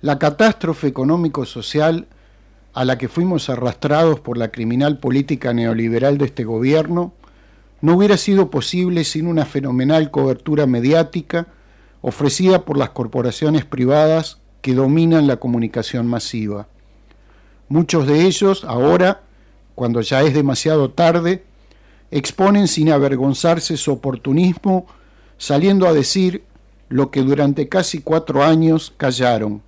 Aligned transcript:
La 0.00 0.20
catástrofe 0.20 0.86
económico-social 0.86 2.06
a 2.72 2.84
la 2.84 2.98
que 2.98 3.08
fuimos 3.08 3.50
arrastrados 3.50 4.20
por 4.20 4.38
la 4.38 4.52
criminal 4.52 4.98
política 4.98 5.52
neoliberal 5.52 6.18
de 6.18 6.26
este 6.26 6.44
gobierno 6.44 7.12
no 7.80 7.96
hubiera 7.96 8.16
sido 8.16 8.48
posible 8.48 9.02
sin 9.02 9.26
una 9.26 9.44
fenomenal 9.44 10.12
cobertura 10.12 10.66
mediática 10.66 11.48
ofrecida 12.00 12.64
por 12.64 12.78
las 12.78 12.90
corporaciones 12.90 13.64
privadas 13.64 14.38
que 14.62 14.74
dominan 14.74 15.26
la 15.26 15.38
comunicación 15.38 16.06
masiva. 16.06 16.68
Muchos 17.68 18.06
de 18.06 18.22
ellos 18.22 18.64
ahora, 18.64 19.22
cuando 19.74 20.00
ya 20.00 20.22
es 20.22 20.32
demasiado 20.32 20.90
tarde, 20.90 21.42
exponen 22.12 22.68
sin 22.68 22.92
avergonzarse 22.92 23.76
su 23.76 23.90
oportunismo, 23.90 24.86
saliendo 25.38 25.88
a 25.88 25.92
decir 25.92 26.44
lo 26.88 27.10
que 27.10 27.22
durante 27.22 27.68
casi 27.68 28.00
cuatro 28.00 28.44
años 28.44 28.94
callaron. 28.96 29.66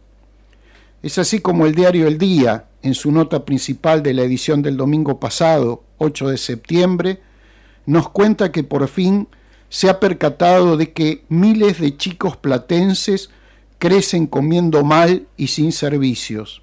Es 1.02 1.16
así 1.16 1.40
como 1.40 1.64
el 1.64 1.74
diario 1.74 2.06
El 2.06 2.18
Día, 2.18 2.66
en 2.82 2.94
su 2.94 3.10
nota 3.10 3.46
principal 3.46 4.02
de 4.02 4.12
la 4.12 4.22
edición 4.22 4.60
del 4.60 4.76
domingo 4.76 5.18
pasado, 5.18 5.82
8 5.96 6.28
de 6.28 6.36
septiembre, 6.36 7.22
nos 7.86 8.10
cuenta 8.10 8.52
que 8.52 8.64
por 8.64 8.86
fin 8.86 9.26
se 9.70 9.88
ha 9.88 9.98
percatado 9.98 10.76
de 10.76 10.92
que 10.92 11.24
miles 11.30 11.80
de 11.80 11.96
chicos 11.96 12.36
platenses 12.36 13.30
crecen 13.78 14.26
comiendo 14.26 14.84
mal 14.84 15.26
y 15.38 15.46
sin 15.46 15.72
servicios. 15.72 16.60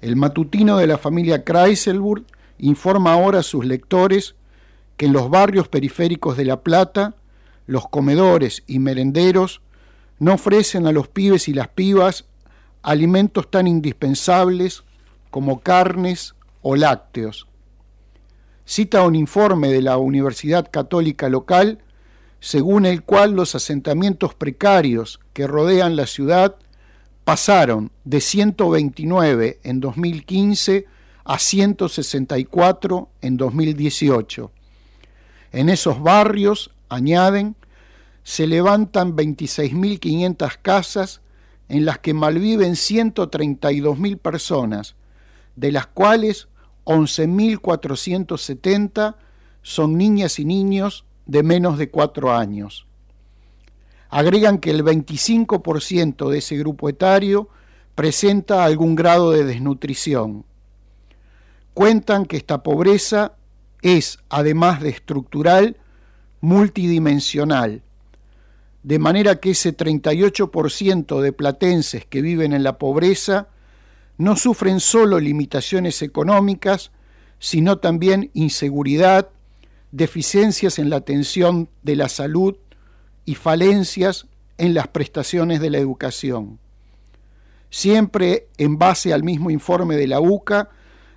El 0.00 0.16
matutino 0.16 0.76
de 0.78 0.88
la 0.88 0.98
familia 0.98 1.44
Kreiselburg 1.44 2.24
informa 2.58 3.12
ahora 3.12 3.40
a 3.40 3.44
sus 3.44 3.64
lectores 3.64 4.34
que 4.96 5.06
en 5.06 5.12
los 5.12 5.30
barrios 5.30 5.68
periféricos 5.68 6.36
de 6.36 6.46
La 6.46 6.62
Plata, 6.62 7.14
los 7.66 7.88
comedores 7.88 8.64
y 8.66 8.80
merenderos 8.80 9.60
no 10.18 10.34
ofrecen 10.34 10.88
a 10.88 10.92
los 10.92 11.06
pibes 11.06 11.48
y 11.48 11.52
las 11.52 11.68
pibas 11.68 12.24
alimentos 12.84 13.50
tan 13.50 13.66
indispensables 13.66 14.84
como 15.30 15.60
carnes 15.60 16.34
o 16.62 16.76
lácteos. 16.76 17.48
Cita 18.66 19.02
un 19.02 19.16
informe 19.16 19.68
de 19.68 19.82
la 19.82 19.96
Universidad 19.96 20.70
Católica 20.70 21.28
local, 21.28 21.78
según 22.40 22.86
el 22.86 23.02
cual 23.02 23.32
los 23.32 23.54
asentamientos 23.54 24.34
precarios 24.34 25.18
que 25.32 25.46
rodean 25.46 25.96
la 25.96 26.06
ciudad 26.06 26.56
pasaron 27.24 27.90
de 28.04 28.20
129 28.20 29.60
en 29.64 29.80
2015 29.80 30.84
a 31.24 31.38
164 31.38 33.08
en 33.22 33.36
2018. 33.38 34.52
En 35.52 35.70
esos 35.70 36.02
barrios, 36.02 36.70
añaden, 36.90 37.56
se 38.24 38.46
levantan 38.46 39.16
26.500 39.16 40.58
casas 40.60 41.22
en 41.68 41.84
las 41.84 41.98
que 41.98 42.14
malviven 42.14 42.72
132.000 42.72 44.18
personas, 44.18 44.96
de 45.56 45.72
las 45.72 45.86
cuales 45.86 46.48
11.470 46.84 49.16
son 49.62 49.96
niñas 49.96 50.38
y 50.38 50.44
niños 50.44 51.04
de 51.26 51.42
menos 51.42 51.78
de 51.78 51.90
cuatro 51.90 52.34
años. 52.34 52.86
Agregan 54.10 54.58
que 54.58 54.70
el 54.70 54.84
25% 54.84 56.28
de 56.28 56.38
ese 56.38 56.56
grupo 56.56 56.88
etario 56.88 57.48
presenta 57.94 58.64
algún 58.64 58.94
grado 58.94 59.32
de 59.32 59.44
desnutrición. 59.44 60.44
Cuentan 61.72 62.26
que 62.26 62.36
esta 62.36 62.62
pobreza 62.62 63.32
es, 63.82 64.18
además 64.28 64.80
de 64.80 64.90
estructural, 64.90 65.76
multidimensional 66.40 67.82
de 68.84 68.98
manera 68.98 69.40
que 69.40 69.50
ese 69.50 69.74
38% 69.74 71.20
de 71.22 71.32
platenses 71.32 72.04
que 72.04 72.20
viven 72.20 72.52
en 72.52 72.62
la 72.62 72.78
pobreza 72.78 73.48
no 74.18 74.36
sufren 74.36 74.78
solo 74.78 75.18
limitaciones 75.18 76.02
económicas, 76.02 76.92
sino 77.38 77.78
también 77.78 78.30
inseguridad, 78.34 79.30
deficiencias 79.90 80.78
en 80.78 80.90
la 80.90 80.96
atención 80.96 81.70
de 81.82 81.96
la 81.96 82.10
salud 82.10 82.56
y 83.24 83.36
falencias 83.36 84.26
en 84.58 84.74
las 84.74 84.88
prestaciones 84.88 85.60
de 85.60 85.70
la 85.70 85.78
educación. 85.78 86.58
Siempre 87.70 88.48
en 88.58 88.78
base 88.78 89.14
al 89.14 89.24
mismo 89.24 89.50
informe 89.50 89.96
de 89.96 90.08
la 90.08 90.20
UCA, 90.20 90.68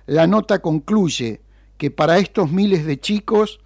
la 0.06 0.26
nota 0.26 0.60
concluye 0.60 1.42
que 1.76 1.90
para 1.90 2.18
estos 2.18 2.50
miles 2.50 2.86
de 2.86 2.98
chicos 2.98 3.60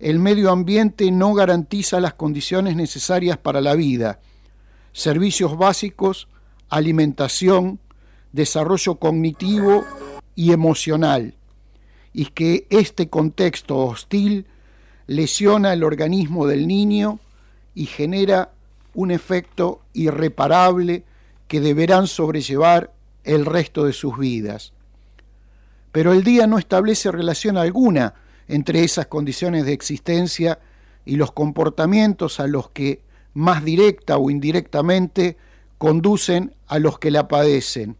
el 0.00 0.18
medio 0.18 0.50
ambiente 0.50 1.10
no 1.10 1.34
garantiza 1.34 2.00
las 2.00 2.14
condiciones 2.14 2.76
necesarias 2.76 3.36
para 3.36 3.60
la 3.60 3.74
vida, 3.74 4.20
servicios 4.92 5.56
básicos, 5.56 6.28
alimentación, 6.68 7.80
desarrollo 8.32 8.96
cognitivo 8.96 9.84
y 10.34 10.52
emocional, 10.52 11.34
y 12.12 12.26
que 12.26 12.66
este 12.70 13.08
contexto 13.08 13.76
hostil 13.78 14.46
lesiona 15.06 15.72
el 15.72 15.82
organismo 15.82 16.46
del 16.46 16.68
niño 16.68 17.18
y 17.74 17.86
genera 17.86 18.52
un 18.94 19.10
efecto 19.10 19.80
irreparable 19.94 21.04
que 21.48 21.60
deberán 21.60 22.06
sobrellevar 22.06 22.92
el 23.24 23.46
resto 23.46 23.84
de 23.84 23.92
sus 23.92 24.18
vidas. 24.18 24.72
Pero 25.92 26.12
el 26.12 26.22
día 26.22 26.46
no 26.46 26.58
establece 26.58 27.10
relación 27.10 27.56
alguna 27.56 28.14
entre 28.48 28.82
esas 28.82 29.06
condiciones 29.06 29.64
de 29.64 29.72
existencia 29.72 30.58
y 31.04 31.16
los 31.16 31.32
comportamientos 31.32 32.40
a 32.40 32.46
los 32.46 32.70
que 32.70 33.02
más 33.34 33.64
directa 33.64 34.18
o 34.18 34.30
indirectamente 34.30 35.36
conducen 35.76 36.54
a 36.66 36.78
los 36.78 36.98
que 36.98 37.10
la 37.10 37.28
padecen. 37.28 37.96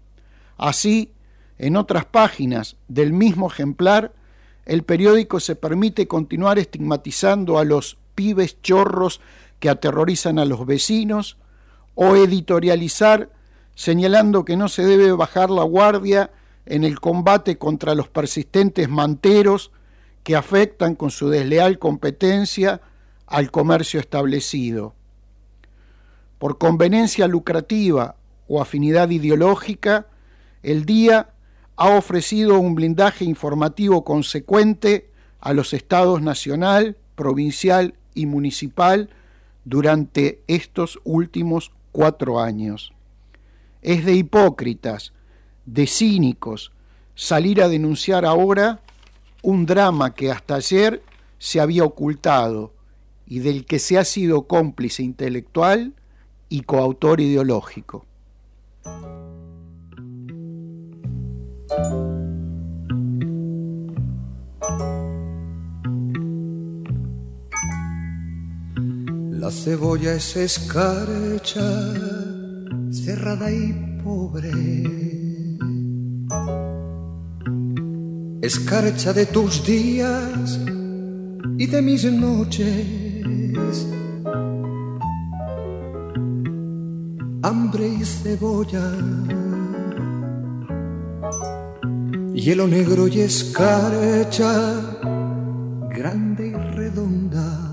Así, 0.57 1.13
en 1.59 1.77
otras 1.77 2.05
páginas 2.07 2.77
del 2.89 3.13
mismo 3.13 3.49
ejemplar, 3.49 4.13
el 4.67 4.83
periódico 4.83 5.41
se 5.41 5.55
permite 5.55 6.09
continuar 6.09 6.59
estigmatizando 6.59 7.59
a 7.59 7.65
los 7.65 7.99
pibes 8.15 8.61
chorros 8.63 9.21
que 9.61 9.71
aterrorizan 9.71 10.39
a 10.39 10.45
los 10.45 10.67
vecinos 10.67 11.37
o 11.95 12.17
editorializar 12.17 13.31
señalando 13.75 14.45
que 14.45 14.57
no 14.57 14.69
se 14.69 14.85
debe 14.85 15.13
bajar 15.13 15.51
la 15.51 15.63
guardia 15.63 16.33
en 16.67 16.85
el 16.85 17.01
combate 17.01 17.59
contra 17.59 17.95
los 17.95 18.09
persistentes 18.09 18.89
manteros 18.89 19.71
que 20.29 20.37
afectan 20.37 20.95
con 20.95 21.11
su 21.11 21.31
desleal 21.31 21.79
competencia 21.79 22.83
al 23.27 23.51
comercio 23.51 23.99
establecido. 23.99 24.93
Por 26.39 26.59
conveniencia 26.59 27.27
lucrativa 27.27 28.15
o 28.47 28.61
afinidad 28.61 29.09
ideológica, 29.09 30.07
el 30.63 30.85
día 30.85 31.31
ha 31.77 31.89
ofrecido 31.97 32.61
un 32.61 32.75
blindaje 32.75 33.25
informativo 33.25 34.05
consecuente 34.05 35.09
a 35.41 35.55
los 35.55 35.73
estados 35.73 36.21
nacional, 36.21 36.99
provincial 37.15 37.95
y 38.13 38.27
municipal 38.27 39.09
durante 39.65 40.43
estos 40.47 41.01
últimos 41.05 41.73
cuatro 41.91 42.39
años. 42.39 42.93
Es 43.81 44.05
de 44.05 44.13
hipócritas, 44.13 45.15
de 45.65 45.87
cínicos, 45.87 46.71
salir 47.15 47.63
a 47.63 47.69
denunciar 47.71 48.27
ahora 48.27 48.83
un 49.49 49.65
drama 49.65 50.15
que 50.15 50.31
hasta 50.31 50.57
ayer 50.57 51.03
se 51.39 51.59
había 51.59 51.83
ocultado 51.83 52.75
y 53.27 53.39
del 53.39 53.65
que 53.65 53.79
se 53.79 53.97
ha 53.97 54.05
sido 54.05 54.43
cómplice 54.43 55.03
intelectual 55.03 55.95
y 56.51 56.65
coautor 56.65 57.23
ideológico. 57.23 58.05
La 69.31 69.51
cebolla 69.51 70.13
es 70.13 70.37
escarcha, 70.37 71.95
cerrada 72.91 73.51
y 73.51 73.73
pobre 74.05 75.18
escarcha 78.41 79.13
de 79.13 79.27
tus 79.27 79.65
días 79.67 80.61
y 81.57 81.67
de 81.67 81.83
mis 81.83 82.05
noches. 82.05 83.87
Hambre 87.43 87.89
y 87.89 88.05
cebolla, 88.05 88.93
hielo 92.35 92.67
negro 92.67 93.09
y 93.09 93.21
escarcha, 93.21 94.75
grande 95.91 96.49
y 96.49 96.55
redonda. 96.77 97.65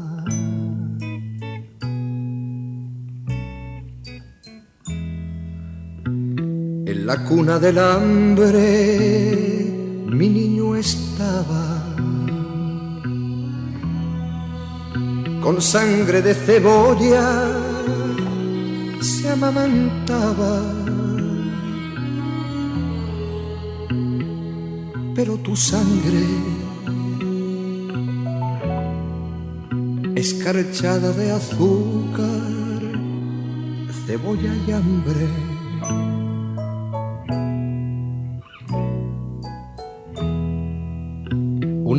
En 6.88 7.06
la 7.06 7.24
cuna 7.26 7.60
del 7.60 7.78
hambre 7.80 9.75
mi 10.18 10.30
niño 10.30 10.76
estaba 10.76 11.66
con 15.44 15.62
sangre 15.62 16.22
de 16.22 16.34
cebolla 16.34 17.26
se 19.02 19.30
amamantaba. 19.30 20.62
Pero 25.16 25.38
tu 25.38 25.56
sangre 25.56 26.26
escarchada 30.16 31.12
de 31.12 31.32
azúcar 31.32 32.56
cebolla 34.06 34.54
y 34.68 34.72
hambre 34.72 35.55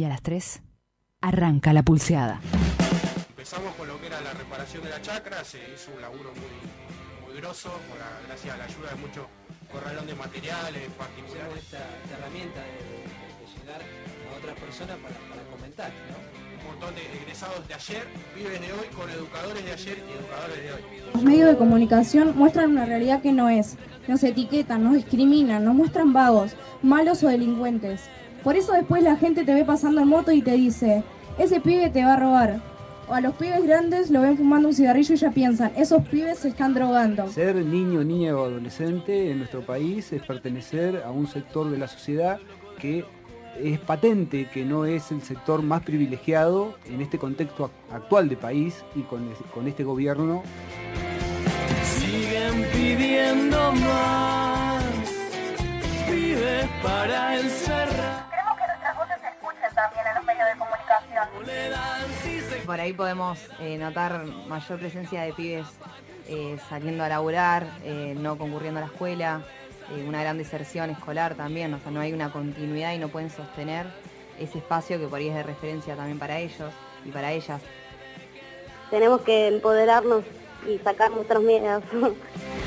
Y 0.00 0.04
a 0.04 0.08
las 0.08 0.22
3 0.22 0.62
arranca 1.20 1.74
la 1.74 1.82
pulseada. 1.82 2.40
Empezamos 3.28 3.74
con 3.74 3.86
lo 3.86 4.00
que 4.00 4.06
era 4.06 4.18
la 4.22 4.32
reparación 4.32 4.82
de 4.82 4.88
la 4.88 5.02
chacra, 5.02 5.44
se 5.44 5.58
hizo 5.74 5.90
un 5.94 6.00
laburo 6.00 6.32
muy, 6.40 7.28
muy 7.28 7.36
grosso, 7.40 7.70
gracias 8.26 8.54
a 8.54 8.56
la 8.56 8.64
ayuda 8.64 8.90
de 8.90 8.96
muchos 8.96 9.26
corralón 9.70 10.06
de 10.06 10.14
materiales 10.14 10.82
particulares. 10.96 11.52
Esta, 11.58 11.78
esta 12.02 12.16
herramienta 12.18 12.60
de, 12.60 12.72
de- 12.80 13.10
de 13.40 13.46
llegar 13.60 13.80
a 13.82 14.38
otras 14.38 14.56
personas 14.58 14.96
para, 15.04 15.14
para 15.28 15.42
comentar, 15.54 15.90
¿no? 16.08 16.16
Un 16.60 16.66
montón 16.78 16.94
de 16.94 17.02
egresados 17.22 17.66
de 17.68 17.74
ayer 17.74 18.04
viven 18.34 18.60
de 18.62 18.72
hoy 18.72 18.86
con 18.96 19.08
educadores 19.10 19.64
de 19.64 19.72
ayer 19.72 19.98
y 19.98 20.12
educadores 20.18 20.62
de 20.62 20.72
hoy. 20.72 20.80
Los 21.12 21.22
medios 21.22 21.48
de 21.50 21.56
comunicación 21.58 22.36
muestran 22.36 22.70
una 22.70 22.86
realidad 22.86 23.20
que 23.22 23.32
no 23.32 23.48
es. 23.50 23.76
Nos 24.08 24.22
etiquetan, 24.24 24.82
nos 24.84 24.94
discriminan, 24.94 25.64
nos 25.64 25.74
muestran 25.74 26.12
vagos, 26.14 26.52
malos 26.82 27.22
o 27.22 27.28
delincuentes. 27.28 28.02
Por 28.44 28.56
eso 28.56 28.72
después 28.72 29.02
la 29.02 29.16
gente 29.16 29.44
te 29.44 29.54
ve 29.54 29.64
pasando 29.64 30.00
en 30.00 30.08
moto 30.08 30.32
y 30.32 30.42
te 30.42 30.52
dice, 30.52 31.02
ese 31.38 31.60
pibe 31.60 31.90
te 31.90 32.04
va 32.04 32.14
a 32.14 32.16
robar. 32.16 32.60
O 33.08 33.14
a 33.14 33.20
los 33.20 33.34
pibes 33.34 33.64
grandes 33.66 34.10
lo 34.10 34.20
ven 34.20 34.36
fumando 34.36 34.68
un 34.68 34.74
cigarrillo 34.74 35.14
y 35.14 35.18
ya 35.18 35.30
piensan, 35.30 35.72
esos 35.76 36.06
pibes 36.08 36.38
se 36.38 36.48
están 36.48 36.74
drogando. 36.74 37.28
Ser 37.28 37.56
niño, 37.56 38.04
niña 38.04 38.36
o 38.36 38.44
adolescente 38.44 39.30
en 39.32 39.38
nuestro 39.38 39.62
país 39.62 40.12
es 40.12 40.22
pertenecer 40.22 41.02
a 41.04 41.10
un 41.10 41.26
sector 41.26 41.68
de 41.70 41.78
la 41.78 41.88
sociedad 41.88 42.38
que 42.78 43.04
es 43.60 43.80
patente 43.80 44.48
que 44.54 44.64
no 44.64 44.84
es 44.84 45.10
el 45.10 45.22
sector 45.22 45.60
más 45.62 45.82
privilegiado 45.82 46.76
en 46.86 47.00
este 47.00 47.18
contexto 47.18 47.66
ac- 47.66 47.94
actual 47.96 48.28
de 48.28 48.36
país 48.36 48.84
y 48.94 49.00
con, 49.02 49.28
es- 49.32 49.38
con 49.52 49.66
este 49.66 49.82
gobierno. 49.82 50.42
Siguen 51.82 52.64
pidiendo 52.72 53.72
más. 53.72 54.84
Vive 56.08 56.68
para 56.82 57.40
encerrar. 57.40 58.29
Por 62.66 62.80
ahí 62.80 62.92
podemos 62.92 63.38
eh, 63.58 63.78
notar 63.78 64.24
mayor 64.46 64.78
presencia 64.78 65.22
de 65.22 65.32
pibes 65.32 65.66
eh, 66.28 66.56
saliendo 66.68 67.02
a 67.02 67.08
laburar, 67.08 67.66
eh, 67.82 68.14
no 68.16 68.38
concurriendo 68.38 68.78
a 68.78 68.82
la 68.82 68.86
escuela, 68.86 69.42
una 70.06 70.22
gran 70.22 70.38
deserción 70.38 70.88
escolar 70.90 71.34
también, 71.34 71.74
o 71.74 71.80
sea, 71.80 71.90
no 71.90 72.00
hay 72.00 72.12
una 72.12 72.30
continuidad 72.30 72.94
y 72.94 72.98
no 72.98 73.08
pueden 73.08 73.28
sostener 73.28 73.86
ese 74.38 74.58
espacio 74.58 75.00
que 75.00 75.08
por 75.08 75.18
ahí 75.18 75.28
es 75.28 75.34
de 75.34 75.42
referencia 75.42 75.96
también 75.96 76.20
para 76.20 76.38
ellos 76.38 76.72
y 77.04 77.10
para 77.10 77.32
ellas. 77.32 77.60
Tenemos 78.88 79.22
que 79.22 79.48
empoderarnos 79.48 80.24
y 80.68 80.78
sacar 80.78 81.10
nuestros 81.10 81.42
miedos. 81.42 81.82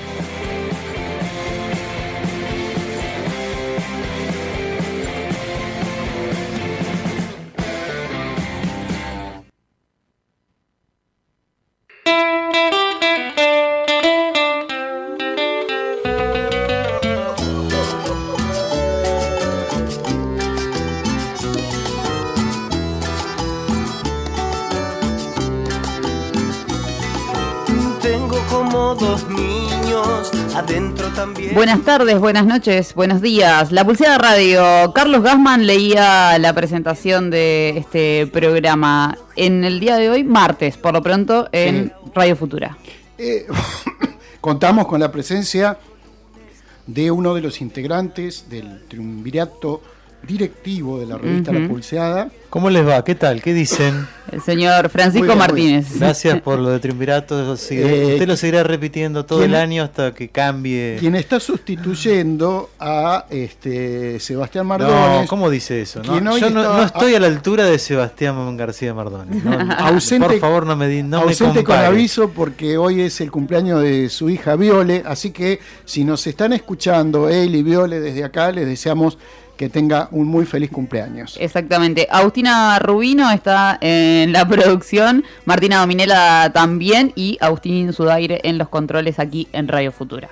Buenas 31.53 31.83
tardes, 31.83 32.19
buenas 32.19 32.47
noches, 32.47 32.95
buenos 32.95 33.21
días. 33.21 33.71
La 33.71 33.85
Pulsada 33.85 34.17
Radio. 34.17 34.91
Carlos 34.93 35.21
Gassman 35.21 35.67
leía 35.67 36.39
la 36.39 36.51
presentación 36.53 37.29
de 37.29 37.77
este 37.77 38.25
programa 38.25 39.17
en 39.35 39.63
el 39.63 39.79
día 39.79 39.97
de 39.97 40.09
hoy, 40.09 40.23
martes, 40.23 40.77
por 40.77 40.93
lo 40.93 41.03
pronto, 41.03 41.49
en 41.51 41.93
Radio 42.15 42.35
Futura. 42.35 42.75
Eh, 43.19 43.45
contamos 44.41 44.87
con 44.87 44.99
la 44.99 45.11
presencia 45.11 45.77
de 46.87 47.11
uno 47.11 47.35
de 47.35 47.41
los 47.41 47.61
integrantes 47.61 48.49
del 48.49 48.85
triunvirato 48.87 49.81
directivo 50.27 50.99
de 50.99 51.05
la 51.05 51.17
revista 51.17 51.51
La. 51.51 51.67
Pulseada. 51.67 52.29
¿Cómo 52.49 52.69
les 52.69 52.87
va? 52.87 53.03
¿Qué 53.03 53.15
tal? 53.15 53.41
¿Qué 53.41 53.51
dicen? 53.51 54.07
El 54.31 54.39
señor 54.41 54.89
Francisco 54.89 55.25
bien, 55.25 55.37
Martínez. 55.39 55.99
Gracias 55.99 56.39
por 56.41 56.59
lo 56.59 56.69
de 56.69 56.79
Triunvirato. 56.81 57.57
Sigue- 57.57 58.11
Eh, 58.11 58.13
Usted 58.13 58.27
lo 58.27 58.37
seguirá 58.37 58.63
repitiendo 58.63 59.25
todo 59.25 59.39
¿quién- 59.39 59.51
el 59.51 59.55
año 59.57 59.83
hasta 59.83 60.13
que 60.13 60.29
cambie. 60.29 60.97
Quien 60.99 61.15
está 61.15 61.39
sustituyendo 61.39 62.69
a 62.79 63.25
este 63.31 64.19
Sebastián 64.19 64.65
No, 64.65 64.69
Mardones. 64.69 65.27
¿cómo 65.29 65.49
dice 65.49 65.81
eso? 65.81 66.01
No, 66.03 66.15
Yo 66.15 66.21
no, 66.21 66.35
está 66.37 66.49
no 66.51 66.83
estoy 66.83 67.15
a 67.15 67.19
la 67.19 67.27
altura 67.27 67.65
de 67.65 67.79
Sebastián 67.79 68.55
García 68.55 68.93
Mardones. 68.93 69.43
No, 69.43 69.51
Ausente- 69.79 70.27
por 70.27 70.39
favor, 70.39 70.65
no 70.67 70.75
me, 70.75 70.87
di- 70.87 71.01
no 71.03 71.21
me 71.21 71.23
ausente 71.31 71.63
con 71.63 71.75
aviso 71.77 72.29
porque 72.29 72.77
hoy 72.77 73.01
es 73.01 73.19
el 73.21 73.31
cumpleaños 73.31 73.81
de 73.81 74.09
su 74.09 74.29
hija 74.29 74.55
Viole, 74.55 75.01
así 75.05 75.31
que 75.31 75.59
si 75.85 76.03
nos 76.03 76.25
están 76.27 76.53
escuchando 76.53 77.29
él 77.29 77.55
y 77.55 77.63
Viole 77.63 77.99
desde 77.99 78.23
acá, 78.23 78.51
les 78.51 78.67
deseamos 78.67 79.17
que 79.57 79.69
tenga 79.69 80.07
un 80.11 80.27
muy 80.27 80.45
feliz 80.45 80.71
cumpleaños. 80.71 81.37
Exactamente. 81.39 82.07
Agustina 82.09 82.79
Rubino 82.79 83.29
está 83.31 83.77
en 83.81 84.31
la 84.31 84.47
producción, 84.47 85.23
Martina 85.45 85.79
Dominela 85.79 86.51
también 86.53 87.11
y 87.15 87.37
Agustín 87.39 87.93
Sudaire 87.93 88.41
en 88.43 88.57
los 88.57 88.69
controles 88.69 89.19
aquí 89.19 89.47
en 89.53 89.67
Radio 89.67 89.91
Futura. 89.91 90.29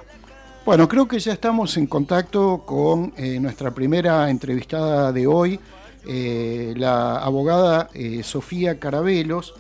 Bueno, 0.64 0.88
creo 0.88 1.08
que 1.08 1.20
ya 1.20 1.34
estamos 1.34 1.76
en 1.78 1.88
contacto 1.88 2.62
con 2.68 3.14
eh, 3.18 3.40
nuestra 3.40 3.72
primera 3.72 4.30
entrevistada 4.30 5.12
de 5.12 5.26
hoy, 5.26 5.60
eh, 6.08 6.76
la 6.78 7.18
abogada 7.18 7.90
eh, 7.96 8.22
Sofía 8.22 8.80
Carabelos, 8.80 9.56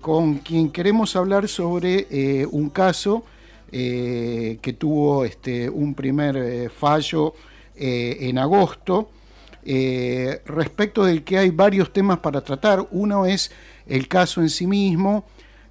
con 0.00 0.38
quien 0.38 0.70
queremos 0.70 1.14
hablar 1.14 1.46
sobre 1.48 2.46
un 2.50 2.70
caso 2.70 3.24
que 3.70 4.76
tuvo 4.78 5.24
este, 5.24 5.68
un 5.68 5.94
primer 5.94 6.70
fallo 6.70 7.34
eh, 7.76 8.18
en 8.20 8.38
agosto, 8.38 9.10
eh, 9.64 10.42
respecto 10.46 11.04
del 11.04 11.24
que 11.24 11.38
hay 11.38 11.50
varios 11.50 11.92
temas 11.92 12.18
para 12.18 12.40
tratar. 12.40 12.86
Uno 12.90 13.26
es 13.26 13.52
el 13.86 14.08
caso 14.08 14.40
en 14.40 14.50
sí 14.50 14.66
mismo 14.66 15.24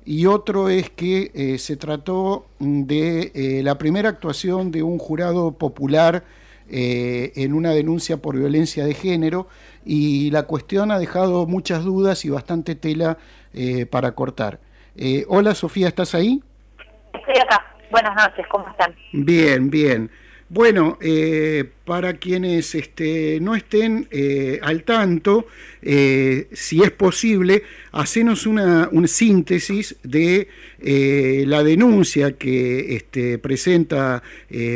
y 0.05 0.25
otro 0.25 0.69
es 0.69 0.89
que 0.89 1.31
eh, 1.33 1.57
se 1.57 1.77
trató 1.77 2.47
de 2.59 3.61
la 3.63 3.77
primera 3.77 4.09
actuación 4.09 4.71
de 4.71 4.83
un 4.83 4.97
jurado 4.99 5.51
popular 5.53 6.23
eh, 6.67 7.31
en 7.35 7.53
una 7.53 7.69
denuncia 7.71 8.17
por 8.17 8.35
violencia 8.35 8.85
de 8.85 8.95
género 8.95 9.47
y 9.85 10.31
la 10.31 10.43
cuestión 10.43 10.89
ha 10.89 10.97
dejado 10.97 11.45
muchas 11.45 11.83
dudas 11.83 12.25
y 12.25 12.31
bastante 12.31 12.73
tela 12.73 13.19
eh, 13.53 13.85
para 13.85 14.13
cortar. 14.13 14.59
Eh, 14.95 15.25
hola 15.27 15.53
Sofía, 15.53 15.87
¿estás 15.87 16.15
ahí? 16.15 16.41
Estoy 17.13 17.35
acá. 17.39 17.63
Buenas 17.91 18.15
noches, 18.15 18.47
¿cómo 18.49 18.67
están? 18.67 18.95
Bien, 19.13 19.69
bien. 19.69 20.09
Bueno, 20.47 20.99
eh, 21.01 21.65
para 21.85 22.13
quienes 22.17 22.75
este, 22.75 23.39
no 23.41 23.55
estén 23.55 24.07
eh, 24.11 24.59
al 24.61 24.83
tanto, 24.83 25.47
eh, 25.81 26.47
si 26.53 26.83
es 26.83 26.91
posible, 26.91 27.63
hacenos 27.91 28.45
una, 28.45 28.87
síntesis 29.07 29.95
de 30.03 30.47
eh, 30.79 31.45
la 31.47 31.63
denuncia 31.63 32.33
que 32.33 32.95
este, 32.95 33.39
presenta 33.39 34.21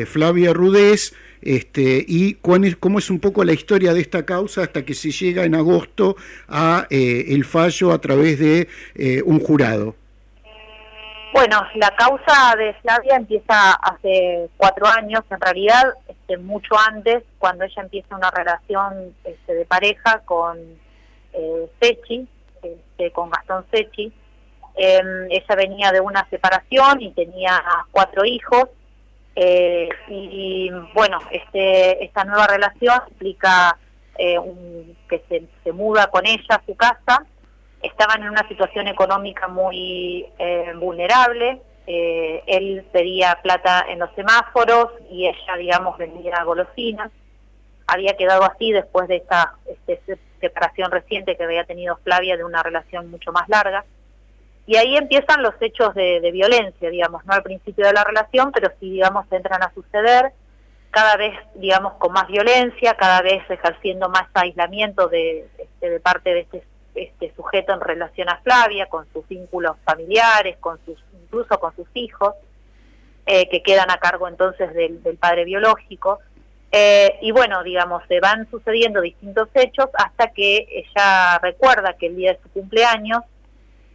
Flavia 0.08 0.54
Rudés 0.54 1.14
este, 1.44 2.04
y 2.08 2.34
es- 2.66 2.76
cómo 2.76 2.98
es 2.98 3.12
un 3.12 3.20
poco 3.20 3.44
la 3.44 3.54
historia 3.54 3.94
de 3.94 4.02
esta 4.02 4.26
causa 4.26 4.64
hasta 4.64 4.84
que 4.84 4.96
se 4.96 5.12
llega 5.12 5.46
en 5.46 5.54
agosto 5.54 6.18
a 6.48 6.88
el 6.90 7.46
fallo 7.46 7.92
a 7.92 8.02
través 8.02 8.40
de 8.40 8.68
un 9.24 9.40
jurado. 9.40 9.99
Bueno, 11.32 11.62
la 11.76 11.92
causa 11.92 12.56
de 12.58 12.74
Flavia 12.82 13.16
empieza 13.16 13.74
hace 13.74 14.50
cuatro 14.58 14.88
años, 14.88 15.22
en 15.30 15.40
realidad 15.40 15.84
este, 16.08 16.38
mucho 16.38 16.76
antes, 16.78 17.24
cuando 17.38 17.66
ella 17.66 17.84
empieza 17.84 18.16
una 18.16 18.32
relación 18.32 19.16
este, 19.24 19.54
de 19.54 19.66
pareja 19.66 20.22
con 20.26 20.58
eh, 21.34 21.70
Sechi, 21.80 22.28
este, 22.64 23.12
con 23.12 23.30
Gastón 23.30 23.64
Sechi. 23.72 24.12
Em, 24.76 25.28
ella 25.30 25.56
venía 25.56 25.92
de 25.92 26.00
una 26.02 26.28
separación 26.30 27.02
y 27.02 27.12
tenía 27.12 27.62
cuatro 27.92 28.26
hijos. 28.26 28.70
eh, 29.36 29.88
y 30.10 30.70
bueno, 30.94 31.20
este, 31.32 32.04
esta 32.04 32.24
nueva 32.26 32.48
relación 32.48 33.00
implica 33.10 33.78
eh, 34.18 34.38
un- 34.38 34.98
que 35.08 35.24
se 35.64 35.72
muda 35.72 36.08
con 36.08 36.26
ella 36.26 36.56
a 36.56 36.62
su 36.66 36.76
casa 36.76 37.24
estaban 37.82 38.24
en 38.24 38.30
una 38.30 38.48
situación 38.48 38.88
económica 38.88 39.48
muy 39.48 40.26
eh, 40.38 40.74
vulnerable. 40.76 41.62
eh, 41.88 42.44
él 42.46 42.86
pedía 42.92 43.40
plata 43.42 43.86
en 43.90 44.00
los 44.00 44.14
semáforos 44.16 44.90
y 45.10 45.28
ella, 45.28 45.56
digamos, 45.58 45.98
vendía 45.98 46.44
golosinas. 46.44 47.12
Había 47.88 48.16
quedado 48.16 48.44
así 48.44 48.72
después 48.72 49.08
de 49.08 49.16
esta 49.18 49.56
este, 49.66 50.00
se- 50.06 50.20
separación 50.40 50.92
reciente 50.92 51.36
que 51.36 51.44
había 51.44 51.64
tenido 51.64 51.98
Flavia 52.04 52.38
de 52.38 52.44
una 52.44 52.62
relación 52.62 53.10
mucho 53.10 53.32
más 53.32 53.50
larga. 53.50 53.84
Y 54.68 54.76
ahí 54.76 54.96
empiezan 54.98 55.42
los 55.42 55.56
hechos 55.62 55.96
de, 55.96 56.20
de 56.22 56.32
violencia, 56.32 56.92
digamos, 56.92 57.26
no 57.26 57.34
al 57.34 57.42
principio 57.42 57.88
de 57.88 57.94
la 57.94 58.04
relación, 58.04 58.52
pero 58.52 58.70
sí, 58.80 58.92
digamos, 58.92 59.26
entran 59.32 59.64
a 59.64 59.74
suceder 59.74 60.32
cada 60.92 61.16
vez, 61.18 61.34
digamos, 61.56 61.94
con 61.94 62.12
más 62.14 62.28
violencia, 62.28 62.94
cada 62.94 63.22
vez 63.24 63.42
ejerciendo 63.50 64.10
más 64.10 64.28
aislamiento 64.36 65.08
de, 65.08 65.48
este, 65.58 65.90
de 65.90 66.00
parte 66.00 66.34
de 66.36 66.40
este, 66.42 66.64
este 66.96 67.34
sujeto 67.36 67.74
en 67.74 67.82
relación 67.82 68.30
a 68.30 68.38
Flavia, 68.42 68.88
con 68.88 69.06
sus 69.14 69.28
vínculos 69.28 69.78
familiares, 69.84 70.58
con 70.60 70.80
sus, 70.86 70.98
incluso 71.22 71.60
con 71.60 71.76
sus 71.76 71.88
hijos. 71.94 72.34
eh, 73.32 73.48
que 73.48 73.62
quedan 73.62 73.92
a 73.92 73.98
cargo 73.98 74.28
entonces 74.28 74.74
del, 74.74 75.04
del 75.04 75.18
padre 75.18 75.46
biológico. 75.46 76.20
Eh, 76.72 77.20
y 77.22 77.32
bueno, 77.32 77.64
digamos, 77.64 78.02
se 78.08 78.20
van 78.20 78.50
sucediendo 78.50 79.02
distintos 79.02 79.50
hechos 79.54 79.88
hasta 79.94 80.32
que 80.32 80.68
ella 80.68 81.38
recuerda 81.40 81.94
que 81.94 82.08
el 82.08 82.16
día 82.16 82.34
de 82.34 82.40
su 82.42 82.50
cumpleaños 82.50 83.22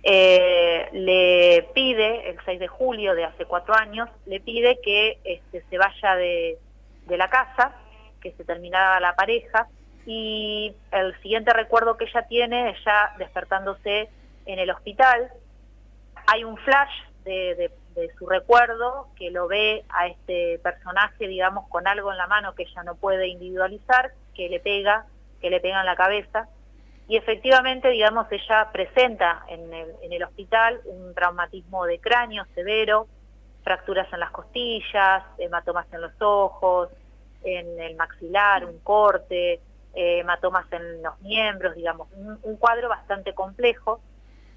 eh, 0.04 0.88
le 0.92 1.68
pide, 1.74 2.30
el 2.30 2.36
6 2.44 2.60
de 2.60 2.68
julio 2.68 3.16
de 3.16 3.24
hace 3.24 3.44
cuatro 3.44 3.74
años, 3.74 4.08
le 4.26 4.38
pide 4.38 4.78
que 4.84 5.18
este, 5.24 5.64
se 5.68 5.78
vaya 5.78 6.14
de, 6.14 6.58
de 7.06 7.16
la 7.16 7.28
casa, 7.28 7.72
que 8.20 8.30
se 8.32 8.44
terminara 8.44 9.00
la 9.00 9.16
pareja, 9.16 9.66
y 10.06 10.74
el 10.92 11.14
siguiente 11.22 11.52
recuerdo 11.52 11.96
que 11.96 12.04
ella 12.04 12.22
tiene 12.28 12.70
es 12.70 12.84
ya 12.84 13.14
despertándose 13.18 14.08
en 14.46 14.58
el 14.58 14.70
hospital. 14.70 15.30
Hay 16.26 16.44
un 16.44 16.56
flash 16.58 16.92
de, 17.24 17.54
de- 17.54 17.84
su 18.18 18.26
recuerdo 18.26 19.06
que 19.16 19.30
lo 19.30 19.46
ve 19.46 19.84
a 19.88 20.08
este 20.08 20.58
personaje, 20.64 21.28
digamos, 21.28 21.68
con 21.68 21.86
algo 21.86 22.10
en 22.10 22.18
la 22.18 22.26
mano 22.26 22.52
que 22.56 22.64
ella 22.64 22.82
no 22.82 22.96
puede 22.96 23.28
individualizar, 23.28 24.10
que 24.34 24.48
le 24.48 24.58
pega, 24.58 25.06
que 25.40 25.48
le 25.48 25.60
pega 25.60 25.78
en 25.78 25.86
la 25.86 25.94
cabeza. 25.94 26.48
Y 27.06 27.16
efectivamente, 27.16 27.88
digamos, 27.90 28.26
ella 28.32 28.68
presenta 28.72 29.44
en 29.48 29.72
el, 29.72 29.92
en 30.02 30.12
el 30.12 30.24
hospital 30.24 30.80
un 30.86 31.14
traumatismo 31.14 31.84
de 31.86 32.00
cráneo 32.00 32.44
severo, 32.54 33.06
fracturas 33.62 34.12
en 34.12 34.18
las 34.18 34.32
costillas, 34.32 35.22
hematomas 35.38 35.86
en 35.92 36.00
los 36.00 36.20
ojos, 36.20 36.88
en 37.44 37.78
el 37.80 37.94
maxilar, 37.94 38.64
un 38.64 38.80
corte, 38.80 39.60
eh, 39.94 40.20
hematomas 40.20 40.66
en 40.72 41.02
los 41.02 41.20
miembros, 41.20 41.74
digamos, 41.74 42.08
un, 42.16 42.38
un 42.42 42.56
cuadro 42.56 42.88
bastante 42.88 43.34
complejo. 43.34 44.00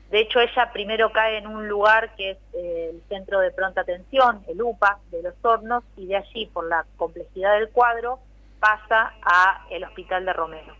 De 0.09 0.21
hecho, 0.21 0.39
ella 0.39 0.71
primero 0.71 1.11
cae 1.11 1.37
en 1.37 1.47
un 1.47 1.67
lugar 1.67 2.15
que 2.15 2.31
es 2.31 2.37
eh, 2.53 2.91
el 2.93 3.01
Centro 3.09 3.39
de 3.39 3.51
Pronta 3.51 3.81
Atención, 3.81 4.43
el 4.47 4.61
UPA, 4.61 4.99
de 5.11 5.21
los 5.21 5.33
hornos, 5.41 5.83
y 5.97 6.07
de 6.07 6.15
allí, 6.15 6.45
por 6.47 6.67
la 6.67 6.85
complejidad 6.95 7.55
del 7.59 7.69
cuadro, 7.69 8.19
pasa 8.59 9.13
a 9.21 9.65
el 9.69 9.83
Hospital 9.83 10.25
de 10.25 10.33
Romero. 10.33 10.73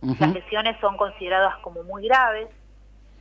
Las 0.00 0.32
lesiones 0.32 0.78
son 0.80 0.96
consideradas 0.96 1.56
como 1.58 1.82
muy 1.82 2.06
graves 2.06 2.48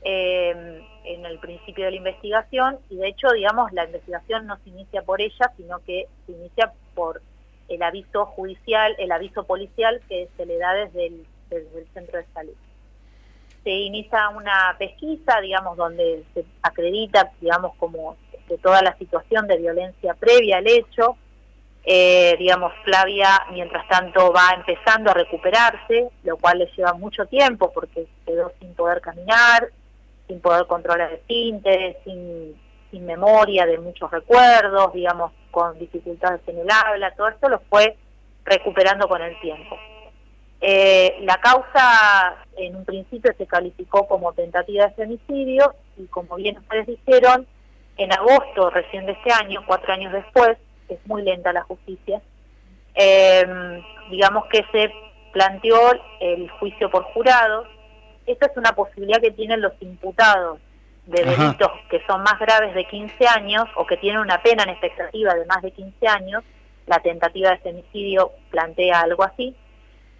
eh, 0.03 0.83
en 1.05 1.25
el 1.25 1.39
principio 1.39 1.85
de 1.85 1.91
la 1.91 1.97
investigación 1.97 2.77
y 2.89 2.97
de 2.97 3.07
hecho, 3.07 3.29
digamos, 3.31 3.71
la 3.73 3.85
investigación 3.85 4.45
no 4.45 4.57
se 4.57 4.69
inicia 4.69 5.01
por 5.01 5.19
ella, 5.19 5.51
sino 5.57 5.79
que 5.79 6.07
se 6.25 6.33
inicia 6.33 6.71
por 6.93 7.21
el 7.67 7.83
aviso 7.83 8.25
judicial, 8.25 8.95
el 8.97 9.11
aviso 9.11 9.43
policial 9.43 10.01
que 10.07 10.29
se 10.37 10.45
le 10.45 10.57
da 10.57 10.73
desde 10.73 11.07
el, 11.07 11.25
desde 11.49 11.85
centro 11.93 12.17
de 12.17 12.25
salud. 12.33 12.53
Se 13.63 13.71
inicia 13.71 14.29
una 14.29 14.75
pesquisa, 14.79 15.41
digamos, 15.41 15.75
donde 15.75 16.23
se 16.33 16.45
acredita, 16.61 17.31
digamos, 17.41 17.75
como 17.75 18.15
este, 18.31 18.57
toda 18.59 18.81
la 18.81 18.95
situación 18.97 19.47
de 19.47 19.57
violencia 19.57 20.13
previa 20.13 20.57
al 20.57 20.67
hecho, 20.67 21.17
eh, 21.83 22.35
digamos, 22.37 22.73
Flavia, 22.83 23.45
mientras 23.51 23.87
tanto, 23.87 24.31
va 24.31 24.51
empezando 24.55 25.11
a 25.11 25.13
recuperarse, 25.13 26.09
lo 26.23 26.37
cual 26.37 26.59
le 26.59 26.69
lleva 26.75 26.93
mucho 26.93 27.25
tiempo 27.25 27.71
porque 27.73 28.07
quedó 28.25 28.51
sin 28.59 28.73
poder 28.73 29.01
caminar, 29.01 29.69
sin 30.27 30.39
poder 30.41 30.65
controlar 30.67 31.13
el 31.13 31.19
tinte, 31.21 31.97
sin 32.03 32.55
memoria 33.05 33.65
de 33.65 33.77
muchos 33.77 34.09
recuerdos, 34.11 34.91
digamos, 34.93 35.31
con 35.57 35.79
dificultades 35.79 36.41
en 36.45 36.59
el 36.59 36.67
habla, 36.69 37.15
todo 37.15 37.29
esto 37.29 37.49
lo 37.49 37.59
fue 37.61 37.97
recuperando 38.45 39.07
con 39.07 39.23
el 39.23 39.39
tiempo. 39.39 39.75
Eh, 40.61 41.17
la 41.21 41.37
causa 41.37 42.35
en 42.57 42.75
un 42.75 42.85
principio 42.85 43.33
se 43.35 43.47
calificó 43.47 44.07
como 44.07 44.33
tentativa 44.33 44.85
de 44.85 44.93
femicidio 44.93 45.73
y 45.97 46.05
como 46.05 46.35
bien 46.35 46.59
ustedes 46.59 46.85
dijeron, 46.85 47.47
en 47.97 48.13
agosto 48.13 48.69
recién 48.69 49.07
de 49.07 49.13
este 49.13 49.33
año, 49.33 49.63
cuatro 49.65 49.91
años 49.93 50.13
después, 50.13 50.59
es 50.89 50.99
muy 51.07 51.23
lenta 51.23 51.51
la 51.51 51.63
justicia, 51.63 52.21
eh, 52.93 53.81
digamos 54.11 54.45
que 54.51 54.63
se 54.71 54.91
planteó 55.33 55.79
el 56.19 56.51
juicio 56.51 56.91
por 56.91 57.01
jurados. 57.13 57.67
Esta 58.27 58.45
es 58.45 58.57
una 58.57 58.73
posibilidad 58.73 59.19
que 59.19 59.31
tienen 59.31 59.61
los 59.61 59.73
imputados 59.79 60.59
de 61.07 61.23
Ajá. 61.23 61.31
delitos 61.31 61.71
que 61.89 62.01
son 62.05 62.21
más 62.21 62.39
graves 62.39 62.75
de 62.75 62.85
15 62.85 63.27
años 63.27 63.65
o 63.75 63.85
que 63.85 63.97
tienen 63.97 64.19
una 64.19 64.41
pena 64.41 64.63
en 64.63 64.69
expectativa 64.69 65.33
de 65.33 65.45
más 65.45 65.61
de 65.61 65.71
15 65.71 66.07
años. 66.07 66.43
La 66.85 66.99
tentativa 66.99 67.51
de 67.51 67.57
femicidio 67.57 68.31
plantea 68.49 69.01
algo 69.01 69.23
así, 69.23 69.55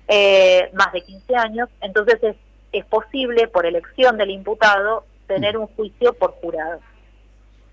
eh, 0.07 0.69
más 0.73 0.91
de 0.93 1.01
15 1.01 1.35
años. 1.35 1.69
Entonces 1.81 2.21
es, 2.23 2.35
es 2.71 2.85
posible, 2.85 3.47
por 3.47 3.65
elección 3.65 4.17
del 4.17 4.31
imputado, 4.31 5.05
tener 5.27 5.57
un 5.57 5.67
juicio 5.67 6.13
por 6.13 6.31
jurado. 6.41 6.79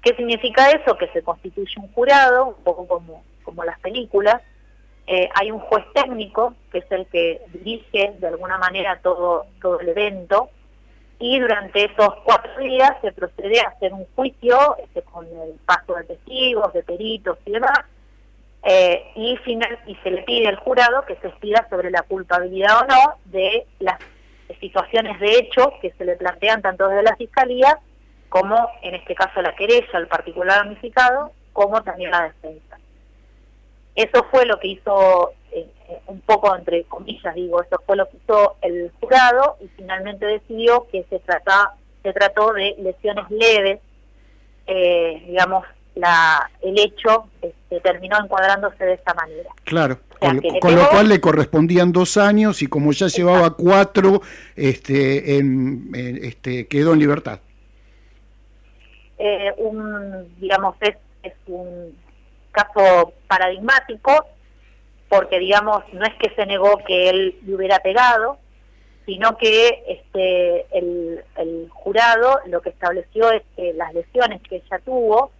¿Qué 0.03 0.15
significa 0.17 0.71
eso? 0.71 0.97
Que 0.99 1.09
se 1.09 1.23
constituye 1.23 1.75
un 1.81 1.91
jurado, 1.93 2.47
un 2.47 2.63
poco 2.63 2.87
como, 2.87 3.25
como 3.43 3.65
las 3.65 3.79
películas. 3.81 4.43
Eh, 5.07 5.29
hay 5.35 5.51
un 5.51 5.61
juez 5.61 5.85
técnico, 5.95 6.55
que 6.71 6.79
es 6.79 6.91
el 6.91 7.07
que 7.07 7.41
dirige 7.53 8.15
de 8.19 8.27
alguna 8.27 8.59
manera 8.59 9.01
todo, 9.03 9.47
todo 9.61 9.81
el 9.81 9.89
evento, 9.89 10.51
y 11.27 11.41
durante 11.41 11.87
esos 11.87 12.17
cuatro 12.23 12.55
días 12.59 12.93
se 13.01 13.11
procede 13.11 13.59
a 13.59 13.69
hacer 13.69 13.95
un 13.95 14.05
juicio 14.15 14.77
este, 14.77 15.01
con 15.01 15.25
el 15.27 15.55
paso 15.65 15.95
de 15.95 16.05
testigos, 16.05 16.71
de 16.75 16.83
peritos 16.83 17.39
y 17.47 17.53
demás, 17.53 17.81
eh, 18.63 19.11
y, 19.15 19.35
final, 19.39 19.79
y 19.87 19.95
se 19.97 20.11
le 20.11 20.23
pide 20.25 20.49
al 20.49 20.57
jurado 20.57 21.03
que 21.07 21.17
se 21.17 21.29
expida 21.29 21.67
sobre 21.71 21.91
la 21.91 22.03
culpabilidad 22.03 22.83
o 22.83 22.87
no 22.87 23.15
de 23.25 23.67
las 23.79 23.99
situaciones 24.61 25.19
de 25.19 25.39
hecho 25.39 25.73
que 25.81 25.93
se 25.93 26.05
le 26.05 26.17
plantean 26.17 26.61
tanto 26.61 26.89
desde 26.89 27.05
la 27.05 27.17
Fiscalía 27.17 27.79
como 28.29 28.69
en 28.83 28.95
este 28.95 29.15
caso 29.15 29.41
la 29.41 29.57
querella, 29.57 29.97
el 29.97 30.09
particular 30.09 30.59
damnificado, 30.59 31.33
como 31.55 31.83
también 31.83 32.11
la 32.11 32.25
defensa. 32.25 32.79
Eso 33.95 34.27
fue 34.31 34.45
lo 34.45 34.61
que 34.61 34.69
hizo, 34.69 35.33
eh, 35.55 35.67
eh, 35.89 36.01
un 36.09 36.21
poco 36.21 36.55
entre 36.57 36.85
comillas 36.85 37.35
digo, 37.35 37.63
eso 37.63 37.81
fue 37.87 37.97
lo 37.97 38.09
que 38.09 38.17
hizo 38.19 38.57
el 38.63 38.91
jurado 39.01 39.57
y 39.63 39.69
finalmente 39.77 40.27
decidió 40.27 40.87
que 40.91 41.05
se, 41.09 41.19
trata, 41.21 41.75
se 42.03 42.13
trató 42.13 42.53
de 42.53 42.75
lesiones 42.79 43.25
leves, 43.31 43.81
eh, 44.67 45.23
digamos, 45.27 45.65
la, 45.95 46.51
el 46.63 46.77
hecho 46.79 47.29
este, 47.41 47.81
terminó 47.81 48.17
encuadrándose 48.23 48.85
de 48.85 48.95
esta 48.95 49.15
manera. 49.15 49.49
Claro, 49.63 49.99
sea, 50.21 50.35
con, 50.61 50.75
lo 50.75 50.89
cual 50.91 51.09
le 51.09 51.21
correspondían 51.21 51.93
dos 51.93 52.17
años 52.17 52.63
y 52.63 52.67
como 52.67 52.91
ya 52.93 53.07
llevaba 53.07 53.51
cuatro, 53.55 54.21
este, 54.57 55.37
en- 55.39 55.91
en- 55.95 56.25
este, 56.25 56.67
quedó 56.67 56.95
en 56.95 56.99
libertad. 56.99 57.39
eh, 59.19 59.53
un, 59.59 60.35
digamos, 60.41 60.75
es, 60.81 60.97
es 61.23 61.33
un 61.47 61.97
caso 62.51 63.13
paradigmático, 63.29 64.27
porque, 65.09 65.39
digamos, 65.39 65.85
no 65.93 66.05
es 66.05 66.15
que 66.15 66.35
se 66.35 66.47
negó 66.47 66.79
que 66.87 67.09
él 67.09 67.39
le 67.45 67.55
hubiera 67.55 67.79
pegado, 67.81 68.39
sino 69.07 69.37
que 69.37 69.85
este, 69.87 70.67
el, 70.77 71.23
jurado 71.71 72.41
lo 72.47 72.63
que 72.63 72.71
estableció 72.71 73.31
es 73.31 73.43
que 73.57 73.75
las 73.75 73.93
lesiones 73.93 74.41
que 74.43 74.57
ella 74.57 74.79
tuvo 74.85 75.31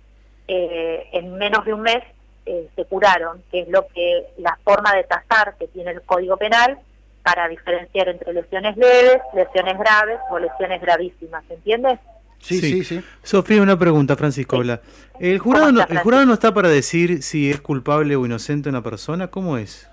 eh, 0.47 1.09
en 1.13 1.35
menos 1.37 1.65
de 1.65 1.73
un 1.73 1.81
mes 1.81 2.03
eh, 2.45 2.69
se 2.77 2.85
curaron, 2.85 3.43
que 3.51 3.61
es 3.61 3.69
lo 3.69 3.87
que 3.89 4.27
la 4.37 4.59
forma 4.63 4.95
de 4.95 5.05
tasar 5.05 5.57
que 5.59 5.69
tiene 5.69 5.93
el 5.93 6.03
Código 6.03 6.37
Penal 6.37 6.79
para 7.23 7.49
diferenciar 7.49 8.11
entre 8.11 8.35
lesiones 8.35 8.77
leves, 8.77 9.23
lesiones 9.33 9.79
graves 9.79 10.19
o 10.31 10.39
lesiones 10.39 10.83
gravísimas, 10.83 11.43
¿entiendes? 11.49 11.99
Sí, 12.45 12.61
sí, 12.61 12.85
sí. 12.85 13.05
Sofía, 13.23 13.63
una 13.63 13.79
pregunta, 13.79 14.17
Francisco. 14.17 14.59
Hola. 14.59 14.81
¿El 15.19 15.39
jurado, 15.39 15.73
no, 15.73 15.83
¿El 15.89 15.99
jurado 15.99 16.27
no 16.27 16.35
está 16.35 16.53
para 16.53 16.69
decir 16.69 17.23
si 17.23 17.51
es 17.51 17.61
culpable 17.61 18.17
o 18.17 18.27
inocente 18.27 18.69
una 18.69 18.83
persona? 18.83 19.29
¿Cómo 19.29 19.57
es? 19.57 19.89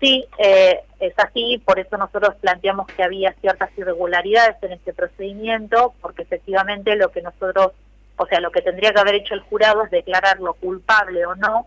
Sí, 0.00 0.26
eh, 0.38 0.80
es 1.00 1.12
así, 1.18 1.60
por 1.64 1.78
eso 1.78 1.96
nosotros 1.98 2.34
planteamos 2.40 2.86
que 2.86 3.02
había 3.02 3.34
ciertas 3.40 3.70
irregularidades 3.76 4.56
en 4.62 4.72
este 4.72 4.94
procedimiento, 4.94 5.94
porque 6.00 6.22
efectivamente 6.22 6.96
lo 6.96 7.10
que 7.10 7.20
nosotros, 7.20 7.72
o 8.16 8.26
sea, 8.26 8.40
lo 8.40 8.50
que 8.50 8.62
tendría 8.62 8.92
que 8.92 9.00
haber 9.00 9.16
hecho 9.16 9.34
el 9.34 9.40
jurado 9.40 9.84
es 9.84 9.90
declararlo 9.90 10.54
culpable 10.54 11.26
o 11.26 11.34
no 11.34 11.66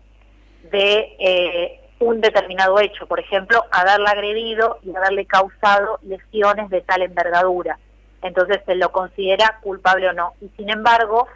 de 0.72 1.16
eh, 1.18 1.80
un 2.00 2.20
determinado 2.20 2.80
hecho, 2.80 3.06
por 3.06 3.20
ejemplo, 3.20 3.64
haberle 3.70 4.08
agredido 4.08 4.78
y 4.82 4.94
haberle 4.96 5.26
causado 5.26 6.00
lesiones 6.02 6.70
de 6.70 6.80
tal 6.80 7.02
envergadura. 7.02 7.78
Entonces 8.22 8.60
se 8.66 8.74
lo 8.74 8.92
considera 8.92 9.58
culpable 9.62 10.08
o 10.08 10.12
no. 10.12 10.34
Y 10.40 10.48
sin 10.56 10.70
embargo, 10.70 11.26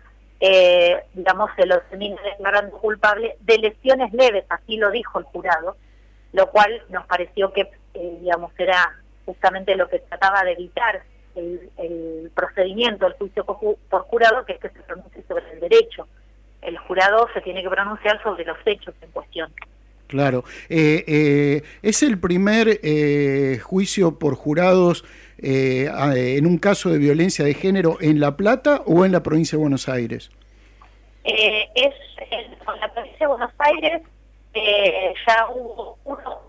eh, 0.41 1.03
digamos, 1.15 1.51
se 1.57 1.67
lo 1.67 1.81
termina 1.83 2.21
declarando 2.23 2.77
culpable 2.79 3.37
de 3.41 3.59
lesiones 3.59 4.13
leves, 4.13 4.45
así 4.49 4.77
lo 4.77 4.91
dijo 4.91 5.19
el 5.19 5.25
jurado, 5.25 5.77
lo 6.33 6.51
cual 6.51 6.83
nos 6.91 7.07
pareció 7.07 7.53
que, 7.53 7.71
eh, 7.95 8.19
digamos, 8.21 8.53
era 8.59 9.01
justamente 9.25 9.75
lo 9.77 9.89
que 9.89 10.01
trataba 10.01 10.43
de 10.45 10.53
evitar 10.53 11.03
el, 11.35 11.71
el 11.79 12.31
procedimiento, 12.35 13.07
el 13.07 13.15
juicio 13.15 13.45
por, 13.45 13.57
ju- 13.57 13.79
por 13.89 14.03
jurado, 14.03 14.45
que 14.45 14.53
es 14.55 14.61
que 14.61 14.69
se 14.69 14.81
pronuncie 14.81 15.23
sobre 15.27 15.51
el 15.53 15.61
derecho. 15.61 16.07
El 16.61 16.77
jurado 16.79 17.29
se 17.33 17.41
tiene 17.41 17.63
que 17.63 17.71
pronunciar 17.71 18.23
sobre 18.23 18.45
los 18.45 18.59
hechos 18.67 18.95
en 19.01 19.11
cuestión. 19.11 19.53
Claro. 20.07 20.45
Eh, 20.69 21.05
eh, 21.07 21.63
¿Es 21.83 22.03
el 22.03 22.19
primer 22.19 22.81
eh, 22.83 23.59
juicio 23.63 24.19
por 24.19 24.35
jurados 24.35 25.05
eh, 25.45 25.89
a- 25.93 26.15
en 26.17 26.47
un 26.47 26.59
caso 26.59 26.91
de 26.91 26.99
violencia 26.99 27.45
de 27.45 27.55
género 27.55 27.99
en 28.01 28.19
La 28.21 28.37
Plata 28.37 28.83
o 28.87 29.05
en 29.05 29.13
la 29.13 29.23
provincia 29.23 29.57
de 29.57 29.61
Buenos 29.63 29.89
Aires? 29.89 30.31
Eh, 31.25 31.69
es 31.75 31.95
en, 32.31 32.51
la 32.81 32.93
provincia 32.93 33.19
de 33.21 33.27
Buenos 33.27 33.51
Aires 33.59 34.03
eh, 34.55 35.13
ya 35.27 35.49
hubo 35.55 35.99
uno 36.05 36.41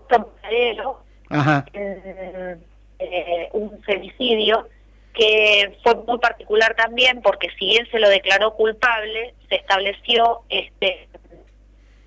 Ajá. 1.28 1.64
eh, 1.72 3.48
un 3.52 3.80
femicidio 3.82 4.68
que 5.14 5.76
fue 5.82 5.94
muy 6.06 6.18
particular 6.18 6.74
también 6.76 7.20
porque 7.22 7.48
si 7.58 7.66
bien 7.66 7.86
se 7.90 7.98
lo 7.98 8.08
declaró 8.08 8.54
culpable, 8.54 9.34
se 9.48 9.56
estableció 9.56 10.42
este 10.50 11.08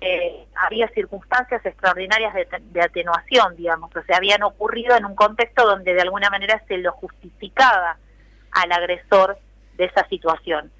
eh, 0.00 0.46
había 0.54 0.88
circunstancias 0.88 1.64
extraordinarias 1.64 2.34
de, 2.34 2.46
de 2.60 2.80
atenuación, 2.80 3.56
digamos, 3.56 3.94
o 3.94 4.02
sea, 4.02 4.16
habían 4.16 4.42
ocurrido 4.42 4.96
en 4.96 5.04
un 5.04 5.14
contexto 5.14 5.66
donde 5.66 5.94
de 5.94 6.00
alguna 6.00 6.30
manera 6.30 6.62
se 6.68 6.78
lo 6.78 6.92
justificaba 6.92 7.96
al 8.52 8.72
agresor 8.72 9.38
de 9.76 9.84
esa 9.84 10.06
situación. 10.08 10.70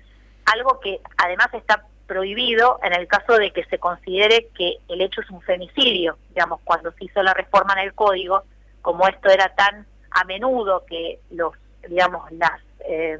Algo 0.46 0.80
que 0.80 1.00
además 1.16 1.48
está 1.52 1.84
prohibido 2.06 2.80
en 2.82 2.92
el 2.92 3.06
caso 3.06 3.34
de 3.34 3.52
que 3.52 3.64
se 3.66 3.78
considere 3.78 4.48
que 4.56 4.78
el 4.88 5.00
hecho 5.00 5.20
es 5.20 5.30
un 5.30 5.40
femicidio, 5.42 6.18
digamos, 6.30 6.60
cuando 6.64 6.90
se 6.92 7.04
hizo 7.04 7.22
la 7.22 7.34
reforma 7.34 7.74
en 7.74 7.86
el 7.86 7.94
código, 7.94 8.42
como 8.82 9.06
esto 9.06 9.28
era 9.28 9.54
tan 9.54 9.86
a 10.10 10.24
menudo 10.24 10.84
que 10.86 11.20
los, 11.30 11.54
digamos, 11.88 12.30
las 12.32 12.60
eh, 12.80 13.16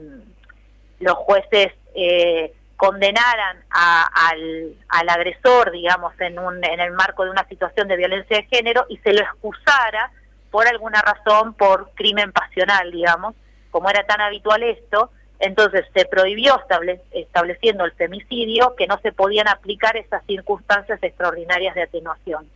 los 0.98 1.14
jueces 1.14 1.72
eh, 1.94 2.52
condenaran 2.80 3.58
a- 3.70 4.08
al, 4.30 4.74
agresor, 5.10 5.70
digamos, 5.70 6.18
en, 6.18 6.38
un, 6.38 6.64
en 6.64 6.80
el 6.80 6.92
marco 6.92 7.24
de 7.24 7.30
una 7.30 7.46
situación 7.46 7.88
de 7.88 7.96
violencia 7.98 8.38
de 8.38 8.44
género 8.44 8.86
y 8.88 8.96
se 8.98 9.12
lo 9.12 9.20
excusara 9.20 10.10
por 10.50 10.66
alguna 10.66 11.02
razón, 11.02 11.52
por 11.52 11.90
crimen 11.90 12.32
pasional, 12.32 12.90
digamos, 12.90 13.34
como 13.70 13.90
era 13.90 14.06
tan 14.06 14.22
habitual 14.22 14.62
esto, 14.62 15.10
entonces 15.40 15.84
se 15.92 16.06
prohibió 16.06 16.58
estable- 16.58 17.02
estableciendo 17.10 17.84
el 17.84 17.92
femicidio 17.92 18.74
que 18.76 18.86
no 18.86 18.98
se 19.02 19.12
podían 19.12 19.48
aplicar 19.48 19.98
esas 19.98 20.24
circunstancias 20.24 20.98
extraordinarias 21.02 21.74
de 21.74 21.82
atenuación. 21.82 22.48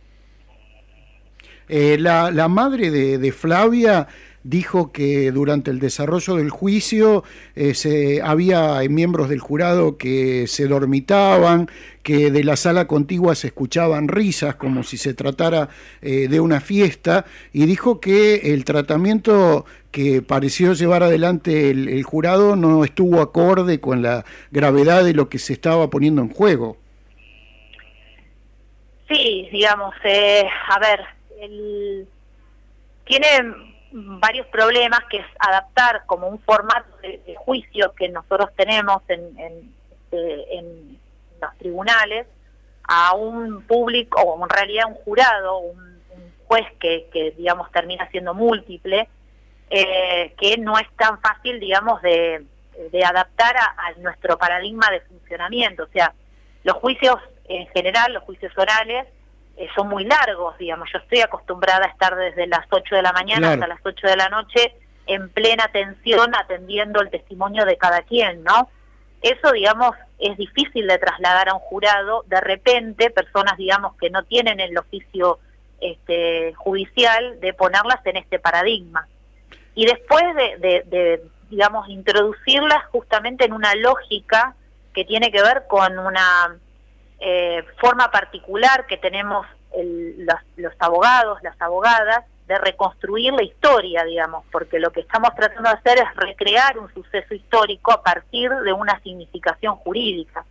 Eh, 1.67 1.97
la, 1.99 2.31
la 2.31 2.47
madre 2.47 2.91
de, 2.91 3.17
de 3.17 3.31
Flavia 3.31 4.07
dijo 4.45 4.91
que 4.91 5.31
durante 5.31 5.71
el 5.71 5.79
desarrollo 5.79 6.35
del 6.35 6.51
juicio 6.51 7.23
eh, 7.55 7.73
se, 7.73 8.21
había 8.21 8.79
miembros 8.87 9.27
del 9.27 9.39
jurado 9.39 9.97
que 9.97 10.45
se 10.45 10.67
dormitaban, 10.67 11.67
que 12.03 12.29
de 12.29 12.43
la 12.43 12.55
sala 12.55 12.85
contigua 12.85 13.33
se 13.33 13.47
escuchaban 13.47 14.07
risas 14.07 14.53
como 14.55 14.83
si 14.83 14.97
se 14.97 15.15
tratara 15.15 15.69
eh, 16.03 16.27
de 16.27 16.39
una 16.39 16.61
fiesta, 16.61 17.25
y 17.53 17.65
dijo 17.65 17.99
que 17.99 18.53
el 18.53 18.65
tratamiento 18.65 19.65
que 19.89 20.21
pareció 20.21 20.73
llevar 20.73 21.01
adelante 21.01 21.71
el, 21.71 21.89
el 21.89 22.03
jurado 22.03 22.55
no 22.55 22.83
estuvo 22.83 23.21
acorde 23.21 23.79
con 23.79 24.03
la 24.03 24.25
gravedad 24.51 25.03
de 25.03 25.13
lo 25.13 25.27
que 25.27 25.39
se 25.39 25.53
estaba 25.53 25.89
poniendo 25.89 26.21
en 26.21 26.29
juego. 26.29 26.77
Sí, 29.07 29.47
digamos, 29.51 29.93
eh, 30.03 30.45
a 30.69 30.79
ver, 30.79 30.99
el, 31.45 32.07
tiene 33.05 33.27
varios 33.91 34.47
problemas 34.47 34.99
que 35.09 35.17
es 35.17 35.25
adaptar 35.39 36.05
como 36.05 36.27
un 36.27 36.39
formato 36.39 36.97
de, 37.01 37.19
de 37.25 37.35
juicio 37.35 37.93
que 37.93 38.09
nosotros 38.09 38.49
tenemos 38.55 39.01
en, 39.07 39.39
en, 39.39 39.73
este, 39.91 40.57
en 40.57 40.99
los 41.41 41.57
tribunales 41.57 42.27
a 42.87 43.15
un 43.15 43.63
público, 43.63 44.21
o 44.21 44.43
en 44.43 44.49
realidad 44.49 44.85
un 44.87 44.95
jurado, 44.95 45.57
un, 45.57 45.79
un 45.79 46.33
juez 46.45 46.65
que, 46.79 47.07
que, 47.11 47.31
digamos, 47.31 47.71
termina 47.71 48.09
siendo 48.11 48.33
múltiple, 48.33 49.07
eh, 49.69 50.33
que 50.37 50.57
no 50.57 50.77
es 50.77 50.87
tan 50.95 51.19
fácil, 51.21 51.59
digamos, 51.59 52.01
de, 52.01 52.45
de 52.91 53.03
adaptar 53.03 53.55
a, 53.57 53.75
a 53.87 53.93
nuestro 53.99 54.37
paradigma 54.37 54.91
de 54.91 55.01
funcionamiento. 55.01 55.83
O 55.83 55.87
sea, 55.87 56.13
los 56.63 56.75
juicios 56.75 57.15
en 57.47 57.67
general, 57.67 58.13
los 58.13 58.23
juicios 58.23 58.55
orales, 58.57 59.07
eh, 59.57 59.67
son 59.75 59.87
muy 59.89 60.03
largos, 60.05 60.57
digamos. 60.57 60.89
Yo 60.91 60.99
estoy 60.99 61.21
acostumbrada 61.21 61.85
a 61.85 61.89
estar 61.89 62.15
desde 62.15 62.47
las 62.47 62.65
8 62.69 62.95
de 62.95 63.01
la 63.01 63.13
mañana 63.13 63.47
Claro. 63.47 63.53
hasta 63.53 63.67
las 63.67 63.79
8 63.85 64.07
de 64.07 64.15
la 64.17 64.29
noche 64.29 64.75
en 65.07 65.29
plena 65.29 65.65
atención 65.65 66.33
atendiendo 66.35 66.99
el 67.01 67.09
testimonio 67.09 67.63
de 67.65 67.77
cada 67.77 68.01
quien, 68.01 68.43
¿no? 68.43 68.69
Eso, 69.21 69.51
digamos, 69.51 69.91
es 70.19 70.35
difícil 70.37 70.87
de 70.87 70.97
trasladar 70.97 71.49
a 71.49 71.53
un 71.53 71.59
jurado. 71.59 72.23
De 72.27 72.41
repente, 72.41 73.09
personas, 73.11 73.57
digamos, 73.57 73.95
que 73.97 74.09
no 74.09 74.23
tienen 74.23 74.59
el 74.59 74.77
oficio 74.77 75.39
este, 75.81 76.53
judicial, 76.55 77.39
de 77.39 77.53
ponerlas 77.53 78.05
en 78.05 78.17
este 78.17 78.39
paradigma. 78.39 79.07
Y 79.73 79.85
después 79.85 80.23
de, 80.35 80.57
de- 80.57 80.83
de, 80.87 81.23
digamos, 81.49 81.87
introducirlas 81.89 82.85
justamente 82.91 83.45
en 83.45 83.53
una 83.53 83.75
lógica 83.75 84.55
que 84.93 85.05
tiene 85.05 85.31
que 85.31 85.41
ver 85.41 85.63
con 85.67 85.99
una 85.99 86.55
eh, 87.19 87.63
forma 87.79 88.11
particular 88.11 88.85
que 88.87 88.97
tenemos 88.97 89.45
el- 89.75 90.25
los, 90.25 90.39
los 90.57 90.73
abogados, 90.79 91.39
las 91.43 91.59
abogadas, 91.61 92.25
de 92.47 92.57
reconstruir 92.59 93.33
la 93.33 93.41
historia, 93.41 94.03
digamos, 94.03 94.45
porque 94.51 94.77
lo 94.79 94.91
que 94.91 94.99
estamos 94.99 95.33
tratando 95.35 95.67
de 95.67 95.75
hacer 95.77 95.97
es 95.97 96.15
recrear 96.15 96.77
un 96.77 96.93
suceso 96.93 97.33
histórico 97.33 97.91
a 97.91 98.03
partir 98.03 98.51
de 98.51 98.71
una 98.71 98.99
significación 99.01 99.75
jurídica. 99.77 100.45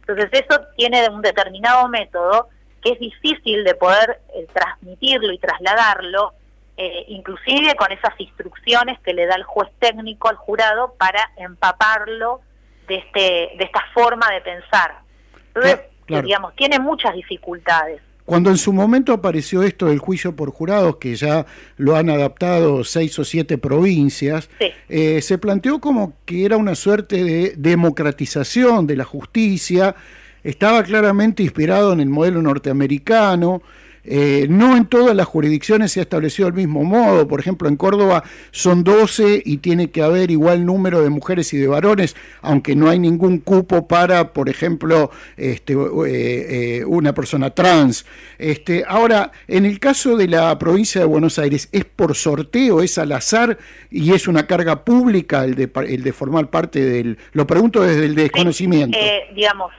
Entonces 0.00 0.28
eso 0.32 0.60
tiene 0.76 1.08
un 1.08 1.22
determinado 1.22 1.88
método 1.88 2.48
que 2.82 2.92
es 2.92 3.00
difícil 3.00 3.64
de 3.64 3.74
poder 3.74 4.20
eh, 4.34 4.46
transmitirlo 4.52 5.32
y 5.32 5.38
trasladarlo, 5.38 6.34
eh, 6.76 7.04
inclusive 7.08 7.74
con 7.74 7.90
esas 7.90 8.14
instrucciones 8.18 9.00
que 9.00 9.12
le 9.12 9.26
da 9.26 9.34
el 9.34 9.42
juez 9.44 9.68
técnico 9.80 10.28
al 10.28 10.36
jurado 10.36 10.94
para 10.98 11.32
empaparlo 11.36 12.42
de, 12.86 12.94
este, 12.96 13.20
de 13.58 13.64
esta 13.64 13.82
forma 13.92 14.30
de 14.30 14.40
pensar. 14.40 15.00
Entonces, 15.48 15.80
claro. 16.10 16.26
digamos, 16.26 16.56
tiene 16.56 16.78
muchas 16.78 17.14
dificultades. 17.14 18.00
Cuando 18.24 18.50
en 18.50 18.58
su 18.58 18.72
momento 18.72 19.12
apareció 19.12 19.64
esto 19.64 19.86
del 19.86 19.98
juicio 19.98 20.36
por 20.36 20.52
jurados, 20.52 20.98
que 20.98 21.16
ya 21.16 21.46
lo 21.76 21.96
han 21.96 22.10
adaptado 22.10 22.84
seis 22.84 23.18
o 23.18 23.24
siete 23.24 23.58
provincias, 23.58 24.48
eh, 24.88 25.20
se 25.20 25.36
planteó 25.36 25.80
como 25.80 26.12
que 26.24 26.44
era 26.44 26.56
una 26.56 26.76
suerte 26.76 27.24
de 27.24 27.54
democratización 27.56 28.86
de 28.86 28.94
la 28.94 29.04
justicia, 29.04 29.96
estaba 30.44 30.84
claramente 30.84 31.42
inspirado 31.42 31.92
en 31.92 31.98
el 31.98 32.08
modelo 32.08 32.40
norteamericano, 32.40 33.62
eh, 34.04 34.46
no 34.48 34.76
en 34.76 34.86
todas 34.86 35.14
las 35.14 35.26
jurisdicciones 35.26 35.92
se 35.92 36.00
ha 36.00 36.02
establecido 36.02 36.48
el 36.48 36.54
mismo 36.54 36.84
modo, 36.84 37.28
por 37.28 37.40
ejemplo 37.40 37.68
en 37.68 37.76
Córdoba 37.76 38.24
son 38.50 38.84
12 38.84 39.42
y 39.44 39.58
tiene 39.58 39.90
que 39.90 40.02
haber 40.02 40.30
igual 40.30 40.64
número 40.64 41.02
de 41.02 41.10
mujeres 41.10 41.52
y 41.52 41.58
de 41.58 41.66
varones, 41.66 42.16
aunque 42.42 42.74
no 42.74 42.88
hay 42.88 42.98
ningún 42.98 43.38
cupo 43.38 43.86
para, 43.86 44.32
por 44.32 44.48
ejemplo, 44.48 45.10
este, 45.36 45.74
eh, 45.74 46.78
eh, 46.78 46.84
una 46.84 47.14
persona 47.14 47.50
trans. 47.50 48.06
Este, 48.38 48.84
ahora, 48.86 49.32
en 49.48 49.66
el 49.66 49.78
caso 49.78 50.16
de 50.16 50.28
la 50.28 50.58
provincia 50.58 51.00
de 51.00 51.06
Buenos 51.06 51.38
Aires, 51.38 51.68
¿es 51.72 51.84
por 51.84 52.14
sorteo, 52.14 52.82
es 52.82 52.98
al 52.98 53.12
azar 53.12 53.58
y 53.90 54.12
es 54.12 54.28
una 54.28 54.46
carga 54.46 54.84
pública 54.84 55.44
el 55.44 55.54
de, 55.54 55.70
el 55.88 56.02
de 56.02 56.12
formar 56.12 56.50
parte 56.50 56.84
del... 56.84 57.18
Lo 57.32 57.46
pregunto 57.46 57.82
desde 57.82 58.06
el 58.06 58.14
desconocimiento. 58.14 58.98
Eh, 58.98 59.24
digamos, 59.34 59.72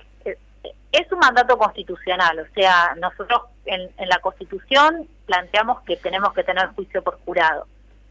es 0.91 1.11
un 1.11 1.19
mandato 1.19 1.57
constitucional, 1.57 2.39
o 2.39 2.53
sea, 2.53 2.95
nosotros 2.99 3.43
en, 3.65 3.89
en 3.97 4.09
la 4.09 4.19
Constitución 4.19 5.07
planteamos 5.25 5.81
que 5.81 5.95
tenemos 5.97 6.33
que 6.33 6.43
tener 6.43 6.67
juicio 6.69 7.01
por 7.01 7.19
jurado. 7.23 7.65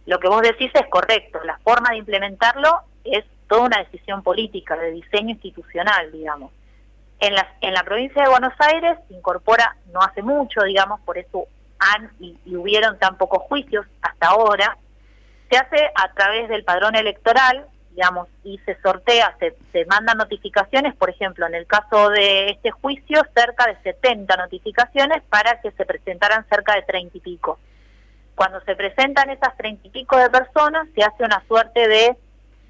Lo 0.06 0.18
que 0.18 0.28
vos 0.28 0.42
decís 0.42 0.70
es 0.74 0.86
correcto, 0.88 1.40
la 1.44 1.58
forma 1.58 1.90
de 1.90 1.98
implementarlo 1.98 2.80
es 3.04 3.24
toda 3.48 3.62
una 3.62 3.78
decisión 3.78 4.22
política, 4.22 4.76
de 4.76 4.92
diseño 4.92 5.30
institucional, 5.30 6.10
digamos. 6.12 6.52
En 7.18 7.34
la, 7.34 7.46
en 7.60 7.74
la 7.74 7.82
provincia 7.82 8.22
de 8.22 8.30
Buenos 8.30 8.54
Aires 8.58 8.96
se 9.08 9.14
incorpora 9.14 9.76
no 9.92 10.00
hace 10.00 10.22
mucho, 10.22 10.62
digamos, 10.62 11.00
por 11.00 11.18
eso 11.18 11.46
han 11.78 12.10
y, 12.18 12.38
y 12.46 12.56
hubieron 12.56 12.98
tan 12.98 13.18
pocos 13.18 13.42
juicios 13.42 13.86
hasta 14.00 14.28
ahora, 14.28 14.78
se 15.50 15.58
hace 15.58 15.90
a 15.94 16.12
través 16.12 16.48
del 16.48 16.64
padrón 16.64 16.94
electoral, 16.94 17.66
digamos, 17.90 18.28
y 18.44 18.58
se 18.64 18.80
sortea, 18.80 19.36
se, 19.38 19.56
se 19.72 19.84
mandan 19.86 20.18
notificaciones, 20.18 20.94
por 20.94 21.10
ejemplo, 21.10 21.46
en 21.46 21.54
el 21.54 21.66
caso 21.66 22.08
de 22.10 22.50
este 22.50 22.70
juicio, 22.70 23.22
cerca 23.34 23.66
de 23.66 23.76
70 23.82 24.36
notificaciones 24.36 25.22
para 25.28 25.60
que 25.60 25.70
se 25.72 25.84
presentaran 25.84 26.46
cerca 26.48 26.74
de 26.76 26.82
30 26.82 27.18
y 27.18 27.20
pico. 27.20 27.58
Cuando 28.34 28.60
se 28.62 28.74
presentan 28.76 29.28
esas 29.30 29.56
30 29.56 29.88
y 29.88 29.90
pico 29.90 30.16
de 30.16 30.30
personas, 30.30 30.86
se 30.94 31.02
hace 31.02 31.24
una 31.24 31.42
suerte 31.46 31.88
de 31.88 32.16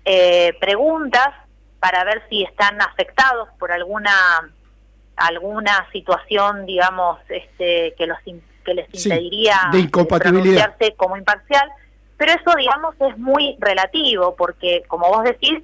eh, 0.05 0.53
preguntas 0.61 1.29
para 1.79 2.03
ver 2.05 2.23
si 2.29 2.43
están 2.43 2.81
afectados 2.81 3.49
por 3.59 3.71
alguna 3.73 4.13
alguna 5.17 5.87
situación, 5.93 6.65
digamos, 6.65 7.19
este, 7.29 7.95
que 7.99 8.07
los 8.07 8.19
que 8.65 8.75
les 8.75 8.87
Sí, 8.93 9.09
impediría 9.11 9.57
de 9.71 9.81
incompatibilidad. 9.81 10.63
pronunciarse 10.65 10.97
como 10.97 11.17
imparcial. 11.17 11.71
Pero 12.21 12.33
eso, 12.33 12.55
digamos, 12.55 12.95
es 13.01 13.17
muy 13.17 13.57
relativo, 13.59 14.37
porque, 14.37 14.83
como 14.89 15.09
vos 15.09 15.25
decís, 15.25 15.63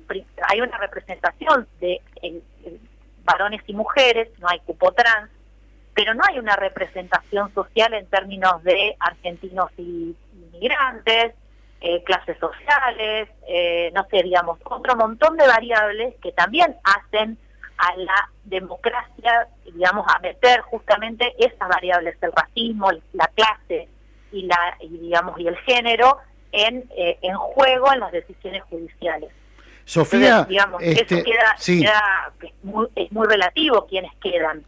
hay 0.48 0.62
una 0.62 0.78
representación 0.78 1.68
de 1.80 2.00
varones 3.24 3.60
y 3.66 3.74
mujeres, 3.74 4.30
no 4.38 4.48
hay 4.48 4.60
cupo 4.60 4.90
trans, 4.92 5.30
pero 5.92 6.14
no 6.14 6.22
hay 6.26 6.38
una 6.38 6.56
representación 6.56 7.52
social 7.52 7.92
en 7.92 8.06
términos 8.06 8.64
de 8.64 8.96
argentinos 9.00 9.70
y 9.76 10.16
inmigrantes, 10.32 11.34
eh, 11.82 12.02
clases 12.04 12.38
sociales, 12.38 13.28
eh, 13.46 13.92
no 13.94 14.06
sé, 14.10 14.22
digamos, 14.22 14.58
otro 14.64 14.96
montón 14.96 15.36
de 15.36 15.46
variables 15.46 16.14
que 16.22 16.32
también 16.32 16.74
hacen 16.84 17.36
a 17.76 17.96
la 17.96 18.30
democracia, 18.44 19.46
digamos, 19.66 20.06
a 20.08 20.20
meter 20.20 20.62
justamente 20.62 21.34
esas 21.36 21.68
variables, 21.68 22.16
el 22.22 22.32
racismo, 22.32 22.88
la 23.12 23.26
clase 23.34 23.90
y, 24.32 24.46
la, 24.46 24.78
y, 24.80 24.88
digamos, 24.88 25.38
y 25.38 25.48
el 25.48 25.56
género 25.58 26.18
en, 26.56 26.84
eh, 26.96 27.18
en 27.22 27.34
juego 27.36 27.92
en 27.92 28.00
las 28.00 28.12
decisiones 28.12 28.62
judiciales. 28.64 29.30
Sofía, 29.84 30.44
digamos, 30.48 30.82
este, 30.82 31.14
eso 31.14 31.24
queda, 31.24 31.54
sí. 31.58 31.80
queda- 31.80 32.32
es, 32.42 32.52
muy, 32.64 32.86
es 32.96 33.12
muy 33.12 33.26
relativo 33.28 33.86
quienes 33.86 34.10
quedan. 34.20 34.64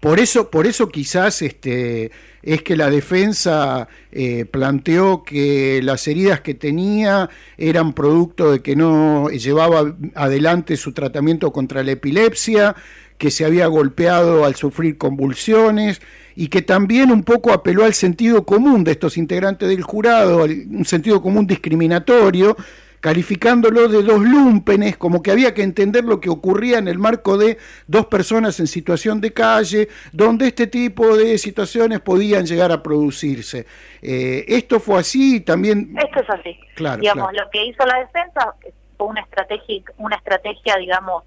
Por 0.00 0.20
eso, 0.20 0.50
por 0.50 0.66
eso 0.66 0.88
quizás 0.88 1.42
este, 1.42 2.10
es 2.42 2.62
que 2.62 2.76
la 2.76 2.88
defensa 2.88 3.88
eh, 4.12 4.44
planteó 4.44 5.24
que 5.24 5.80
las 5.82 6.06
heridas 6.06 6.40
que 6.40 6.54
tenía 6.54 7.28
eran 7.58 7.92
producto 7.92 8.52
de 8.52 8.62
que 8.62 8.76
no 8.76 9.28
llevaba 9.28 9.94
adelante 10.14 10.76
su 10.76 10.92
tratamiento 10.92 11.52
contra 11.52 11.82
la 11.82 11.92
epilepsia, 11.92 12.76
que 13.18 13.30
se 13.30 13.44
había 13.44 13.66
golpeado 13.66 14.44
al 14.44 14.54
sufrir 14.54 14.96
convulsiones 14.98 16.00
y 16.36 16.48
que 16.48 16.60
también 16.60 17.10
un 17.10 17.24
poco 17.24 17.52
apeló 17.52 17.84
al 17.84 17.94
sentido 17.94 18.44
común 18.44 18.84
de 18.84 18.92
estos 18.92 19.16
integrantes 19.16 19.68
del 19.68 19.82
jurado, 19.82 20.44
un 20.44 20.84
sentido 20.84 21.22
común 21.22 21.46
discriminatorio, 21.46 22.54
calificándolo 23.00 23.88
de 23.88 24.02
dos 24.02 24.20
lumpenes, 24.20 24.98
como 24.98 25.22
que 25.22 25.30
había 25.30 25.54
que 25.54 25.62
entender 25.62 26.04
lo 26.04 26.20
que 26.20 26.28
ocurría 26.28 26.78
en 26.78 26.88
el 26.88 26.98
marco 26.98 27.38
de 27.38 27.56
dos 27.86 28.06
personas 28.06 28.60
en 28.60 28.66
situación 28.66 29.20
de 29.20 29.32
calle, 29.32 29.88
donde 30.12 30.48
este 30.48 30.66
tipo 30.66 31.16
de 31.16 31.38
situaciones 31.38 32.00
podían 32.00 32.44
llegar 32.44 32.70
a 32.70 32.82
producirse. 32.82 33.64
Eh, 34.02 34.44
esto 34.48 34.78
fue 34.78 34.98
así, 34.98 35.40
también... 35.40 35.96
Esto 35.96 36.20
es 36.20 36.30
así. 36.30 36.58
Claro, 36.74 37.00
digamos, 37.00 37.30
claro. 37.30 37.44
lo 37.44 37.50
que 37.50 37.64
hizo 37.64 37.86
la 37.86 37.98
defensa 38.00 38.54
fue 38.98 39.06
una 39.06 39.22
estrategia, 39.22 39.82
una 39.96 40.16
estrategia 40.16 40.76
digamos, 40.76 41.24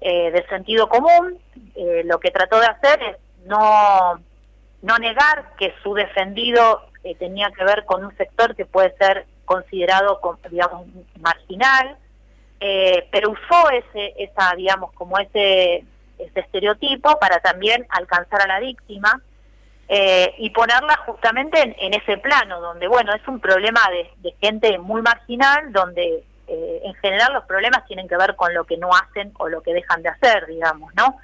eh, 0.00 0.30
de 0.32 0.44
sentido 0.48 0.88
común. 0.88 1.38
Eh, 1.76 2.02
lo 2.04 2.18
que 2.18 2.30
trató 2.30 2.58
de 2.58 2.66
hacer 2.66 3.00
es 3.02 3.16
no, 3.48 4.20
no 4.82 4.98
negar 4.98 5.56
que 5.56 5.74
su 5.82 5.94
defendido 5.94 6.82
eh, 7.04 7.14
tenía 7.16 7.50
que 7.50 7.64
ver 7.64 7.84
con 7.84 8.04
un 8.04 8.16
sector 8.16 8.54
que 8.54 8.66
puede 8.66 8.96
ser 8.96 9.26
considerado, 9.44 10.20
digamos, 10.50 10.86
marginal, 11.20 11.96
eh, 12.60 13.08
pero 13.10 13.30
usó 13.30 13.70
ese, 13.70 14.14
esa, 14.18 14.54
digamos, 14.56 14.92
como 14.92 15.18
ese, 15.18 15.84
ese 16.18 16.40
estereotipo 16.40 17.18
para 17.18 17.40
también 17.40 17.86
alcanzar 17.88 18.42
a 18.42 18.46
la 18.46 18.60
víctima 18.60 19.22
eh, 19.88 20.34
y 20.38 20.50
ponerla 20.50 20.96
justamente 21.06 21.74
en, 21.78 21.94
ese 21.94 22.18
plano, 22.18 22.60
donde, 22.60 22.88
bueno, 22.88 23.14
es 23.14 23.26
un 23.26 23.40
problema 23.40 23.80
de, 23.90 24.10
de 24.18 24.36
gente 24.40 24.78
muy 24.78 25.00
marginal, 25.00 25.72
donde 25.72 26.24
eh, 26.48 26.80
en 26.82 26.94
general 26.94 27.34
los 27.34 27.44
problemas 27.44 27.86
tienen 27.86 28.08
que 28.08 28.16
ver 28.16 28.34
con 28.34 28.52
lo 28.54 28.64
que 28.64 28.78
no 28.78 28.90
hacen 28.94 29.32
o 29.38 29.48
lo 29.48 29.62
que 29.62 29.74
dejan 29.74 30.02
de 30.02 30.08
hacer, 30.08 30.46
digamos, 30.46 30.94
¿no? 30.94 31.18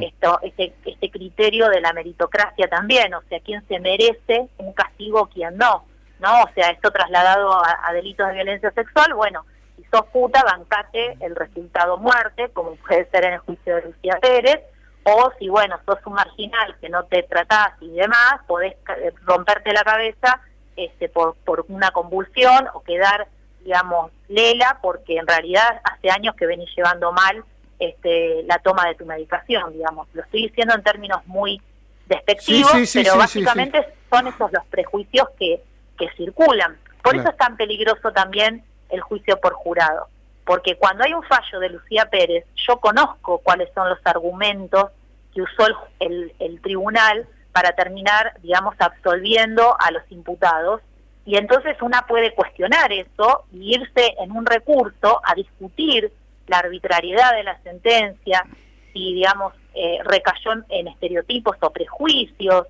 Esto, 0.00 0.38
este, 0.42 0.72
este 0.84 1.10
criterio 1.10 1.68
de 1.68 1.80
la 1.80 1.92
meritocracia 1.92 2.68
también, 2.68 3.12
o 3.14 3.22
sea, 3.22 3.40
quién 3.40 3.66
se 3.66 3.80
merece 3.80 4.48
un 4.58 4.72
castigo, 4.72 5.28
quién 5.32 5.56
no, 5.56 5.84
¿no? 6.20 6.42
O 6.42 6.50
sea, 6.54 6.70
esto 6.70 6.92
trasladado 6.92 7.52
a, 7.52 7.92
delitos 7.92 8.28
de 8.28 8.34
violencia 8.34 8.70
sexual, 8.70 9.14
bueno, 9.14 9.44
si 9.76 9.84
sos 9.84 10.06
puta, 10.12 10.44
bancate 10.44 11.16
el 11.20 11.34
resultado 11.34 11.98
muerte, 11.98 12.50
como 12.52 12.76
puede 12.76 13.10
ser 13.10 13.24
en 13.24 13.32
el 13.34 13.38
juicio 13.40 13.76
de 13.76 13.82
Lucía 13.82 14.18
Pérez, 14.22 14.60
o 15.02 15.32
si, 15.38 15.48
bueno, 15.48 15.78
sos 15.84 15.98
un 16.06 16.14
marginal 16.14 16.76
que 16.80 16.88
no 16.88 17.04
te 17.04 17.24
tratás 17.24 17.72
y 17.80 17.90
demás, 17.90 18.36
podés 18.46 18.74
eh, 18.74 19.12
romperte 19.24 19.72
la 19.72 19.82
cabeza 19.82 20.40
este, 20.76 21.08
por, 21.08 21.34
por 21.44 21.64
una 21.68 21.90
convulsión 21.90 22.68
o 22.74 22.82
quedar, 22.82 23.26
digamos, 23.64 24.12
lela, 24.28 24.78
porque 24.80 25.16
en 25.16 25.26
realidad 25.26 25.80
hace 25.82 26.10
años 26.10 26.36
que 26.36 26.46
venís 26.46 26.70
llevando 26.76 27.12
mal 27.12 27.44
este, 27.88 28.42
la 28.44 28.58
toma 28.58 28.86
de 28.88 28.94
tu 28.94 29.04
medicación, 29.06 29.72
digamos. 29.72 30.08
Lo 30.14 30.22
estoy 30.22 30.42
diciendo 30.48 30.74
en 30.74 30.82
términos 30.82 31.26
muy 31.26 31.60
despectivos, 32.06 32.70
Sí, 32.72 32.78
sí, 32.80 32.86
sí, 32.86 33.02
pero 33.04 33.16
básicamente 33.18 33.86
son 34.10 34.26
esos 34.26 34.52
los 34.52 34.64
prejuicios 34.66 35.28
que, 35.38 35.62
que 35.98 36.08
circulan. 36.16 36.76
Por 37.02 37.12
Claro. 37.12 37.20
eso 37.20 37.30
es 37.30 37.36
tan 37.36 37.56
peligroso 37.56 38.12
también 38.12 38.64
el 38.90 39.00
juicio 39.00 39.38
por 39.40 39.54
jurado. 39.54 40.08
Porque 40.44 40.76
cuando 40.76 41.04
hay 41.04 41.14
un 41.14 41.22
fallo 41.22 41.58
de 41.60 41.70
Lucía 41.70 42.06
Pérez, 42.10 42.44
yo 42.66 42.78
conozco 42.78 43.38
cuáles 43.38 43.68
son 43.74 43.88
los 43.88 43.98
argumentos 44.04 44.90
que 45.34 45.42
usó 45.42 45.66
el, 45.66 45.74
el- 46.00 46.32
el 46.38 46.60
tribunal 46.60 47.26
para 47.52 47.72
terminar, 47.72 48.34
digamos, 48.42 48.74
absolviendo 48.78 49.76
a 49.80 49.90
los 49.90 50.02
imputados. 50.10 50.80
Y 51.24 51.36
entonces 51.36 51.80
una 51.80 52.06
puede 52.06 52.34
cuestionar 52.34 52.92
eso 52.92 53.44
y 53.52 53.74
irse 53.74 54.14
en 54.18 54.32
un 54.32 54.44
recurso 54.44 55.20
a 55.24 55.34
discutir 55.34 56.12
la 56.46 56.58
arbitrariedad 56.58 57.34
de 57.34 57.44
la 57.44 57.58
sentencia, 57.62 58.44
si, 58.92 59.14
digamos, 59.14 59.54
eh, 59.74 59.98
recayó 60.04 60.52
en, 60.52 60.64
en 60.70 60.88
estereotipos 60.88 61.56
o 61.60 61.70
prejuicios. 61.70 62.66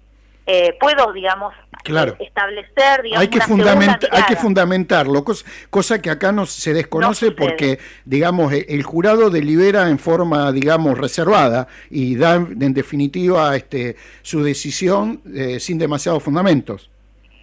Eh, 0.46 0.76
puedo, 0.78 1.10
digamos, 1.14 1.54
Claro. 1.84 2.16
eh, 2.18 2.24
establecer, 2.24 3.00
digamos, 3.02 3.22
Hay 3.22 3.28
que, 3.28 3.40
fundamenta- 3.40 4.08
hay 4.10 4.22
que 4.24 4.36
fundamentarlo, 4.36 5.24
cos- 5.24 5.42
cosa 5.70 6.02
que 6.02 6.10
acá 6.10 6.32
no 6.32 6.44
se 6.44 6.74
desconoce 6.74 7.30
No 7.30 7.36
porque, 7.36 7.78
digamos, 8.04 8.52
e- 8.52 8.66
el 8.68 8.82
jurado 8.82 9.30
delibera 9.30 9.88
en 9.88 9.98
forma, 9.98 10.52
digamos, 10.52 10.98
reservada 10.98 11.66
y 11.88 12.16
da 12.16 12.34
en 12.34 12.74
definitiva 12.74 13.56
este, 13.56 13.96
su 14.20 14.42
decisión 14.42 15.22
eh, 15.34 15.60
sin 15.60 15.78
demasiados 15.78 16.22
fundamentos. 16.22 16.90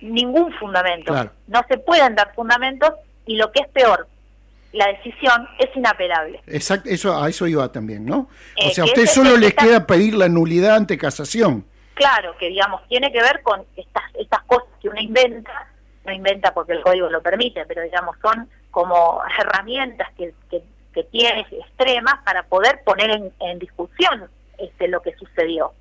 ningún 0.01 0.51
fundamento. 0.53 1.11
Claro. 1.11 1.31
No 1.47 1.61
se 1.67 1.77
pueden 1.79 2.15
dar 2.15 2.33
fundamentos 2.35 2.91
y 3.25 3.35
lo 3.35 3.51
que 3.51 3.61
es 3.61 3.67
peor, 3.69 4.07
la 4.73 4.87
decisión 4.87 5.47
es 5.59 5.69
inapelable. 5.75 6.41
Exacto, 6.47 6.89
eso, 6.89 7.21
a 7.21 7.29
eso 7.29 7.45
iba 7.47 7.71
también, 7.71 8.05
¿no? 8.05 8.19
O 8.19 8.29
Eh, 8.55 8.73
sea, 8.73 8.83
a 8.83 8.87
usted 8.87 9.05
solo 9.05 9.35
les 9.37 9.53
queda 9.53 9.85
pedir 9.85 10.13
la 10.15 10.29
nulidad 10.29 10.75
ante 10.75 10.97
casación. 10.97 11.65
Claro, 11.93 12.35
que 12.37 12.47
digamos, 12.47 12.87
tiene 12.87 13.11
que 13.11 13.21
ver 13.21 13.41
con 13.43 13.63
estas, 13.75 14.03
estas 14.17 14.41
cosas 14.43 14.67
que 14.81 14.87
uno 14.89 14.99
inventa, 14.99 15.67
no 16.05 16.11
inventa 16.13 16.53
porque 16.53 16.73
el 16.73 16.81
código 16.81 17.09
lo 17.09 17.21
permite, 17.21 17.65
pero 17.65 17.81
digamos, 17.83 18.15
son 18.21 18.49
como 18.71 19.21
herramientas 19.37 20.07
que, 20.17 20.33
que, 20.49 20.63
que 20.93 21.03
tiene 21.03 21.41
extremas 21.51 22.15
para 22.23 22.43
poder 22.43 22.81
poner 22.83 23.11
en, 23.11 23.31
en 23.39 23.59
discusión 23.59 24.29
este, 24.57 24.87
lo 24.87 25.01
que 25.01 25.13
sucedió. 25.15 25.73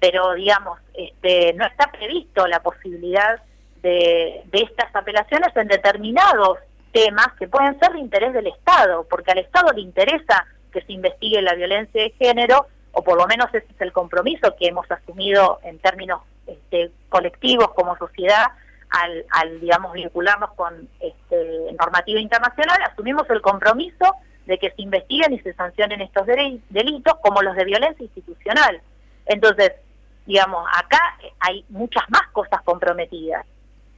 Pero 0.00 0.34
digamos, 0.34 0.78
este, 0.92 1.54
no 1.54 1.64
está 1.64 1.90
previsto 1.92 2.46
la 2.46 2.60
posibilidad 2.60 3.40
de, 3.80 4.42
de 4.46 4.58
estas 4.60 4.94
apelaciones 4.94 5.56
en 5.56 5.68
determinados 5.68 6.58
temas 6.94 7.28
que 7.38 7.48
pueden 7.48 7.78
ser 7.80 7.92
de 7.92 7.98
interés 7.98 8.32
del 8.32 8.46
Estado, 8.46 9.04
porque 9.10 9.32
al 9.32 9.38
Estado 9.38 9.72
le 9.72 9.82
interesa 9.82 10.46
que 10.72 10.80
se 10.82 10.92
investigue 10.92 11.42
la 11.42 11.54
violencia 11.54 12.02
de 12.02 12.10
género, 12.12 12.68
o 12.92 13.02
por 13.02 13.18
lo 13.18 13.26
menos 13.26 13.48
ese 13.52 13.66
es 13.68 13.80
el 13.80 13.92
compromiso 13.92 14.54
que 14.56 14.68
hemos 14.68 14.88
asumido 14.90 15.58
en 15.64 15.78
términos 15.80 16.22
este, 16.46 16.92
colectivos 17.08 17.72
como 17.74 17.98
sociedad, 17.98 18.46
al, 18.90 19.26
al, 19.30 19.60
digamos, 19.60 19.92
vincularnos 19.92 20.52
con 20.54 20.88
este, 21.00 21.72
normativa 21.76 22.20
internacional, 22.20 22.78
asumimos 22.82 23.28
el 23.28 23.40
compromiso 23.40 24.14
de 24.46 24.58
que 24.58 24.70
se 24.70 24.82
investiguen 24.82 25.32
y 25.32 25.40
se 25.40 25.52
sancionen 25.54 26.00
estos 26.00 26.26
deli- 26.26 26.62
delitos 26.68 27.14
como 27.20 27.42
los 27.42 27.56
de 27.56 27.64
violencia 27.64 28.04
institucional. 28.04 28.80
Entonces, 29.26 29.72
digamos, 30.26 30.64
acá 30.78 31.00
hay 31.40 31.64
muchas 31.70 32.04
más 32.08 32.28
cosas 32.32 32.62
comprometidas. 32.62 33.44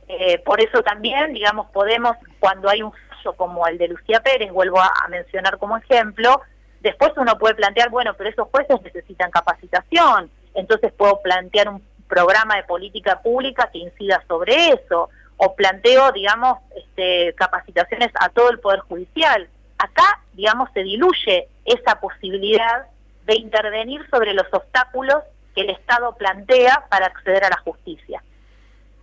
Eh, 0.09 0.39
por 0.45 0.61
eso 0.61 0.83
también, 0.83 1.33
digamos, 1.33 1.69
podemos, 1.71 2.17
cuando 2.39 2.69
hay 2.69 2.83
un 2.83 2.93
fallo 2.93 3.33
como 3.35 3.67
el 3.67 3.77
de 3.79 3.89
Lucía 3.89 4.21
Pérez, 4.21 4.53
vuelvo 4.53 4.81
a, 4.81 4.93
mencionar 5.09 5.59
como 5.59 5.77
ejemplo, 5.77 6.41
después 6.81 7.13
uno 7.17 7.37
puede 7.39 7.57
plantear, 7.57 7.91
bueno, 7.91 8.15
pero 8.15 8.31
esos 8.31 8.49
jueces 8.49 8.81
necesitan 8.83 9.31
capacitación, 9.31 10.31
entonces 10.55 10.93
puedo 10.93 11.21
plantear 11.23 11.69
un 11.69 11.83
programa 12.09 12.57
de 12.57 12.63
política 12.63 13.21
pública 13.21 13.69
que 13.73 13.79
incida 13.79 14.23
sobre 14.29 14.69
eso, 14.69 15.11
o 15.39 15.55
planteo, 15.55 16.13
digamos, 16.13 16.59
este, 16.77 17.35
capacitaciones 17.35 18.11
a 18.21 18.29
todo 18.29 18.51
el 18.51 18.61
Poder 18.61 18.81
Judicial. 18.81 19.49
Acá, 19.77 20.21
digamos, 20.33 20.71
se 20.73 20.83
diluye 20.83 21.49
esa 21.65 22.01
posibilidad 22.01 22.87
de 23.27 23.35
intervenir 23.35 24.09
sobre 24.09 24.33
los 24.33 24.47
obstáculos 24.53 25.17
que 25.55 25.63
el 25.63 25.71
Estado 25.71 26.15
plantea 26.15 26.87
para 26.89 27.07
acceder 27.07 27.45
a 27.45 27.51
la 27.51 27.59
justicia 27.59 28.23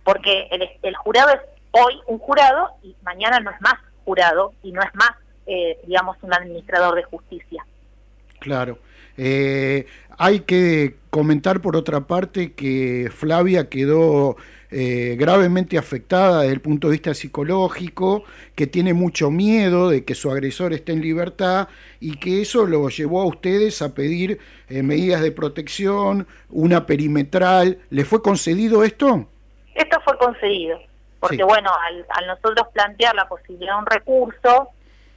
porque 0.04 0.48
el, 0.82 0.94
jurado 0.96 1.30
es 1.30 1.40
hoy 1.72 1.94
un 2.06 2.18
jurado 2.18 2.68
y 2.82 2.94
mañana 3.02 3.40
no 3.40 3.50
es 3.50 3.60
más 3.60 3.74
jurado 4.04 4.52
y 4.62 4.72
no 4.72 4.82
es 4.82 4.94
más, 4.94 5.10
eh, 5.46 5.78
digamos, 5.86 6.16
un 6.22 6.32
administrador 6.32 6.94
de 6.94 7.04
justicia. 7.04 7.64
Claro. 8.38 8.78
Eh, 9.16 9.86
hay 10.18 10.40
que 10.40 10.96
comentar 11.10 11.60
por 11.60 11.76
otra 11.76 12.00
parte 12.00 12.52
que 12.52 13.10
Flavia 13.12 13.68
quedó 13.68 14.36
eh, 14.76 15.14
gravemente 15.16 15.78
afectada 15.78 16.40
desde 16.40 16.54
el 16.54 16.60
punto 16.60 16.88
de 16.88 16.92
vista 16.92 17.14
psicológico, 17.14 18.24
que 18.56 18.66
tiene 18.66 18.92
mucho 18.92 19.30
miedo 19.30 19.88
de 19.88 20.04
que 20.04 20.16
su 20.16 20.32
agresor 20.32 20.72
esté 20.72 20.90
en 20.90 21.00
libertad 21.00 21.68
y 22.00 22.16
que 22.16 22.42
eso 22.42 22.66
lo 22.66 22.88
llevó 22.88 23.22
a 23.22 23.26
ustedes 23.26 23.82
a 23.82 23.94
pedir 23.94 24.40
eh, 24.68 24.82
medidas 24.82 25.22
de 25.22 25.30
protección, 25.30 26.26
una 26.50 26.86
perimetral. 26.86 27.78
¿Le 27.90 28.04
fue 28.04 28.20
concedido 28.20 28.82
esto? 28.82 29.28
Esto 29.74 30.00
fue 30.00 30.16
concedido, 30.18 30.78
porque 31.20 31.38
Sí. 31.38 31.42
bueno, 31.42 31.70
al, 31.82 32.06
al 32.08 32.26
nosotros 32.26 32.68
plantear 32.72 33.14
la 33.14 33.28
posibilidad 33.28 33.74
de 33.74 33.78
un 33.78 33.86
recurso, 33.86 34.68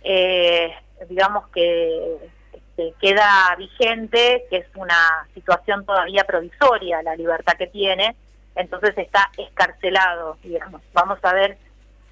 eh, 0.04 0.74
digamos 1.10 1.48
que 1.50 2.18
este, 2.54 2.94
queda 3.00 3.56
vigente, 3.58 4.46
que 4.50 4.58
es 4.58 4.68
una 4.76 5.28
situación 5.34 5.86
todavía 5.86 6.24
provisoria, 6.24 7.02
la 7.04 7.16
libertad 7.16 7.54
que 7.58 7.68
tiene, 7.68 8.16
entonces 8.56 8.98
está 8.98 9.30
escarcelado, 9.38 10.38
digamos. 10.44 10.82
Vamos 10.94 11.20
a 11.24 11.34
ver 11.34 11.58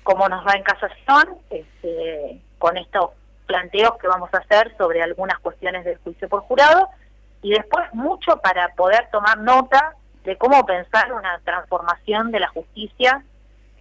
cómo 0.04 0.30
nos 0.30 0.46
va 0.46 0.54
en 0.54 0.64
casación 0.64 1.38
este, 1.50 2.40
con 2.60 2.78
estos 2.78 3.12
planteos 3.48 3.98
que 3.98 4.08
vamos 4.08 4.30
a 4.34 4.38
hacer 4.38 4.76
sobre 4.78 5.02
algunas 5.02 5.40
cuestiones 5.40 5.86
del 5.86 5.98
juicio 6.00 6.28
por 6.30 6.42
jurado 6.42 6.90
y 7.42 7.52
después 7.52 7.92
mucho 7.94 8.38
para 8.38 8.70
poder 8.76 9.08
tomar 9.12 9.38
nota 9.40 9.96
de 10.26 10.38
cómo 10.38 10.66
pensar 10.66 11.12
una 11.14 11.40
transformación 11.44 12.32
de 12.32 12.40
la 12.40 12.48
justicia 12.50 13.24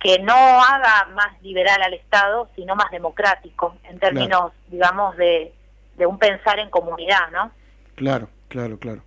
que 0.00 0.18
no 0.18 0.34
haga 0.34 1.06
más 1.14 1.40
liberal 1.42 1.80
al 1.82 1.94
Estado, 1.94 2.48
sino 2.54 2.76
más 2.76 2.90
democrático, 2.90 3.76
en 3.84 3.98
términos, 3.98 4.52
digamos, 4.68 5.16
de, 5.16 5.52
de 5.96 6.06
un 6.06 6.18
pensar 6.18 6.58
en 6.58 6.68
comunidad, 6.68 7.30
¿no? 7.32 7.50
Claro, 7.94 8.28
claro, 8.48 8.78
claro. 8.78 9.02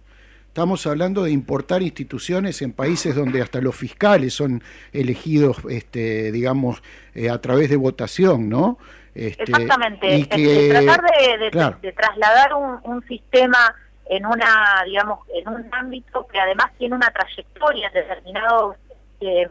Estamos 0.47 0.87
hablando 0.87 1.21
de 1.21 1.29
importar 1.29 1.83
instituciones 1.83 2.63
en 2.63 2.73
países 2.73 3.13
donde 3.13 3.43
hasta 3.43 3.61
los 3.61 3.75
fiscales 3.75 4.33
son 4.33 4.63
elegidos, 4.91 5.57
este, 5.69 6.31
digamos, 6.31 6.81
eh, 7.13 7.29
a 7.29 7.39
través 7.39 7.69
de 7.69 7.75
votación, 7.75 8.49
¿no? 8.49 8.79
Este, 9.13 9.43
Exactamente. 9.43 10.17
y 10.17 10.21
Este, 10.21 10.35
que- 10.35 10.69
tratar 10.71 11.01
de, 11.19 11.37
de- 11.37 11.51
claro. 11.51 11.77
de 11.79 11.91
trasladar 11.91 12.53
un, 12.55 12.79
un 12.83 13.03
sistema 13.07 13.75
en 14.09 14.25
una, 14.25 14.83
digamos, 14.85 15.19
en 15.33 15.47
un 15.47 15.67
ámbito 15.73 16.25
que 16.27 16.39
además 16.39 16.71
tiene 16.77 16.95
una 16.95 17.11
trayectoria 17.11 17.87
en 17.87 17.93
determinados 17.93 18.75
eh, 19.21 19.49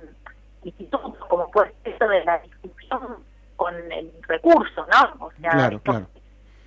institutos, 0.65 1.17
como 1.29 1.51
puede 1.51 1.73
ser 1.83 1.95
eso 1.95 2.09
de 2.09 2.25
la 2.25 2.39
discusión 2.39 3.25
con 3.57 3.75
el 3.93 4.13
recurso, 4.29 4.87
¿no? 4.91 5.27
O 5.27 5.31
sea, 5.41 5.51
Claro, 5.51 5.77
esto 5.77 5.91
claro. 5.93 6.07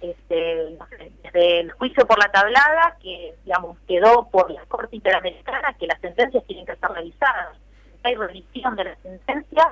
este, 0.01 0.75
no 0.77 0.87
sé, 0.87 1.11
desde 1.23 1.59
el 1.61 1.71
juicio 1.73 2.05
por 2.07 2.17
la 2.19 2.31
tablada, 2.31 2.97
que 3.01 3.35
digamos 3.45 3.77
quedó 3.87 4.27
por 4.29 4.49
la 4.51 4.63
Corte 4.65 4.95
Interamericana, 4.95 5.75
que 5.79 5.87
las 5.87 5.99
sentencias 6.01 6.43
tienen 6.45 6.65
que 6.65 6.73
estar 6.73 6.91
revisadas. 6.91 7.57
Si 8.01 8.07
hay 8.07 8.15
revisión 8.15 8.75
de 8.75 8.83
las 8.85 8.99
sentencias, 8.99 9.67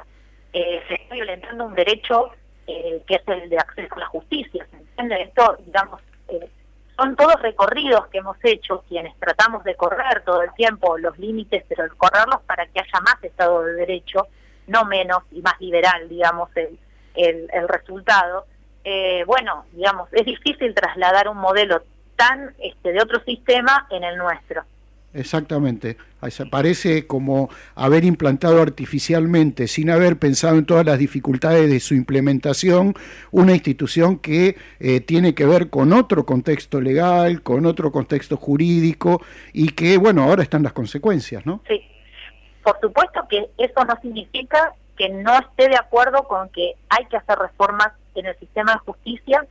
eh, 0.53 0.81
se 0.87 0.95
está 0.95 1.15
violentando 1.15 1.65
un 1.65 1.75
derecho 1.75 2.31
eh, 2.67 3.01
que 3.07 3.15
es 3.15 3.27
el 3.27 3.49
de 3.49 3.57
acceso 3.57 3.95
a 3.95 3.99
la 3.99 4.07
justicia. 4.07 4.67
¿Se 4.69 4.77
entiende? 4.77 5.21
Esto, 5.23 5.57
digamos, 5.65 6.01
eh, 6.27 6.49
son 6.97 7.15
todos 7.15 7.39
recorridos 7.41 8.07
que 8.07 8.17
hemos 8.17 8.37
hecho 8.43 8.83
quienes 8.89 9.15
tratamos 9.19 9.63
de 9.63 9.75
correr 9.75 10.23
todo 10.25 10.41
el 10.41 10.53
tiempo 10.53 10.97
los 10.97 11.17
límites, 11.19 11.63
pero 11.69 11.83
correrlos 11.95 12.41
para 12.45 12.65
que 12.65 12.79
haya 12.79 12.99
más 13.01 13.23
Estado 13.23 13.63
de 13.63 13.73
Derecho, 13.73 14.27
no 14.65 14.85
menos 14.85 15.19
y 15.31 15.41
más 15.41 15.59
liberal, 15.61 16.09
digamos, 16.09 16.49
el, 16.55 16.77
el, 17.13 17.49
el 17.53 17.67
resultado. 17.67 18.45
Eh, 18.83 19.23
bueno, 19.25 19.65
digamos, 19.73 20.09
es 20.11 20.25
difícil 20.25 20.73
trasladar 20.73 21.27
un 21.27 21.37
modelo 21.37 21.83
tan 22.15 22.55
este, 22.57 22.93
de 22.93 23.01
otro 23.01 23.21
sistema 23.23 23.87
en 23.91 24.03
el 24.03 24.17
nuestro. 24.17 24.63
Exactamente. 25.17 25.97
Parece 26.51 27.07
como 27.07 27.49
haber 27.73 28.05
implantado 28.05 28.61
artificialmente, 28.61 29.67
sin 29.67 29.89
haber 29.89 30.19
pensado 30.19 30.57
en 30.57 30.65
todas 30.65 30.85
las 30.85 30.99
dificultades 30.99 31.69
de 31.69 31.79
su 31.79 31.95
implementación, 31.95 32.93
una 33.31 33.53
institución 33.53 34.19
que 34.19 34.57
eh, 34.79 34.99
tiene 34.99 35.33
que 35.33 35.45
ver 35.45 35.71
con 35.71 35.91
otro 35.91 36.23
contexto 36.25 36.81
legal, 36.81 37.41
con 37.41 37.65
otro 37.65 37.91
contexto 37.91 38.37
jurídico 38.37 39.21
y 39.53 39.69
que, 39.69 39.97
bueno, 39.97 40.23
ahora 40.23 40.43
están 40.43 40.61
las 40.61 40.73
consecuencias, 40.73 41.45
¿no? 41.47 41.61
Sí, 41.67 41.81
por 42.63 42.79
supuesto 42.79 43.27
que 43.27 43.49
eso 43.57 43.85
no 43.85 43.97
significa 44.01 44.73
que 44.97 45.09
no 45.09 45.33
esté 45.39 45.67
de 45.69 45.77
acuerdo 45.77 46.23
con 46.23 46.49
que 46.49 46.73
hay 46.89 47.05
que 47.05 47.17
hacer 47.17 47.39
reformas 47.39 47.89
en 48.13 48.27
el 48.27 48.37
sistema 48.37 48.73
de 48.73 48.79
justicia 48.79 49.47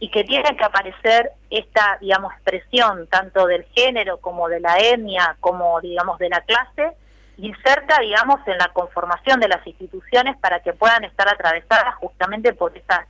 y 0.00 0.10
que 0.10 0.24
tiene 0.24 0.56
que 0.56 0.64
aparecer 0.64 1.32
esta, 1.50 1.98
digamos, 2.00 2.32
expresión 2.34 3.06
tanto 3.08 3.46
del 3.46 3.64
género 3.74 4.18
como 4.18 4.48
de 4.48 4.60
la 4.60 4.78
etnia, 4.78 5.36
como, 5.40 5.80
digamos, 5.80 6.18
de 6.18 6.28
la 6.28 6.40
clase, 6.42 6.92
inserta, 7.38 8.00
digamos, 8.00 8.40
en 8.46 8.58
la 8.58 8.68
conformación 8.68 9.40
de 9.40 9.48
las 9.48 9.66
instituciones 9.66 10.36
para 10.38 10.60
que 10.60 10.72
puedan 10.72 11.04
estar 11.04 11.28
atravesadas 11.28 11.96
justamente 11.96 12.52
por 12.52 12.76
esas, 12.76 13.06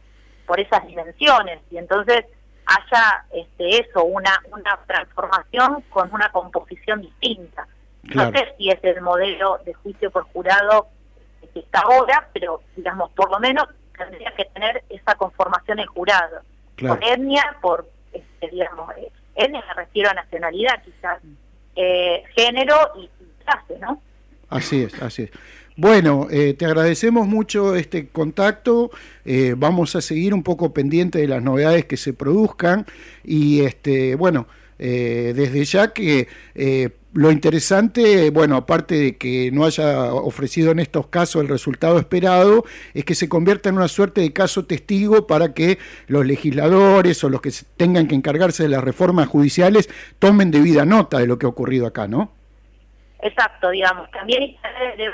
por 0.47 0.61
esas 0.61 0.87
dimensiones. 0.87 1.61
Y 1.71 1.77
entonces 1.77 2.25
haya 2.65 3.25
este, 3.33 3.81
eso, 3.81 4.05
una, 4.05 4.41
una 4.51 4.79
transformación 4.87 5.83
con 5.91 6.13
una 6.13 6.31
composición 6.31 7.03
distinta. 7.03 7.67
Claro. 8.09 8.31
No 8.31 8.39
sé 8.39 8.55
si 8.57 8.71
es 8.71 8.83
el 8.83 9.01
modelo 9.03 9.59
de 9.65 9.75
juicio 9.75 10.11
por 10.11 10.25
jurado 10.33 10.89
que 11.53 11.61
está 11.61 11.81
ahora, 11.81 12.29
pero 12.33 12.63
digamos, 12.77 13.11
por 13.13 13.31
lo 13.31 13.41
menos 13.41 13.67
tendría 13.97 14.31
que 14.33 14.45
tener 14.47 14.85
esa 14.89 15.15
conformación 15.15 15.79
en 15.81 15.87
jurado. 15.87 16.41
Claro. 16.79 17.01
Por 17.01 17.09
etnia, 17.09 17.57
por, 17.61 17.91
este, 18.13 18.49
digamos, 18.51 18.95
etnia 19.35 19.65
me 19.67 19.75
refiero 19.75 20.11
a 20.11 20.15
nacionalidad 20.15 20.81
quizás, 20.85 21.21
eh, 21.75 22.23
género 22.37 22.77
y, 22.97 23.03
y 23.03 23.45
clase, 23.45 23.79
¿no? 23.81 24.01
Así 24.49 24.85
es, 24.85 25.03
así 25.03 25.25
es. 25.25 25.31
Bueno, 25.77 26.29
eh, 26.31 26.55
te 26.55 26.67
agradecemos 26.67 27.27
mucho 27.27 27.75
este 27.75 28.09
contacto. 28.09 28.91
eh, 29.25 29.55
vamos 29.57 29.97
a 29.97 30.01
seguir 30.01 30.35
un 30.35 30.45
poco 30.45 30.73
pendiente 30.73 31.19
de 31.19 31.27
las 31.27 31.43
novedades 31.43 31.85
que 31.85 31.97
se 31.97 32.13
produzcan 32.13 32.87
y 33.25 33.63
este, 33.63 34.15
bueno, 34.15 34.47
desde 34.79 35.65
ya 35.65 35.93
que 35.93 36.29
lo 37.19 37.33
interesante, 37.33 38.31
bueno, 38.31 38.55
aparte 38.55 38.95
de 38.95 39.17
que 39.17 39.51
no 39.53 39.65
haya 39.65 40.15
ofrecido 40.15 40.71
en 40.71 40.79
estos 40.79 41.09
casos 41.09 41.43
el 41.43 41.49
resultado 41.49 41.99
esperado, 41.99 42.65
es 42.95 43.05
que 43.05 43.17
se 43.17 43.29
convierta 43.29 43.71
en 43.71 43.75
una 43.75 43.89
suerte 43.89 44.21
de 44.21 44.33
caso 44.33 44.67
testigo 44.67 45.27
para 45.27 45.53
que 45.53 45.81
los 46.07 46.25
legisladores 46.25 47.25
o 47.25 47.29
los 47.29 47.41
que 47.41 47.51
tengan 47.77 48.07
que 48.07 48.15
encargarse 48.15 48.63
de 48.63 48.69
las 48.69 48.85
reformas 48.85 49.27
judiciales 49.27 49.91
tomen 50.21 50.53
debida 50.53 50.85
nota 50.85 51.19
de 51.19 51.27
lo 51.27 51.41
que 51.41 51.47
ha 51.47 51.49
ocurrido 51.49 51.89
acá, 51.89 52.07
¿no? 52.07 52.31
Exacto, 53.21 53.71
digamos, 53.71 54.09
también 54.13 54.45
está 54.45 54.69
el 54.97 55.13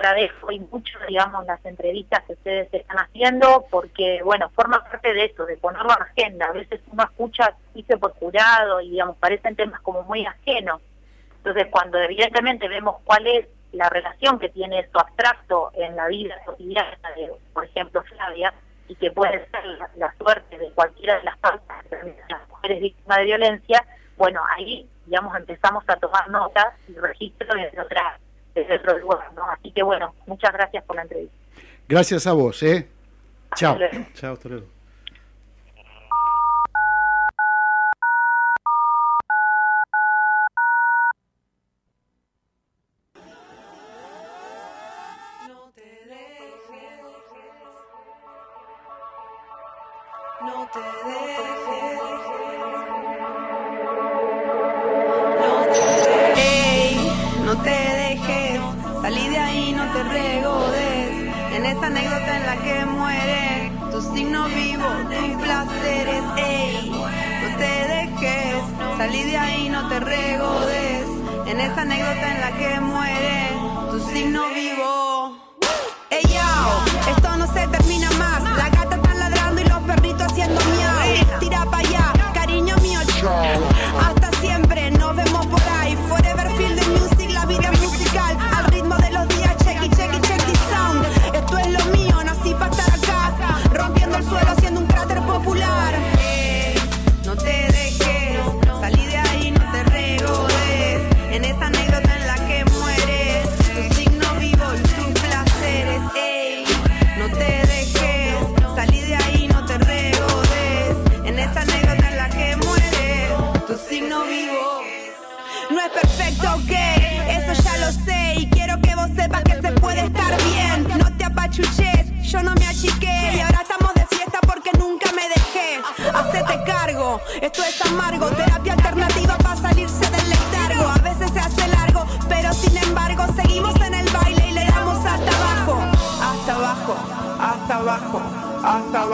agradezco 0.00 0.50
y 0.50 0.58
mucho, 0.58 0.98
digamos, 1.06 1.46
las 1.46 1.64
entrevistas 1.64 2.24
que 2.24 2.32
ustedes 2.32 2.74
están 2.74 2.98
haciendo, 2.98 3.66
porque, 3.70 4.20
bueno, 4.24 4.50
forma 4.50 4.82
parte 4.82 5.14
de 5.14 5.26
eso, 5.26 5.46
de 5.46 5.56
ponerlo 5.58 5.90
en 5.96 6.02
agenda. 6.02 6.46
A 6.46 6.52
veces 6.52 6.80
uno 6.90 7.04
escucha 7.04 7.54
juicio 7.72 8.00
por 8.00 8.14
jurado 8.14 8.80
y, 8.80 8.90
digamos, 8.90 9.16
parecen 9.18 9.54
temas 9.54 9.80
como 9.82 10.02
muy 10.02 10.26
ajenos. 10.26 10.80
Entonces, 11.44 11.68
cuando 11.70 11.98
evidentemente 11.98 12.68
vemos 12.68 12.96
cuál 13.04 13.26
es 13.26 13.46
la 13.72 13.88
relación 13.88 14.38
que 14.38 14.50
tiene 14.50 14.80
esto 14.80 15.00
abstracto 15.00 15.70
en 15.74 15.96
la 15.96 16.06
vida 16.08 16.36
cotidiana 16.44 16.98
de, 17.16 17.30
por 17.52 17.64
ejemplo, 17.64 18.02
Flavia, 18.02 18.52
y 18.88 18.94
que 18.96 19.10
puede 19.10 19.48
ser 19.50 19.64
la, 19.64 19.88
la 19.96 20.14
suerte 20.18 20.58
de 20.58 20.70
cualquiera 20.72 21.18
de 21.18 21.24
las 21.24 21.36
causas 21.38 21.84
que 21.88 22.16
las 22.28 22.48
mujeres 22.48 22.80
víctimas 22.80 23.18
de 23.18 23.24
violencia, 23.24 23.86
bueno, 24.16 24.42
ahí, 24.56 24.86
digamos, 25.06 25.34
empezamos 25.36 25.84
a 25.86 25.96
tomar 25.96 26.28
notas 26.28 26.74
y 26.88 26.94
registro 26.94 27.54
desde, 27.54 27.80
otra, 27.80 28.18
desde 28.54 28.76
otro 28.76 28.98
lugar, 28.98 29.32
¿no? 29.34 29.48
Así 29.48 29.70
que, 29.70 29.82
bueno, 29.82 30.14
muchas 30.26 30.52
gracias 30.52 30.84
por 30.84 30.96
la 30.96 31.02
entrevista. 31.02 31.36
Gracias 31.88 32.26
a 32.26 32.32
vos, 32.32 32.62
¿eh? 32.62 32.88
Chao. 33.54 33.76
luego. 33.78 33.96
Chao, 34.14 34.34
hasta 34.34 34.48
luego. 34.48 34.79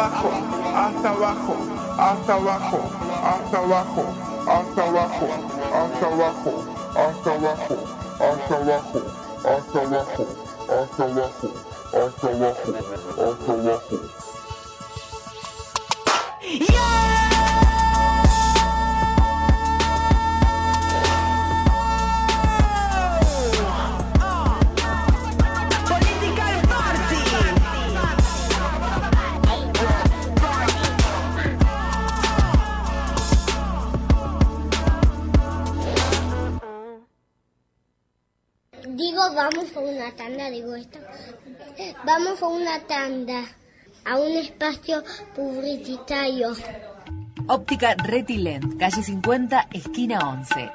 Abajo, 0.06 0.30
hasta 0.74 1.10
abajo, 1.10 1.56
hasta 1.98 2.34
abajo, 2.34 2.78
hasta 3.24 3.58
abajo, 3.58 4.04
hasta 4.46 4.84
abajo, 4.86 5.28
hasta 5.74 6.06
abajo, 6.06 6.64
hasta 6.94 7.34
abajo, 7.34 7.76
hasta 8.20 8.56
abajo, 8.56 9.00
hasta 9.44 9.80
abajo, 9.82 10.26
hasta 10.68 11.04
abajo, 11.04 11.48
hasta 11.92 12.28
abajo, 12.28 12.74
hasta 13.18 13.52
abajo. 13.52 14.15
Vamos 39.36 39.66
a 39.76 39.80
una 39.80 40.10
tanda, 40.12 40.48
digo 40.50 40.74
esto. 40.74 40.98
Vamos 42.04 42.42
a 42.42 42.48
una 42.48 42.80
tanda, 42.80 43.44
a 44.04 44.18
un 44.18 44.32
espacio 44.32 45.04
publicitario. 45.36 46.54
Óptica 47.46 47.94
Retilent, 47.94 48.76
calle 48.78 49.02
50, 49.02 49.68
esquina 49.72 50.18
11. 50.20 50.70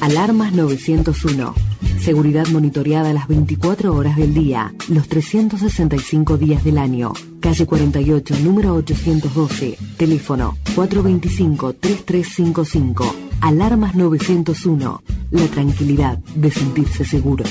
Alarmas 0.00 0.52
901. 0.52 1.54
Seguridad 2.00 2.46
monitoreada 2.48 3.12
las 3.12 3.28
24 3.28 3.94
horas 3.94 4.16
del 4.16 4.34
día, 4.34 4.74
los 4.88 5.06
365 5.08 6.36
días 6.36 6.64
del 6.64 6.78
año. 6.78 7.12
Calle 7.40 7.66
48, 7.66 8.34
número 8.40 8.74
812. 8.74 9.78
Teléfono 9.96 10.56
425-3355. 10.76 13.25
Alarmas 13.40 13.94
901. 13.94 15.02
La 15.30 15.46
tranquilidad 15.48 16.18
de 16.34 16.50
sentirse 16.50 17.04
seguro. 17.04 17.44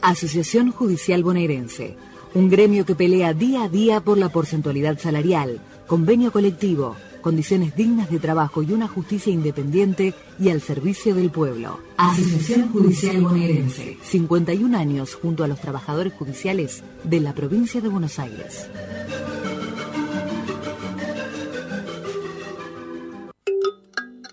Asociación 0.00 0.72
Judicial 0.72 1.22
Bonaerense. 1.22 1.96
Un 2.34 2.48
gremio 2.48 2.84
que 2.84 2.94
pelea 2.94 3.34
día 3.34 3.64
a 3.64 3.68
día 3.68 4.00
por 4.00 4.18
la 4.18 4.30
porcentualidad 4.30 4.98
salarial, 4.98 5.60
convenio 5.86 6.32
colectivo, 6.32 6.96
condiciones 7.20 7.76
dignas 7.76 8.10
de 8.10 8.18
trabajo 8.18 8.62
y 8.62 8.72
una 8.72 8.88
justicia 8.88 9.32
independiente 9.32 10.14
y 10.40 10.48
al 10.48 10.60
servicio 10.60 11.14
del 11.14 11.30
pueblo. 11.30 11.78
Asociación 11.96 12.70
Judicial 12.70 13.20
Bonaerense. 13.20 13.98
51 14.02 14.76
años 14.76 15.14
junto 15.14 15.44
a 15.44 15.48
los 15.48 15.60
trabajadores 15.60 16.12
judiciales 16.14 16.82
de 17.04 17.20
la 17.20 17.34
provincia 17.34 17.80
de 17.80 17.88
Buenos 17.88 18.18
Aires. 18.18 18.68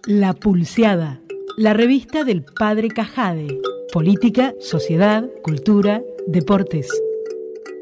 La 0.08 0.34
Pulseada, 0.34 1.22
la 1.58 1.74
revista 1.74 2.24
del 2.24 2.43
padre 2.43 2.88
Cajade. 2.88 3.60
Política, 3.93 4.56
sociedad, 4.60 5.30
cultura, 5.43 6.02
deportes. 6.26 6.89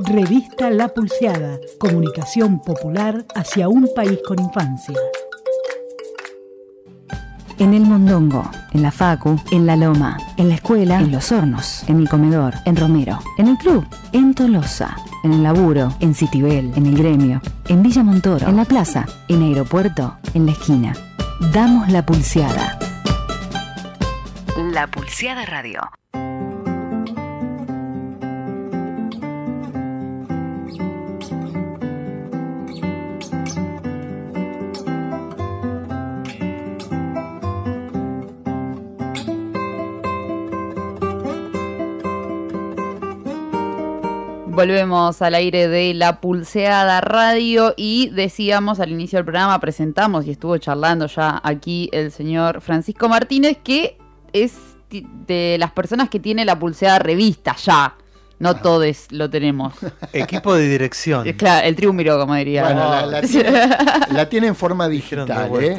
Revista 0.02 0.70
La 0.70 0.88
Pulseada, 0.88 1.60
comunicación 1.78 2.62
popular 2.62 3.26
hacia 3.36 3.68
un 3.68 3.90
país 3.94 4.18
con 4.26 4.40
infancia. 4.40 4.96
En 7.58 7.74
el 7.74 7.82
Mondongo, 7.82 8.50
en 8.72 8.82
la 8.82 8.92
Facu, 8.92 9.38
en 9.52 9.66
la 9.66 9.76
Loma, 9.76 10.18
en 10.38 10.48
la 10.48 10.56
escuela, 10.56 11.00
en 11.00 11.12
los 11.12 11.34
hornos, 11.34 11.84
en 11.90 12.00
el 12.00 12.08
comedor, 12.08 12.54
en 12.64 12.78
Romero, 12.78 13.20
en 13.38 13.50
el 13.50 13.58
club, 13.58 13.86
en 14.14 14.34
Tolosa, 14.34 14.96
en 15.26 15.34
el 15.34 15.44
laburo, 15.44 15.94
en 16.00 16.16
Citibel, 16.16 16.72
en 16.78 16.86
el 16.86 16.98
gremio, 16.98 17.42
en 17.68 17.84
Villa 17.84 18.02
Montoro, 18.02 18.48
en 18.48 18.56
la 18.56 18.66
plaza, 18.66 19.06
en 19.28 19.44
aeropuerto, 19.44 20.16
en 20.34 20.46
la 20.46 20.54
esquina. 20.54 20.94
Damos 21.52 21.90
la 21.90 22.06
pulseada. 22.06 22.80
La 24.72 24.88
Pulseada 24.88 25.46
Radio. 25.46 25.82
Volvemos 44.60 45.22
al 45.22 45.36
aire 45.36 45.70
de 45.70 45.94
la 45.94 46.20
pulseada 46.20 47.00
radio 47.00 47.74
y 47.78 48.10
decíamos 48.10 48.82
al 48.82 48.92
inicio 48.92 49.16
del 49.16 49.24
programa, 49.24 49.58
presentamos 49.62 50.28
y 50.28 50.32
estuvo 50.32 50.58
charlando 50.58 51.08
ya 51.08 51.40
aquí 51.46 51.90
el 51.94 52.12
señor 52.12 52.60
Francisco 52.60 53.08
Martínez, 53.08 53.58
que 53.64 53.98
es 54.34 54.58
de 54.90 55.56
las 55.58 55.72
personas 55.72 56.10
que 56.10 56.20
tiene 56.20 56.44
la 56.44 56.60
pulseada 56.60 57.00
revista 57.00 57.56
ya. 57.56 57.96
No 58.40 58.56
todos 58.56 59.08
lo 59.12 59.30
tenemos. 59.30 59.74
Equipo 60.14 60.54
de 60.56 60.68
dirección. 60.68 61.28
Es 61.28 61.36
claro, 61.36 61.68
el 61.68 61.76
triunviro, 61.76 62.18
como 62.18 62.36
diría. 62.36 62.64
Bueno, 62.64 62.90
la, 62.90 63.06
la 63.06 63.22
tiene, 63.24 63.52
la 64.12 64.30
tiene 64.30 64.48
en 64.48 64.56
forma 64.56 64.88
de 64.88 64.96
digital, 64.96 65.52
¿eh? 65.62 65.78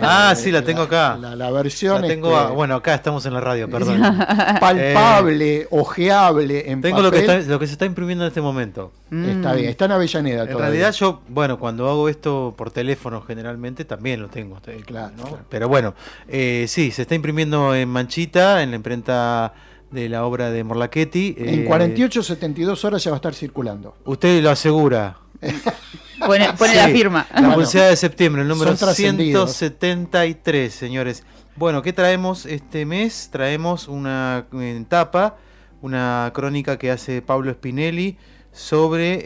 Ah, 0.00 0.34
sí, 0.36 0.50
la 0.50 0.62
tengo 0.62 0.82
acá. 0.82 1.16
La, 1.20 1.36
la 1.36 1.50
versión 1.50 2.00
La 2.02 2.08
tengo, 2.08 2.38
este, 2.40 2.52
bueno, 2.52 2.74
acá 2.76 2.94
estamos 2.94 3.24
en 3.26 3.34
la 3.34 3.40
radio, 3.40 3.68
perdón. 3.68 4.00
palpable, 4.60 5.66
ojeable 5.70 6.70
en 6.70 6.78
Eh, 6.78 6.82
Tengo 6.82 7.02
lo 7.02 7.10
que, 7.10 7.20
está, 7.20 7.38
lo 7.40 7.58
que 7.58 7.66
se 7.66 7.72
está 7.72 7.84
imprimiendo 7.84 8.24
en 8.24 8.28
este 8.28 8.40
momento. 8.40 8.92
Está 9.10 9.52
bien, 9.54 9.68
está 9.70 9.84
en 9.86 9.92
Avellaneda 9.92 10.42
En 10.42 10.48
todavía. 10.48 10.66
realidad 10.70 10.92
yo, 10.92 11.20
bueno, 11.28 11.58
cuando 11.58 11.88
hago 11.88 12.08
esto 12.08 12.54
por 12.56 12.70
teléfono 12.70 13.20
generalmente 13.22 13.84
también 13.84 14.20
lo 14.22 14.28
tengo. 14.28 14.58
eh, 14.66 14.82
¿no? 14.88 15.38
Pero 15.48 15.68
bueno, 15.68 15.94
eh, 16.28 16.64
sí, 16.68 16.90
se 16.90 17.02
está 17.02 17.14
imprimiendo 17.14 17.74
en 17.74 17.88
Manchita, 17.88 18.62
en 18.62 18.70
la 18.70 18.76
imprenta 18.76 19.52
de 19.90 20.08
la 20.08 20.24
obra 20.24 20.50
de 20.50 20.64
Morlachetti. 20.64 21.34
En 21.38 21.60
eh, 21.60 21.64
48 21.64 22.22
72 22.22 22.84
horas 22.84 23.02
ya 23.02 23.10
va 23.10 23.16
a 23.16 23.18
estar 23.18 23.34
circulando. 23.34 23.96
Usted 24.04 24.42
lo 24.42 24.50
asegura. 24.50 25.18
Pone, 26.20 26.52
pone 26.52 26.72
Sí, 26.72 26.76
la 26.76 26.88
firma. 26.88 27.26
La 27.32 27.40
Bueno, 27.40 27.54
pulseada 27.54 27.88
de 27.88 27.96
septiembre, 27.96 28.42
el 28.42 28.48
número 28.48 28.70
son 28.72 28.88
trascendidos. 28.88 29.56
173, 29.56 30.72
señores. 30.72 31.24
Bueno, 31.56 31.80
¿qué 31.80 31.94
traemos 31.94 32.44
este 32.44 32.84
mes? 32.84 33.30
Traemos 33.32 33.88
una 33.88 34.46
tapa, 34.88 35.36
una 35.80 36.30
crónica 36.34 36.76
que 36.76 36.90
hace 36.90 37.22
Pablo 37.22 37.50
Spinelli 37.50 38.18
sobre 38.52 39.20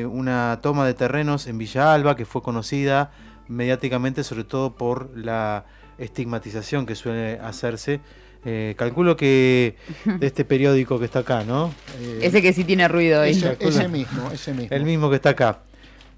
eh, 0.00 0.06
una 0.06 0.60
toma 0.62 0.86
de 0.86 0.94
terrenos 0.94 1.48
en 1.48 1.58
Villa 1.58 1.92
Alba 1.94 2.14
que 2.14 2.26
fue 2.26 2.42
conocida 2.42 3.10
mediáticamente 3.48 4.22
sobre 4.24 4.44
todo 4.44 4.74
por 4.76 5.16
la 5.16 5.64
estigmatización 5.98 6.86
que 6.86 6.94
suele 6.94 7.38
hacerse. 7.40 8.00
Eh, 8.48 8.74
calculo 8.78 9.16
que 9.16 9.74
de 10.04 10.26
este 10.28 10.44
periódico 10.44 10.98
que 11.00 11.04
está 11.06 11.18
acá, 11.20 11.42
¿no? 11.44 11.74
Eh, 12.00 12.20
Ese 12.22 12.40
que 12.40 12.52
sí 12.52 12.62
tiene 12.64 12.86
ruido 12.86 13.20
ahí. 13.20 13.32
Ese, 13.32 13.56
ese 13.58 13.88
mismo, 13.88 14.30
ese 14.32 14.52
mismo. 14.54 14.68
El 14.74 14.84
mismo 14.84 15.10
que 15.10 15.16
está 15.16 15.30
acá. 15.30 15.62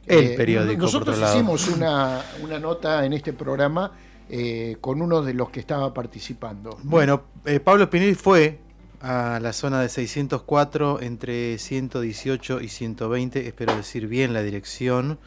El 0.07 0.24
Eh, 0.26 0.35
periódico, 0.37 0.83
Nosotros 0.83 1.05
por 1.07 1.14
otro 1.14 1.20
lado. 1.22 1.37
hicimos 1.37 1.68
una, 1.68 2.22
una 2.43 2.59
nota 2.59 3.05
en 3.07 3.14
este 3.14 3.33
programa 3.33 3.93
eh, 4.29 4.76
con 4.83 5.01
uno 5.01 5.22
de 5.22 5.33
los 5.33 5.49
que 5.51 5.61
estaba 5.61 5.95
participando. 5.95 6.79
Bueno, 6.83 7.22
eh, 7.47 7.61
Pablo 7.61 7.85
Spinelli 7.87 8.14
fue 8.14 8.59
a 9.01 9.39
la 9.41 9.53
zona 9.55 9.81
de 9.81 9.89
604 9.89 11.01
entre 11.01 11.57
118 11.57 12.61
y 12.61 12.68
120, 12.68 13.47
espero 13.47 13.74
decir 13.76 14.07
bien 14.07 14.35
la 14.35 14.43
dirección, 14.43 15.18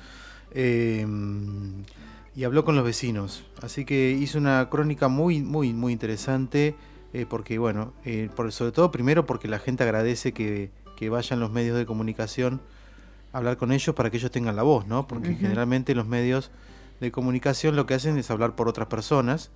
eh, 0.53 1.05
y 2.35 2.43
habló 2.43 2.63
con 2.63 2.75
los 2.75 2.83
vecinos. 2.85 3.43
Así 3.61 3.85
que 3.85 4.11
hizo 4.11 4.37
una 4.37 4.69
crónica 4.69 5.07
muy, 5.07 5.41
muy, 5.41 5.73
muy 5.73 5.93
interesante, 5.93 6.75
eh, 7.13 7.25
porque 7.27 7.57
bueno, 7.57 7.93
eh, 8.05 8.29
por, 8.35 8.51
sobre 8.51 8.71
todo 8.71 8.91
primero 8.91 9.25
porque 9.25 9.47
la 9.47 9.59
gente 9.59 9.83
agradece 9.83 10.33
que, 10.33 10.71
que 10.95 11.09
vayan 11.09 11.39
los 11.39 11.51
medios 11.51 11.77
de 11.77 11.85
comunicación 11.85 12.61
a 13.33 13.37
hablar 13.37 13.57
con 13.57 13.71
ellos 13.71 13.95
para 13.95 14.09
que 14.09 14.17
ellos 14.17 14.31
tengan 14.31 14.55
la 14.55 14.63
voz, 14.63 14.87
¿no? 14.87 15.07
Porque 15.07 15.35
generalmente 15.35 15.95
los 15.95 16.07
medios 16.07 16.51
de 16.99 17.11
comunicación 17.11 17.75
lo 17.75 17.85
que 17.85 17.95
hacen 17.95 18.17
es 18.17 18.29
hablar 18.29 18.55
por 18.55 18.69
otras 18.69 18.87
personas 18.87 19.51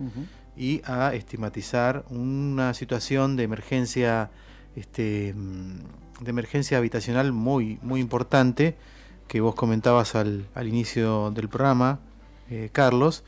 y 0.57 0.81
a 0.85 1.13
estigmatizar 1.13 2.03
una 2.09 2.73
situación 2.73 3.35
de 3.35 3.43
emergencia 3.43 4.31
este 4.75 5.33
de 6.21 6.29
emergencia 6.29 6.77
habitacional 6.77 7.31
muy 7.31 7.77
muy 7.81 8.01
importante 8.01 8.75
que 9.27 9.41
vos 9.41 9.53
comentabas 9.53 10.15
al, 10.15 10.47
al 10.55 10.67
inicio 10.67 11.31
del 11.31 11.47
programa 11.47 11.99
eh, 12.49 12.69
Carlos 12.71 13.23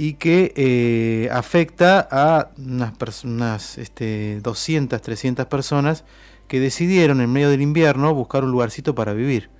y 0.00 0.14
que 0.14 0.54
eh, 0.56 1.28
afecta 1.30 2.08
a 2.10 2.48
unas, 2.56 2.94
pers- 2.98 3.24
unas 3.24 3.76
este, 3.76 4.40
200, 4.40 5.02
300 5.02 5.44
personas 5.44 6.04
que 6.48 6.58
decidieron 6.58 7.20
en 7.20 7.30
medio 7.30 7.50
del 7.50 7.60
invierno 7.60 8.14
buscar 8.14 8.42
un 8.44 8.50
lugarcito 8.50 8.94
para 8.94 9.12
vivir 9.12 9.50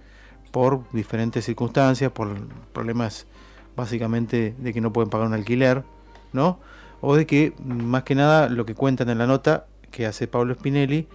por 0.50 0.90
diferentes 0.92 1.44
circunstancias, 1.44 2.10
por 2.10 2.28
problemas 2.72 3.26
básicamente 3.76 4.54
de 4.58 4.72
que 4.72 4.80
no 4.80 4.92
pueden 4.94 5.10
pagar 5.10 5.26
un 5.26 5.34
alquiler, 5.34 5.84
¿no? 6.32 6.58
O 7.02 7.16
de 7.16 7.26
que, 7.26 7.52
más 7.62 8.04
que 8.04 8.14
nada, 8.14 8.48
lo 8.48 8.64
que 8.64 8.74
cuentan 8.74 9.10
en 9.10 9.18
la 9.18 9.26
nota 9.26 9.66
que 9.90 10.06
hace 10.06 10.26
Pablo 10.26 10.54
Spinelli 10.54 11.06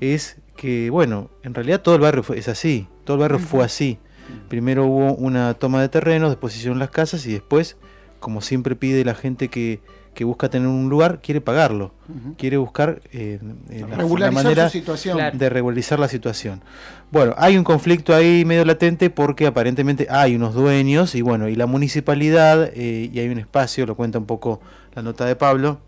es 0.00 0.36
que, 0.56 0.90
bueno, 0.90 1.30
en 1.42 1.52
realidad 1.54 1.80
todo 1.82 1.96
el 1.96 2.00
barrio 2.00 2.22
fue, 2.22 2.38
es 2.38 2.46
así, 2.48 2.86
todo 3.04 3.16
el 3.16 3.20
barrio 3.22 3.38
fue 3.40 3.64
así. 3.64 3.98
Primero 4.48 4.86
hubo 4.86 5.14
una 5.14 5.54
toma 5.54 5.80
de 5.80 5.88
terrenos, 5.88 6.30
después 6.30 6.56
hicieron 6.56 6.78
las 6.78 6.90
casas 6.90 7.26
y 7.26 7.32
después, 7.32 7.76
como 8.20 8.40
siempre 8.40 8.74
pide 8.76 9.04
la 9.04 9.14
gente 9.14 9.48
que, 9.48 9.80
que 10.14 10.24
busca 10.24 10.48
tener 10.48 10.66
un 10.68 10.88
lugar, 10.88 11.20
quiere 11.22 11.40
pagarlo, 11.40 11.92
quiere 12.36 12.56
buscar 12.56 13.00
eh, 13.12 13.38
eh, 13.70 13.84
la- 13.88 13.96
manera 14.32 14.68
su 14.68 14.72
situación. 14.78 15.16
De 15.38 15.48
regularizar 15.48 15.98
la 15.98 16.08
situación. 16.08 16.62
Bueno, 17.12 17.34
hay 17.38 17.56
un 17.56 17.64
conflicto 17.64 18.14
ahí 18.14 18.44
medio 18.44 18.64
latente 18.64 19.10
porque 19.10 19.46
aparentemente 19.46 20.06
hay 20.10 20.34
unos 20.36 20.54
dueños 20.54 21.14
y 21.14 21.22
bueno, 21.22 21.48
y 21.48 21.54
la 21.54 21.66
municipalidad, 21.66 22.70
eh, 22.74 23.10
y 23.12 23.18
hay 23.20 23.28
un 23.28 23.38
espacio, 23.38 23.86
lo 23.86 23.94
cuenta 23.96 24.18
un 24.18 24.26
poco 24.26 24.60
la 24.94 25.02
nota 25.02 25.24
de 25.24 25.36
Pablo, 25.36 25.78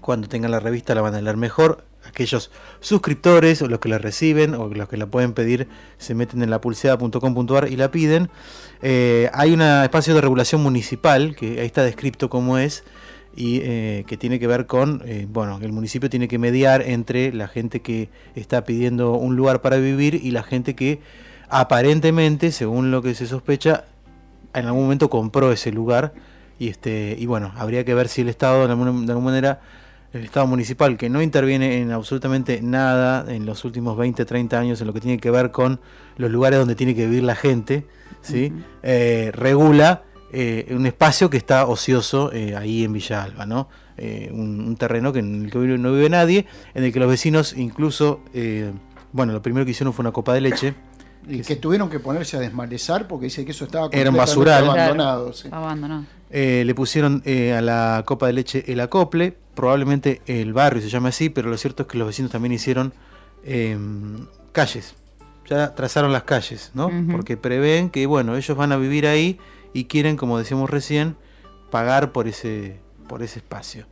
cuando 0.00 0.28
tengan 0.28 0.50
la 0.50 0.60
revista 0.60 0.94
la 0.94 1.00
van 1.02 1.14
a 1.14 1.20
leer 1.20 1.36
mejor. 1.36 1.84
Aquellos 2.06 2.50
suscriptores 2.80 3.62
o 3.62 3.68
los 3.68 3.78
que 3.78 3.88
la 3.88 3.98
reciben 3.98 4.54
o 4.54 4.68
los 4.68 4.88
que 4.88 4.96
la 4.96 5.06
pueden 5.06 5.32
pedir 5.32 5.68
se 5.98 6.14
meten 6.14 6.42
en 6.42 6.50
la 6.50 6.60
pulseada.com.ar 6.60 7.68
y 7.70 7.76
la 7.76 7.90
piden. 7.90 8.30
Eh, 8.82 9.30
hay 9.32 9.52
un 9.52 9.62
espacio 9.62 10.14
de 10.14 10.20
regulación 10.20 10.62
municipal 10.62 11.36
que 11.36 11.60
ahí 11.60 11.66
está 11.66 11.82
descrito 11.84 12.30
cómo 12.30 12.58
es 12.58 12.84
y 13.36 13.60
eh, 13.62 14.04
que 14.06 14.16
tiene 14.16 14.40
que 14.40 14.46
ver 14.46 14.66
con, 14.66 15.02
eh, 15.04 15.26
bueno, 15.28 15.58
el 15.62 15.72
municipio 15.72 16.10
tiene 16.10 16.26
que 16.26 16.38
mediar 16.38 16.82
entre 16.82 17.32
la 17.32 17.48
gente 17.48 17.80
que 17.80 18.08
está 18.34 18.64
pidiendo 18.64 19.12
un 19.12 19.36
lugar 19.36 19.60
para 19.60 19.76
vivir 19.76 20.14
y 20.14 20.30
la 20.30 20.42
gente 20.42 20.74
que 20.74 21.00
aparentemente, 21.48 22.50
según 22.52 22.90
lo 22.90 23.02
que 23.02 23.14
se 23.14 23.26
sospecha, 23.26 23.84
en 24.54 24.66
algún 24.66 24.82
momento 24.82 25.10
compró 25.10 25.52
ese 25.52 25.70
lugar 25.70 26.12
y 26.58 26.68
este 26.68 27.16
y 27.18 27.26
bueno, 27.26 27.52
habría 27.56 27.84
que 27.84 27.94
ver 27.94 28.08
si 28.08 28.22
el 28.22 28.28
Estado 28.28 28.66
de 28.66 28.72
alguna, 28.72 28.90
de 28.90 29.12
alguna 29.12 29.30
manera 29.30 29.60
el 30.12 30.24
Estado 30.24 30.46
municipal 30.46 30.96
que 30.96 31.08
no 31.08 31.22
interviene 31.22 31.80
en 31.80 31.92
absolutamente 31.92 32.60
nada 32.62 33.24
en 33.32 33.46
los 33.46 33.64
últimos 33.64 33.96
20, 33.96 34.24
30 34.24 34.58
años 34.58 34.80
en 34.80 34.86
lo 34.88 34.92
que 34.92 35.00
tiene 35.00 35.18
que 35.18 35.30
ver 35.30 35.50
con 35.50 35.80
los 36.16 36.30
lugares 36.30 36.58
donde 36.58 36.74
tiene 36.74 36.94
que 36.94 37.06
vivir 37.06 37.22
la 37.22 37.36
gente, 37.36 37.86
¿sí? 38.20 38.52
Eh, 38.82 39.30
regula 39.34 40.02
eh, 40.32 40.66
un 40.76 40.86
espacio 40.86 41.30
que 41.30 41.36
está 41.36 41.66
ocioso 41.66 42.32
eh, 42.32 42.56
ahí 42.56 42.84
en 42.84 42.92
Villa 42.92 43.22
Alba, 43.22 43.46
¿no? 43.46 43.68
Eh, 43.96 44.30
un, 44.32 44.60
un 44.60 44.76
terreno 44.76 45.12
que 45.12 45.18
en 45.20 45.44
el 45.44 45.50
que 45.50 45.58
vive- 45.58 45.78
no 45.78 45.92
vive 45.92 46.08
nadie, 46.08 46.46
en 46.74 46.84
el 46.84 46.92
que 46.92 46.98
los 47.00 47.08
vecinos 47.08 47.54
incluso, 47.56 48.20
eh, 48.34 48.72
bueno, 49.12 49.32
lo 49.32 49.42
primero 49.42 49.64
que 49.64 49.72
hicieron 49.72 49.92
fue 49.92 50.02
una 50.02 50.12
copa 50.12 50.32
de 50.34 50.40
leche. 50.40 50.74
Y 51.28 51.42
que 51.42 51.56
tuvieron 51.56 51.90
que 51.90 52.00
ponerse 52.00 52.36
a 52.36 52.40
desmalezar 52.40 53.06
porque 53.06 53.26
dice 53.26 53.44
que 53.44 53.50
eso 53.50 53.64
estaba 53.66 53.88
Era 53.92 54.10
un 54.10 54.16
completamente 54.16 54.50
basural. 54.50 54.64
abandonado. 54.70 55.32
sí. 55.34 55.48
Abandonado. 55.52 56.04
Eh, 56.30 56.62
le 56.64 56.74
pusieron 56.74 57.22
eh, 57.26 57.52
a 57.54 57.60
la 57.60 58.02
copa 58.06 58.26
de 58.28 58.32
leche 58.32 58.64
el 58.72 58.80
acople, 58.80 59.36
probablemente 59.60 60.22
el 60.24 60.54
barrio 60.54 60.80
se 60.80 60.88
llama 60.88 61.10
así, 61.10 61.28
pero 61.28 61.50
lo 61.50 61.58
cierto 61.58 61.82
es 61.82 61.88
que 61.90 61.98
los 61.98 62.06
vecinos 62.06 62.32
también 62.32 62.52
hicieron 62.52 62.94
eh, 63.44 63.76
calles, 64.52 64.94
ya 65.46 65.74
trazaron 65.74 66.14
las 66.14 66.22
calles, 66.22 66.70
¿no? 66.72 66.90
Porque 67.12 67.36
prevén 67.36 67.90
que, 67.90 68.06
bueno, 68.06 68.38
ellos 68.38 68.56
van 68.56 68.72
a 68.72 68.78
vivir 68.78 69.06
ahí 69.06 69.38
y 69.74 69.84
quieren, 69.84 70.16
como 70.16 70.38
decíamos 70.38 70.70
recién, 70.70 71.14
pagar 71.70 72.10
por 72.10 72.26
ese, 72.26 72.80
por 73.06 73.22
ese 73.22 73.40
espacio. 73.40 73.84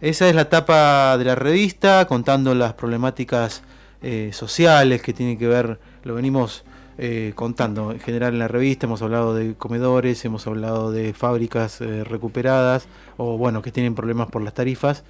Esa 0.00 0.28
es 0.28 0.36
la 0.36 0.48
tapa 0.48 1.18
de 1.18 1.24
la 1.24 1.34
revista, 1.34 2.06
contando 2.06 2.54
las 2.54 2.74
problemáticas 2.74 3.64
eh, 4.02 4.30
sociales 4.32 5.02
que 5.02 5.12
tienen 5.12 5.38
que 5.38 5.48
ver, 5.48 5.80
lo 6.04 6.14
venimos 6.14 6.62
eh, 6.98 7.32
contando 7.34 7.92
en 7.92 8.00
general 8.00 8.32
en 8.32 8.38
la 8.38 8.48
revista, 8.48 8.86
hemos 8.86 9.02
hablado 9.02 9.34
de 9.34 9.54
comedores, 9.54 10.24
hemos 10.24 10.46
hablado 10.46 10.92
de 10.92 11.12
fábricas 11.12 11.80
eh, 11.80 12.04
recuperadas 12.04 12.88
o 13.16 13.36
bueno, 13.36 13.62
que 13.62 13.70
tienen 13.70 13.94
problemas 13.94 14.28
por 14.28 14.42
las 14.42 14.54
tarifas 14.54 15.04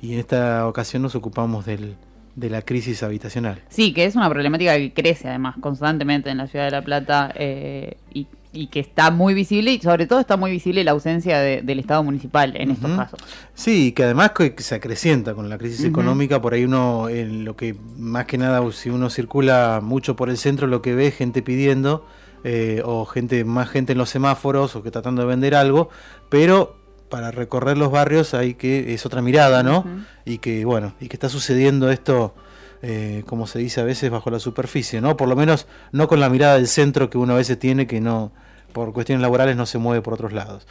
y 0.00 0.14
en 0.14 0.20
esta 0.20 0.66
ocasión 0.66 1.02
nos 1.02 1.14
ocupamos 1.14 1.66
del, 1.66 1.96
de 2.36 2.50
la 2.50 2.62
crisis 2.62 3.02
habitacional. 3.02 3.60
Sí, 3.68 3.92
que 3.92 4.04
es 4.04 4.14
una 4.14 4.28
problemática 4.28 4.76
que 4.76 4.92
crece 4.92 5.28
además 5.28 5.56
constantemente 5.60 6.30
en 6.30 6.38
la 6.38 6.46
ciudad 6.46 6.66
de 6.66 6.70
La 6.70 6.82
Plata 6.82 7.32
eh, 7.34 7.96
y, 8.12 8.26
y 8.56 8.68
que 8.68 8.80
está 8.80 9.10
muy 9.10 9.34
visible 9.34 9.72
y 9.72 9.80
sobre 9.80 10.06
todo 10.06 10.18
está 10.20 10.36
muy 10.36 10.50
visible 10.50 10.82
la 10.84 10.92
ausencia 10.92 11.38
de- 11.40 11.62
del 11.62 11.78
Estado 11.78 12.02
municipal 12.02 12.56
en 12.56 12.70
estos 12.70 12.90
casos. 12.96 13.20
Sí, 13.54 13.92
que 13.92 14.04
además 14.04 14.32
que 14.32 14.54
se 14.58 14.74
acrecienta 14.74 15.34
con 15.34 15.48
la 15.48 15.58
crisis 15.58 15.84
económica, 15.84 16.40
por 16.40 16.54
ahí 16.54 16.64
uno, 16.64 17.08
en 17.08 17.44
lo 17.44 17.56
que 17.56 17.76
más 17.98 18.26
que 18.26 18.38
nada, 18.38 18.60
si 18.72 18.90
uno 18.90 19.10
circula 19.10 19.80
mucho 19.82 20.16
por 20.16 20.30
el 20.30 20.38
centro, 20.38 20.66
lo 20.66 20.80
que 20.82 20.94
ve 20.94 21.08
es 21.08 21.14
gente 21.16 21.42
pidiendo, 21.42 22.06
eh, 22.44 22.80
o 22.84 23.04
gente, 23.06 23.44
más 23.44 23.68
gente 23.68 23.92
en 23.92 23.98
los 23.98 24.08
semáforos, 24.10 24.76
o 24.76 24.82
que 24.82 24.90
tratando 24.90 25.22
de 25.22 25.28
vender 25.28 25.54
algo, 25.54 25.90
pero 26.28 26.76
para 27.08 27.30
recorrer 27.30 27.78
los 27.78 27.90
barrios 27.90 28.34
hay 28.34 28.54
que, 28.54 28.94
es 28.94 29.06
otra 29.06 29.22
mirada, 29.22 29.62
¿no? 29.62 29.84
Y 30.24 30.38
que, 30.38 30.64
bueno, 30.64 30.94
y 31.00 31.08
que 31.08 31.16
está 31.16 31.28
sucediendo 31.28 31.90
esto, 31.90 32.34
eh, 32.82 33.22
como 33.26 33.46
se 33.46 33.58
dice 33.58 33.80
a 33.80 33.84
veces, 33.84 34.10
bajo 34.10 34.30
la 34.30 34.38
superficie, 34.38 35.00
¿no? 35.00 35.16
Por 35.16 35.28
lo 35.28 35.36
menos 35.36 35.66
no 35.92 36.08
con 36.08 36.20
la 36.20 36.28
mirada 36.28 36.54
del 36.56 36.66
centro 36.66 37.08
que 37.08 37.16
uno 37.18 37.32
a 37.34 37.36
veces 37.36 37.58
tiene, 37.58 37.86
que 37.86 38.00
no, 38.00 38.32
por 38.76 38.92
cuestiones 38.92 39.22
laborales 39.22 39.56
no 39.56 39.64
se 39.64 39.78
mueve 39.78 40.02
por 40.02 40.12
otros 40.12 40.34
lados. 40.34 40.66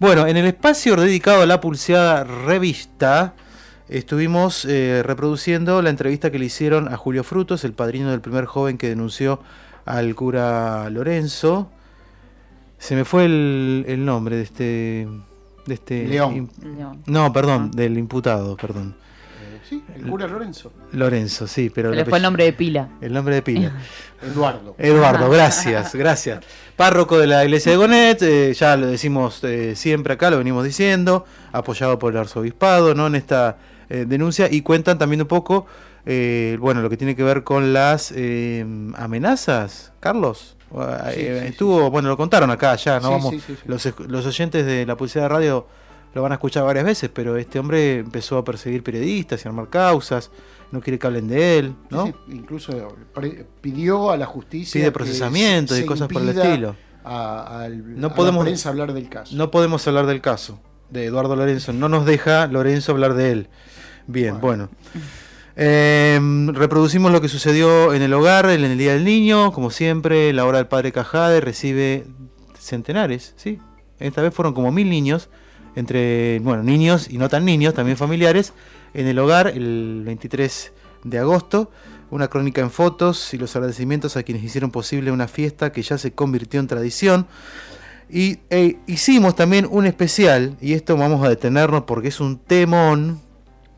Bueno, 0.00 0.26
en 0.26 0.36
el 0.36 0.46
espacio 0.46 0.96
dedicado 0.96 1.42
a 1.42 1.46
la 1.46 1.60
pulseada 1.60 2.24
revista, 2.24 3.34
estuvimos 3.88 4.64
eh, 4.64 5.04
reproduciendo 5.04 5.80
la 5.80 5.90
entrevista 5.90 6.32
que 6.32 6.40
le 6.40 6.46
hicieron 6.46 6.92
a 6.92 6.96
Julio 6.96 7.22
Frutos, 7.22 7.62
el 7.62 7.72
padrino 7.72 8.10
del 8.10 8.20
primer 8.20 8.46
joven 8.46 8.78
que 8.78 8.88
denunció 8.88 9.40
al 9.84 10.12
cura 10.16 10.90
Lorenzo. 10.90 11.70
Se 12.78 12.96
me 12.96 13.04
fue 13.04 13.26
el, 13.26 13.84
el 13.86 14.04
nombre 14.04 14.34
de 14.38 14.42
este. 14.42 15.08
De 15.66 15.74
este 15.74 16.08
León. 16.08 16.50
No, 17.06 17.32
perdón, 17.32 17.70
del 17.70 17.96
imputado, 17.96 18.56
perdón. 18.56 18.96
Sí, 19.68 19.82
el 19.94 20.02
cura 20.02 20.28
Lorenzo. 20.28 20.72
Lorenzo, 20.92 21.46
sí, 21.46 21.70
pero. 21.70 21.90
Se 21.90 21.96
le 21.96 22.02
el 22.02 22.08
fue 22.08 22.18
el 22.18 22.22
nombre 22.22 22.44
de 22.44 22.52
pila. 22.52 22.88
El 23.00 23.12
nombre 23.12 23.34
de 23.34 23.42
pila. 23.42 23.72
Eduardo. 24.22 24.74
Eduardo, 24.78 25.28
gracias, 25.28 25.94
gracias. 25.96 26.44
Párroco 26.76 27.18
de 27.18 27.26
la 27.26 27.44
iglesia 27.44 27.72
de 27.72 27.78
Gonet, 27.78 28.22
eh, 28.22 28.54
ya 28.54 28.76
lo 28.76 28.86
decimos 28.86 29.42
eh, 29.44 29.74
siempre 29.74 30.14
acá, 30.14 30.30
lo 30.30 30.38
venimos 30.38 30.64
diciendo, 30.64 31.24
apoyado 31.52 31.98
por 31.98 32.12
el 32.12 32.18
arzobispado, 32.18 32.94
¿no? 32.94 33.06
En 33.08 33.16
esta 33.16 33.56
eh, 33.88 34.04
denuncia 34.06 34.48
y 34.50 34.62
cuentan 34.62 34.98
también 34.98 35.20
un 35.22 35.28
poco, 35.28 35.66
eh, 36.04 36.58
bueno, 36.60 36.82
lo 36.82 36.90
que 36.90 36.96
tiene 36.96 37.14
que 37.14 37.22
ver 37.22 37.44
con 37.44 37.72
las 37.72 38.12
eh, 38.14 38.64
amenazas, 38.96 39.92
Carlos. 40.00 40.56
Sí, 40.68 41.20
sí, 41.20 41.26
estuvo, 41.26 41.90
bueno, 41.90 42.08
lo 42.08 42.16
contaron 42.16 42.50
acá 42.50 42.74
ya, 42.74 42.98
¿no? 42.98 43.08
Sí, 43.08 43.12
Vamos, 43.12 43.30
sí, 43.30 43.40
sí, 43.40 43.54
sí. 43.54 43.62
Los, 43.66 43.88
los 44.08 44.26
oyentes 44.26 44.66
de 44.66 44.84
la 44.84 44.96
Pulsera 44.96 45.24
de 45.24 45.28
Radio 45.28 45.66
lo 46.16 46.22
van 46.22 46.32
a 46.32 46.36
escuchar 46.36 46.64
varias 46.64 46.84
veces, 46.84 47.10
pero 47.12 47.36
este 47.36 47.58
hombre 47.60 47.98
empezó 47.98 48.38
a 48.38 48.44
perseguir 48.44 48.82
periodistas 48.82 49.44
y 49.44 49.48
armar 49.48 49.68
causas, 49.68 50.30
no 50.72 50.80
quiere 50.80 50.98
que 50.98 51.06
hablen 51.06 51.28
de 51.28 51.58
él, 51.58 51.74
¿no? 51.90 52.06
Sí, 52.06 52.14
incluso 52.30 52.96
pre- 53.14 53.46
pidió 53.60 54.10
a 54.10 54.16
la 54.16 54.26
justicia. 54.26 54.72
Pide 54.80 54.86
que 54.86 54.92
procesamientos 54.92 55.78
y 55.78 55.84
cosas 55.84 56.08
por 56.08 56.22
el 56.22 56.30
estilo. 56.30 56.74
A, 57.04 57.68
No 57.70 58.08
a 58.08 58.14
podemos- 58.14 58.44
la 58.44 58.48
prensa 58.48 58.70
hablar 58.70 58.92
del 58.94 59.08
caso. 59.08 59.36
No 59.36 59.50
podemos 59.52 59.86
hablar 59.86 60.06
del 60.06 60.20
caso 60.20 60.58
de 60.90 61.04
Eduardo 61.04 61.36
Lorenzo. 61.36 61.72
No 61.72 61.88
nos 61.88 62.04
deja 62.06 62.46
Lorenzo 62.48 62.92
hablar 62.92 63.14
de 63.14 63.30
él. 63.32 63.48
Bien, 64.06 64.40
bueno. 64.40 64.70
Eh, 65.54 66.18
reproducimos 66.52 67.12
lo 67.12 67.20
que 67.20 67.28
sucedió 67.28 67.94
en 67.94 68.02
el 68.02 68.12
hogar 68.12 68.48
en 68.50 68.64
el 68.64 68.76
Día 68.78 68.94
del 68.94 69.04
Niño. 69.04 69.52
Como 69.52 69.70
siempre, 69.70 70.32
la 70.32 70.44
hora 70.46 70.58
del 70.58 70.66
padre 70.66 70.92
Cajade 70.92 71.40
recibe 71.40 72.06
centenares, 72.58 73.34
¿sí? 73.36 73.58
Esta 73.98 74.20
vez 74.22 74.34
fueron 74.34 74.52
como 74.52 74.70
mil 74.72 74.90
niños, 74.90 75.30
entre, 75.76 76.40
bueno, 76.40 76.62
niños 76.62 77.08
y 77.08 77.18
no 77.18 77.28
tan 77.28 77.44
niños, 77.44 77.74
también 77.74 77.96
familiares, 77.96 78.52
en 78.94 79.06
el 79.06 79.18
hogar 79.18 79.48
el 79.48 80.02
23 80.04 80.72
de 81.04 81.18
agosto. 81.18 81.70
Una 82.10 82.28
crónica 82.28 82.60
en 82.60 82.70
fotos 82.70 83.34
y 83.34 83.38
los 83.38 83.54
agradecimientos 83.56 84.16
a 84.16 84.22
quienes 84.22 84.42
hicieron 84.42 84.70
posible 84.70 85.10
una 85.10 85.28
fiesta 85.28 85.72
que 85.72 85.82
ya 85.82 85.98
se 85.98 86.12
convirtió 86.12 86.60
en 86.60 86.66
tradición. 86.66 87.26
Y 88.08 88.38
eh, 88.50 88.78
hicimos 88.86 89.34
también 89.34 89.66
un 89.70 89.86
especial, 89.86 90.56
y 90.60 90.74
esto 90.74 90.96
vamos 90.96 91.24
a 91.24 91.28
detenernos 91.28 91.82
porque 91.84 92.08
es 92.08 92.20
un 92.20 92.38
temón, 92.38 93.20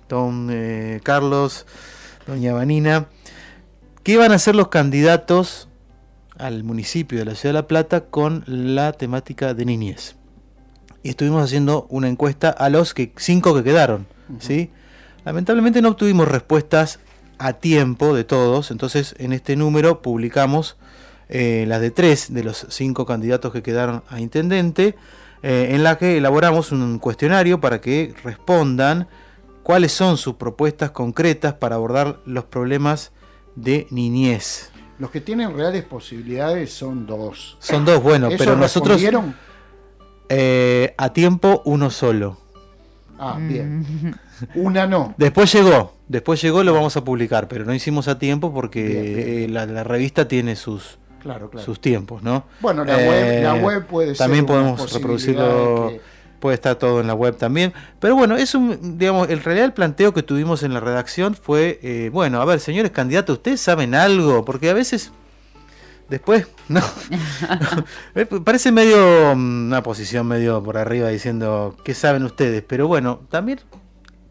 don 0.08 0.48
eh, 0.50 1.00
Carlos, 1.02 1.66
doña 2.26 2.52
Vanina, 2.52 3.08
que 4.02 4.18
van 4.18 4.32
a 4.32 4.38
ser 4.38 4.54
los 4.54 4.68
candidatos 4.68 5.68
al 6.36 6.62
municipio 6.62 7.18
de 7.18 7.24
la 7.24 7.34
Ciudad 7.34 7.54
de 7.54 7.60
La 7.60 7.66
Plata 7.66 8.04
con 8.04 8.44
la 8.46 8.92
temática 8.92 9.54
de 9.54 9.64
niñez. 9.64 10.17
Y 11.02 11.10
estuvimos 11.10 11.42
haciendo 11.44 11.86
una 11.90 12.08
encuesta 12.08 12.50
a 12.50 12.68
los 12.68 12.94
que, 12.94 13.12
cinco 13.16 13.54
que 13.54 13.62
quedaron, 13.62 14.06
¿sí? 14.40 14.70
Lamentablemente 15.24 15.80
no 15.80 15.90
obtuvimos 15.90 16.28
respuestas 16.28 17.00
a 17.38 17.54
tiempo 17.54 18.14
de 18.14 18.24
todos, 18.24 18.70
entonces 18.70 19.14
en 19.18 19.32
este 19.32 19.56
número 19.56 20.02
publicamos 20.02 20.76
eh, 21.28 21.64
las 21.68 21.80
de 21.80 21.90
tres 21.90 22.32
de 22.32 22.42
los 22.42 22.66
cinco 22.70 23.06
candidatos 23.06 23.52
que 23.52 23.62
quedaron 23.62 24.02
a 24.08 24.20
intendente. 24.20 24.96
eh, 25.42 25.68
en 25.70 25.84
la 25.84 25.98
que 25.98 26.16
elaboramos 26.16 26.72
un 26.72 26.98
cuestionario 26.98 27.60
para 27.60 27.80
que 27.80 28.14
respondan 28.24 29.08
cuáles 29.62 29.92
son 29.92 30.16
sus 30.16 30.34
propuestas 30.34 30.90
concretas 30.90 31.54
para 31.54 31.76
abordar 31.76 32.20
los 32.24 32.44
problemas 32.44 33.12
de 33.54 33.86
niñez. 33.90 34.70
Los 34.98 35.10
que 35.10 35.20
tienen 35.20 35.54
reales 35.54 35.84
posibilidades 35.84 36.72
son 36.72 37.06
dos. 37.06 37.56
Son 37.60 37.84
dos, 37.84 38.02
bueno, 38.02 38.28
¿Eso 38.28 38.38
pero 38.38 38.56
nosotros 38.56 39.00
respondieron? 39.00 39.36
Eh, 40.28 40.94
a 40.98 41.12
tiempo 41.12 41.62
uno 41.64 41.90
solo. 41.90 42.38
Ah, 43.18 43.36
Mm. 43.38 43.48
bien. 43.48 44.14
Una 44.54 44.86
no. 44.86 45.14
Después 45.16 45.52
llegó, 45.52 45.94
después 46.06 46.40
llegó, 46.40 46.62
lo 46.62 46.72
vamos 46.72 46.96
a 46.96 47.02
publicar, 47.04 47.48
pero 47.48 47.64
no 47.64 47.74
hicimos 47.74 48.06
a 48.06 48.18
tiempo 48.18 48.54
porque 48.54 49.44
eh, 49.44 49.48
la, 49.48 49.66
la 49.66 49.82
revista 49.82 50.28
tiene 50.28 50.54
sus, 50.54 50.98
Claro, 51.20 51.50
claro. 51.50 51.64
sus 51.64 51.80
tiempos, 51.80 52.22
¿no? 52.22 52.44
Bueno, 52.60 52.84
la 52.84 52.96
web- 52.96 53.42
la 53.42 53.54
web 53.54 53.86
puede 53.86 54.08
ser 54.14 54.18
También 54.18 54.46
podemos 54.46 54.92
reproducirlo, 54.92 55.88
que- 55.88 56.00
puede 56.38 56.54
estar 56.54 56.76
todo 56.76 57.00
en 57.00 57.08
la 57.08 57.14
web 57.14 57.36
también. 57.36 57.72
Pero 57.98 58.14
bueno, 58.14 58.36
es 58.36 58.54
un, 58.54 58.96
digamos, 58.96 59.28
en 59.28 59.42
realidad 59.42 59.64
el 59.66 59.72
planteo 59.72 60.14
que 60.14 60.22
tuvimos 60.22 60.62
en 60.62 60.72
la 60.72 60.78
redacción 60.78 61.34
fue, 61.34 61.80
eh, 61.82 62.10
bueno, 62.12 62.40
a 62.40 62.44
ver, 62.44 62.60
señores 62.60 62.92
candidatos, 62.92 63.38
¿ustedes 63.38 63.60
saben 63.60 63.96
algo? 63.96 64.44
Porque 64.44 64.70
a 64.70 64.74
veces, 64.74 65.10
después, 66.08 66.46
no, 66.68 66.80
me 68.14 68.26
parece 68.26 68.72
medio 68.72 69.34
mm, 69.34 69.66
una 69.66 69.82
posición 69.82 70.26
medio 70.26 70.62
por 70.62 70.76
arriba 70.78 71.08
diciendo, 71.08 71.76
¿qué 71.84 71.94
saben 71.94 72.24
ustedes? 72.24 72.62
Pero 72.66 72.88
bueno, 72.88 73.20
también 73.30 73.60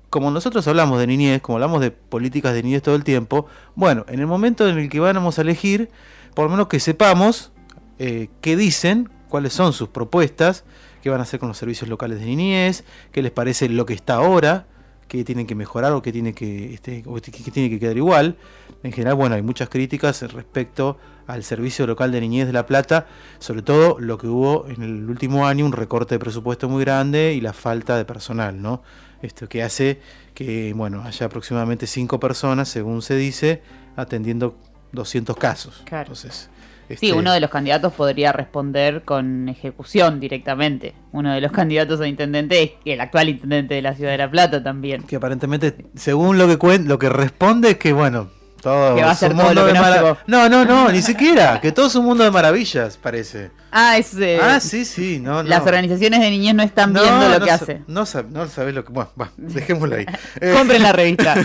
como 0.10 0.32
nosotros 0.32 0.68
hablamos 0.68 1.00
de 1.00 1.08
niñez, 1.08 1.42
como 1.42 1.58
hablamos 1.58 1.82
de 1.82 1.92
políticas 1.92 2.54
de 2.54 2.64
niñez 2.64 2.82
todo 2.82 2.96
el 2.96 3.04
tiempo, 3.04 3.48
bueno, 3.76 4.06
en 4.08 4.20
el 4.20 4.28
momento 4.28 4.68
en 4.68 4.78
el 4.78 4.90
que 4.90 5.00
vamos 5.00 5.38
a 5.38 5.42
elegir, 5.42 5.90
por 6.34 6.46
lo 6.46 6.52
menos 6.52 6.68
que 6.68 6.80
sepamos 6.80 7.52
eh, 8.00 8.30
qué 8.42 8.56
dicen, 8.56 9.10
cuáles 9.28 9.54
son 9.54 9.74
sus 9.74 9.90
propuestas, 9.90 10.64
qué 11.02 11.10
van 11.10 11.20
a 11.20 11.24
hacer 11.24 11.40
con 11.40 11.50
los 11.50 11.58
servicios 11.58 11.90
locales 11.90 12.20
de 12.20 12.26
niñez, 12.26 12.84
qué 13.12 13.22
les 13.22 13.32
parece 13.32 13.68
lo 13.70 13.86
que 13.86 13.94
está 13.94 14.16
ahora, 14.16 14.66
qué 15.08 15.24
tienen 15.24 15.48
que 15.48 15.56
mejorar 15.56 15.94
o 15.94 16.02
qué 16.02 16.12
tiene 16.12 16.34
que, 16.34 16.74
este, 16.74 17.04
o 17.06 17.16
qué 17.16 17.32
qué 17.32 17.52
tiene 17.52 17.70
que 17.70 17.80
quedar 17.80 17.98
igual. 17.98 18.38
En 18.84 18.92
general, 18.92 19.16
bueno, 19.16 19.36
hay 19.36 19.42
muchas 19.42 19.70
críticas 19.70 20.22
respecto 20.34 20.98
al 21.28 21.44
servicio 21.44 21.86
local 21.86 22.12
de 22.12 22.22
niñez 22.22 22.48
de 22.48 22.54
La 22.54 22.66
Plata, 22.66 23.08
sobre 23.40 23.62
todo 23.62 24.00
lo 24.00 24.18
que 24.18 24.28
hubo 24.28 24.68
en 24.68 24.82
el 24.82 25.10
último 25.10 25.48
año, 25.48 25.66
un 25.66 25.74
recorte 25.74 26.16
de 26.16 26.20
presupuesto 26.20 26.70
muy 26.70 26.84
grande 26.84 27.34
y 27.34 27.42
la 27.42 27.54
falta 27.54 27.98
de 27.98 28.06
personal, 28.06 28.62
¿no? 28.62 28.82
Esto 29.22 29.50
que 29.50 29.64
hace 29.64 30.00
que, 30.34 30.74
bueno, 30.74 31.04
haya 31.04 31.26
aproximadamente 31.26 31.88
cinco 31.88 32.20
personas, 32.20 32.70
según 32.70 33.02
se 33.02 33.16
dice, 33.16 33.62
atendiendo 33.96 34.56
200 34.92 35.36
casos. 35.36 35.82
Claro. 35.86 36.04
Entonces, 36.04 36.50
Sí, 36.88 36.94
este, 36.94 37.14
uno 37.14 37.34
de 37.34 37.40
los 37.40 37.50
candidatos 37.50 37.94
podría 37.94 38.32
responder 38.32 39.04
con 39.04 39.50
ejecución 39.50 40.20
directamente. 40.20 40.94
Uno 41.12 41.34
de 41.34 41.42
los 41.42 41.52
candidatos 41.60 42.00
a 42.02 42.08
intendente 42.08 42.64
es 42.64 42.72
el 42.86 43.02
actual 43.02 43.30
intendente 43.30 43.76
de 43.76 43.82
la 43.82 43.94
ciudad 43.96 44.12
de 44.12 44.18
La 44.20 44.32
Plata 44.32 44.64
también. 44.64 45.04
que 45.04 45.18
aparentemente, 45.18 45.76
según 45.96 46.38
lo 46.38 46.48
que 46.48 46.58
cuen- 46.58 46.86
lo 46.86 46.98
que 47.00 47.10
responde 47.10 47.72
es 47.72 47.78
que, 47.78 47.92
bueno, 47.94 48.30
todo 48.62 48.96
Que 48.96 49.04
va 49.04 49.10
a 49.10 49.14
es 49.14 49.20
ser 49.20 49.36
todo 49.36 49.54
lo 49.54 49.66
que 49.68 49.74
no. 49.74 50.18
No, 50.28 50.50
no, 50.50 50.66
no, 50.66 50.92
ni 50.92 51.02
siquiera, 51.02 51.62
que 51.62 51.72
todo 51.72 51.88
es 51.88 51.96
un 51.96 52.06
mundo 52.06 52.24
de 52.24 52.32
maravillas, 52.32 52.98
parece. 52.98 53.52
Ah, 53.72 53.98
es, 53.98 54.16
eh, 54.16 54.40
ah, 54.42 54.60
sí, 54.60 54.84
sí, 54.86 55.20
no, 55.20 55.44
no. 55.44 55.50
Las 55.50 55.62
organizaciones 55.62 56.20
de 56.22 56.30
niñez 56.32 56.56
no 56.56 56.64
están 56.64 56.92
No, 56.92 57.02
viendo 57.04 57.30
lo 57.30 57.40
no 57.40 57.46
que 57.46 57.52
hace. 57.52 57.82
No, 57.88 58.02
sab- 58.04 58.30
no 58.30 58.46
lo 58.72 58.84
que. 58.86 58.92
Bueno, 58.92 59.12
va, 59.20 59.30
dejémoslo 59.38 59.96
ahí. 59.98 60.06
Eh, 60.42 60.54
Compren 60.58 60.82
la 60.82 60.92
revista. 60.92 61.36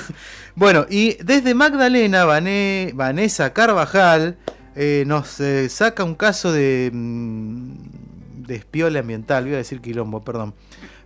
bueno, 0.54 0.86
y 0.88 1.14
desde 1.22 1.54
Magdalena, 1.54 2.24
Vané- 2.24 2.92
Vanessa 2.94 3.52
Carvajal 3.52 4.38
eh, 4.74 5.04
nos 5.06 5.40
eh, 5.40 5.68
saca 5.68 6.04
un 6.04 6.14
caso 6.14 6.52
de, 6.52 6.90
mm, 6.92 7.72
de 8.46 8.54
espiola 8.54 9.00
ambiental, 9.00 9.44
voy 9.44 9.54
a 9.54 9.58
decir 9.58 9.80
quilombo, 9.80 10.22
perdón. 10.22 10.54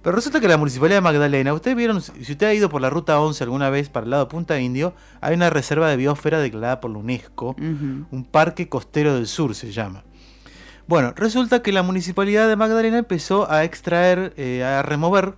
Pero 0.03 0.15
resulta 0.15 0.41
que 0.41 0.47
la 0.47 0.57
Municipalidad 0.57 0.99
de 0.99 1.01
Magdalena, 1.01 1.53
ustedes 1.53 1.77
vieron, 1.77 2.01
si 2.01 2.33
usted 2.33 2.47
ha 2.47 2.55
ido 2.55 2.69
por 2.69 2.81
la 2.81 2.91
ruta 2.91 3.19
11 3.19 3.43
alguna 3.43 3.71
vez 3.71 3.89
para 3.89 4.05
el 4.05 4.11
lado 4.11 4.29
Punta 4.29 4.61
Indio, 4.61 4.95
hay 5.21 5.35
una 5.35 5.51
reserva 5.51 5.89
de 5.89 5.97
biosfera 5.97 6.39
declarada 6.39 6.81
por 6.81 6.93
la 6.93 6.99
UNESCO, 6.99 7.57
un 7.59 8.25
parque 8.31 8.69
costero 8.69 9.17
del 9.17 9.27
sur 9.27 9.57
se 9.57 9.73
llama. 9.73 10.05
Bueno, 10.87 11.13
resulta 11.17 11.61
que 11.61 11.73
la 11.73 11.83
Municipalidad 11.83 12.49
de 12.49 12.55
Magdalena 12.55 12.99
empezó 12.99 13.51
a 13.51 13.65
extraer, 13.65 14.33
eh, 14.37 14.63
a 14.63 14.83
remover 14.83 15.35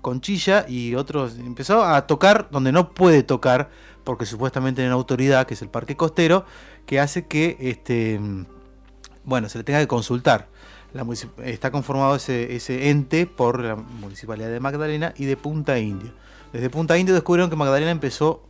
conchilla 0.00 0.66
y 0.68 0.96
otros, 0.96 1.38
empezó 1.38 1.84
a 1.84 2.08
tocar 2.08 2.48
donde 2.50 2.72
no 2.72 2.90
puede 2.90 3.22
tocar, 3.22 3.70
porque 4.02 4.26
supuestamente 4.26 4.84
una 4.84 4.94
autoridad, 4.94 5.46
que 5.46 5.54
es 5.54 5.62
el 5.62 5.68
parque 5.68 5.96
costero, 5.96 6.44
que 6.86 7.00
hace 7.00 7.26
que, 7.26 7.56
este, 7.60 8.20
bueno, 9.24 9.48
se 9.48 9.58
le 9.58 9.64
tenga 9.64 9.80
que 9.80 9.88
consultar. 9.88 10.48
La 10.92 11.06
está 11.44 11.70
conformado 11.70 12.16
ese, 12.16 12.56
ese 12.56 12.90
ente 12.90 13.26
por 13.26 13.62
la 13.62 13.76
Municipalidad 13.76 14.50
de 14.50 14.58
Magdalena 14.58 15.14
y 15.16 15.24
de 15.24 15.36
Punta 15.36 15.78
Indio. 15.78 16.12
Desde 16.52 16.68
Punta 16.68 16.98
Indio 16.98 17.14
descubrieron 17.14 17.48
que 17.48 17.54
Magdalena 17.54 17.92
empezó 17.92 18.44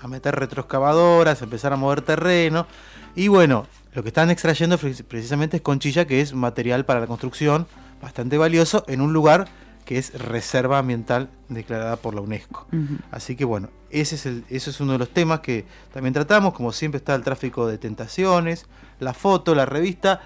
a 0.00 0.08
meter 0.08 0.34
retroexcavadoras, 0.34 1.42
a 1.42 1.44
empezar 1.44 1.74
a 1.74 1.76
mover 1.76 2.00
terreno. 2.00 2.66
Y 3.14 3.28
bueno, 3.28 3.66
lo 3.92 4.02
que 4.02 4.08
están 4.08 4.30
extrayendo 4.30 4.78
pre- 4.78 4.94
precisamente 5.06 5.58
es 5.58 5.62
conchilla, 5.62 6.06
que 6.06 6.22
es 6.22 6.32
material 6.32 6.86
para 6.86 7.00
la 7.00 7.06
construcción 7.06 7.66
bastante 8.00 8.38
valioso 8.38 8.84
en 8.88 9.02
un 9.02 9.12
lugar 9.12 9.48
que 9.86 9.96
es 9.98 10.12
reserva 10.12 10.78
ambiental 10.78 11.30
declarada 11.48 11.96
por 11.96 12.14
la 12.14 12.20
UNESCO. 12.20 12.66
Así 13.12 13.36
que 13.36 13.44
bueno, 13.46 13.70
ese 13.88 14.16
es, 14.16 14.26
el, 14.26 14.44
ese 14.50 14.70
es 14.70 14.80
uno 14.80 14.92
de 14.92 14.98
los 14.98 15.10
temas 15.10 15.40
que 15.40 15.64
también 15.94 16.12
tratamos. 16.12 16.52
Como 16.52 16.72
siempre 16.72 16.98
está 16.98 17.14
el 17.14 17.22
tráfico 17.22 17.68
de 17.68 17.78
tentaciones, 17.78 18.66
la 18.98 19.14
foto, 19.14 19.54
la 19.54 19.64
revista. 19.64 20.20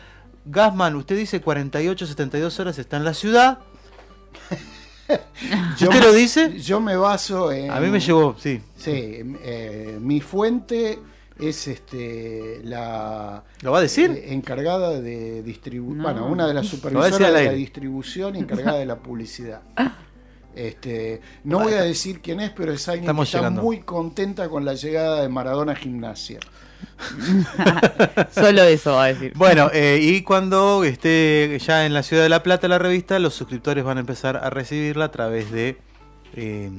Gasman, 0.47 0.97
usted 0.97 1.17
dice 1.17 1.43
48, 1.43 2.07
72 2.07 2.59
horas 2.59 2.79
está 2.79 2.97
en 2.97 3.05
la 3.05 3.13
ciudad. 3.13 3.59
¿Usted 5.81 6.03
lo 6.03 6.13
dice? 6.15 6.59
Yo 6.59 6.81
me 6.81 6.97
baso 6.97 7.53
en. 7.53 7.71
A 7.71 7.81
mí 7.81 7.89
me 7.89 8.01
llegó, 8.01 8.37
sí. 8.39 8.63
Sí, 8.77 8.93
eh, 8.93 9.99
mi 10.01 10.23
fuente 10.23 10.99
es 11.41 11.69
este 11.69 12.61
la 12.65 13.43
¿Lo 13.63 13.73
va 13.73 13.79
a 13.79 13.83
decir? 13.83 14.11
eh, 14.11 14.33
encargada 14.33 15.01
de 15.01 15.43
distribución, 15.43 15.99
No. 15.99 16.05
bueno, 16.05 16.27
una 16.27 16.47
de 16.47 16.55
las 16.55 16.67
supervisoras 16.67 17.19
de 17.19 17.45
la 17.45 17.53
distribución 17.53 18.37
encargada 18.37 18.79
de 18.79 18.87
la 18.87 18.97
publicidad. 18.99 19.63
Este, 20.53 21.21
no 21.45 21.61
voy 21.61 21.75
a 21.75 21.83
decir 21.83 22.21
quién 22.21 22.41
es, 22.41 22.51
pero 22.51 22.73
es 22.73 22.87
alguien 22.89 23.05
Estamos 23.05 23.27
que 23.27 23.37
está 23.37 23.39
llegando. 23.39 23.63
muy 23.63 23.79
contenta 23.83 24.49
con 24.49 24.65
la 24.65 24.75
llegada 24.75 25.23
de 25.23 25.29
Maradona 25.29 25.73
a 25.73 25.77
Gimnasia. 25.77 26.41
Solo 28.33 28.63
eso 28.65 28.93
va 28.95 29.05
a 29.05 29.07
decir. 29.09 29.33
Bueno, 29.37 29.71
eh, 29.73 30.01
y 30.03 30.23
cuando 30.23 30.83
esté 30.85 31.57
ya 31.65 31.87
en 31.87 31.95
la 31.95 32.03
ciudad 32.03 32.25
de 32.25 32.29
La 32.29 32.43
Plata 32.43 32.69
la 32.69 32.79
revista, 32.79 33.19
los 33.19 33.35
suscriptores 33.35 33.85
van 33.85 33.99
a 33.99 34.01
empezar 34.01 34.37
a 34.39 34.51
recibirla 34.51 35.07
a 35.07 35.11
través 35.13 35.51
de 35.51 35.79
eh, 36.35 36.71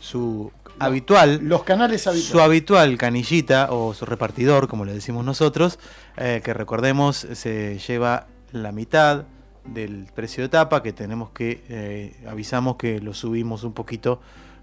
su 0.00 0.52
habitual, 0.78 1.40
Los 1.42 1.64
canales 1.64 2.06
habituales. 2.06 2.30
su 2.30 2.40
habitual 2.40 2.96
canillita 2.98 3.68
o 3.70 3.94
su 3.94 4.04
repartidor, 4.06 4.68
como 4.68 4.84
le 4.84 4.92
decimos 4.94 5.24
nosotros, 5.24 5.78
eh, 6.16 6.40
que 6.44 6.54
recordemos 6.54 7.26
se 7.32 7.78
lleva 7.78 8.26
la 8.52 8.72
mitad 8.72 9.24
del 9.64 10.06
precio 10.14 10.42
de 10.42 10.48
tapa, 10.48 10.82
que 10.82 10.92
tenemos 10.92 11.30
que, 11.30 11.62
eh, 11.68 12.16
avisamos 12.28 12.76
que 12.76 13.00
lo 13.00 13.14
subimos 13.14 13.64
un 13.64 13.72
poquito 13.72 14.20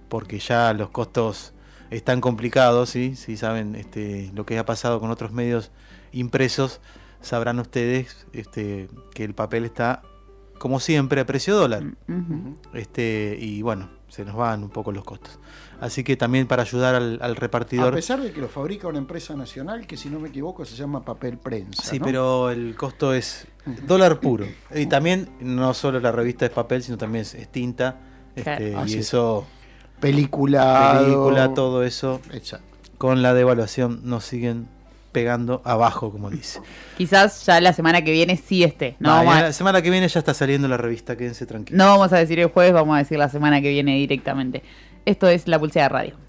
porque 0.09 0.39
ya 0.39 0.73
los 0.73 0.89
costos 0.89 1.53
están 1.91 2.21
complicados, 2.21 2.89
¿sí? 2.89 3.15
si 3.15 3.37
saben 3.37 3.75
este, 3.75 4.31
lo 4.33 4.45
que 4.45 4.57
ha 4.57 4.65
pasado 4.65 4.99
con 4.99 5.11
otros 5.11 5.31
medios 5.31 5.71
impresos, 6.11 6.81
sabrán 7.21 7.59
ustedes 7.59 8.25
este, 8.33 8.89
que 9.13 9.23
el 9.23 9.33
papel 9.33 9.65
está, 9.65 10.01
como 10.57 10.79
siempre, 10.79 11.21
a 11.21 11.25
precio 11.25 11.55
dólar. 11.55 11.83
Ujú. 12.07 12.57
Este, 12.73 13.37
y 13.39 13.61
bueno, 13.61 13.89
se 14.09 14.25
nos 14.25 14.35
van 14.35 14.63
un 14.63 14.69
poco 14.69 14.91
los 14.91 15.03
costos. 15.03 15.39
Así 15.81 16.03
que 16.03 16.15
también 16.15 16.47
para 16.47 16.63
ayudar 16.63 16.95
al, 16.95 17.19
al 17.21 17.31
A 17.31 17.35
repartidor. 17.35 17.93
pesar 17.93 18.21
de 18.21 18.31
que 18.31 18.39
lo 18.41 18.47
fabrica 18.47 18.87
una 18.87 18.97
empresa 18.97 19.35
nacional 19.35 19.85
que 19.87 19.97
si 19.97 20.09
no 20.09 20.19
me 20.19 20.29
equivoco 20.29 20.65
se 20.65 20.75
llama 20.75 21.03
papel 21.03 21.37
prensa. 21.37 21.83
Sí, 21.83 21.99
¿no? 21.99 22.05
pero 22.05 22.49
el 22.49 22.75
costo 22.75 23.13
es 23.13 23.47
dólar 23.85 24.19
puro. 24.19 24.45
Y 24.73 24.85
también 24.87 25.29
no 25.39 25.73
solo 25.73 25.99
la 25.99 26.11
revista 26.11 26.45
es 26.45 26.51
papel, 26.51 26.81
sino 26.83 26.97
también 26.97 27.23
es, 27.23 27.35
es 27.35 27.49
tinta. 27.49 27.97
Este, 28.35 28.71
y 28.85 28.93
es. 28.93 28.95
eso, 28.95 29.45
Peliculado. 29.99 31.03
película, 31.05 31.53
todo 31.53 31.83
eso, 31.83 32.21
Exacto. 32.31 32.65
con 32.97 33.21
la 33.21 33.33
devaluación 33.33 34.01
nos 34.03 34.25
siguen 34.25 34.67
pegando 35.11 35.61
abajo, 35.63 36.11
como 36.11 36.29
dice. 36.29 36.59
Quizás 36.97 37.45
ya 37.45 37.61
la 37.61 37.71
semana 37.71 38.01
que 38.03 38.11
viene 38.11 38.35
sí 38.35 38.65
esté. 38.65 38.97
No, 38.99 39.13
a, 39.13 39.23
La 39.23 39.53
semana 39.53 39.81
que 39.81 39.89
viene 39.89 40.09
ya 40.09 40.19
está 40.19 40.33
saliendo 40.33 40.67
la 40.67 40.75
revista, 40.75 41.15
quédense 41.15 41.45
tranquilos. 41.45 41.77
no 41.77 41.85
vamos 41.85 42.11
a 42.11 42.17
decir 42.17 42.37
el 42.41 42.47
jueves, 42.47 42.73
vamos 42.73 42.95
a 42.95 42.97
decir 42.99 43.17
la 43.17 43.29
semana 43.29 43.61
que 43.61 43.69
viene 43.69 43.95
directamente. 43.95 44.61
Esto 45.05 45.27
es 45.27 45.47
La 45.47 45.59
Pulsea 45.59 45.87
Radio. 45.87 46.24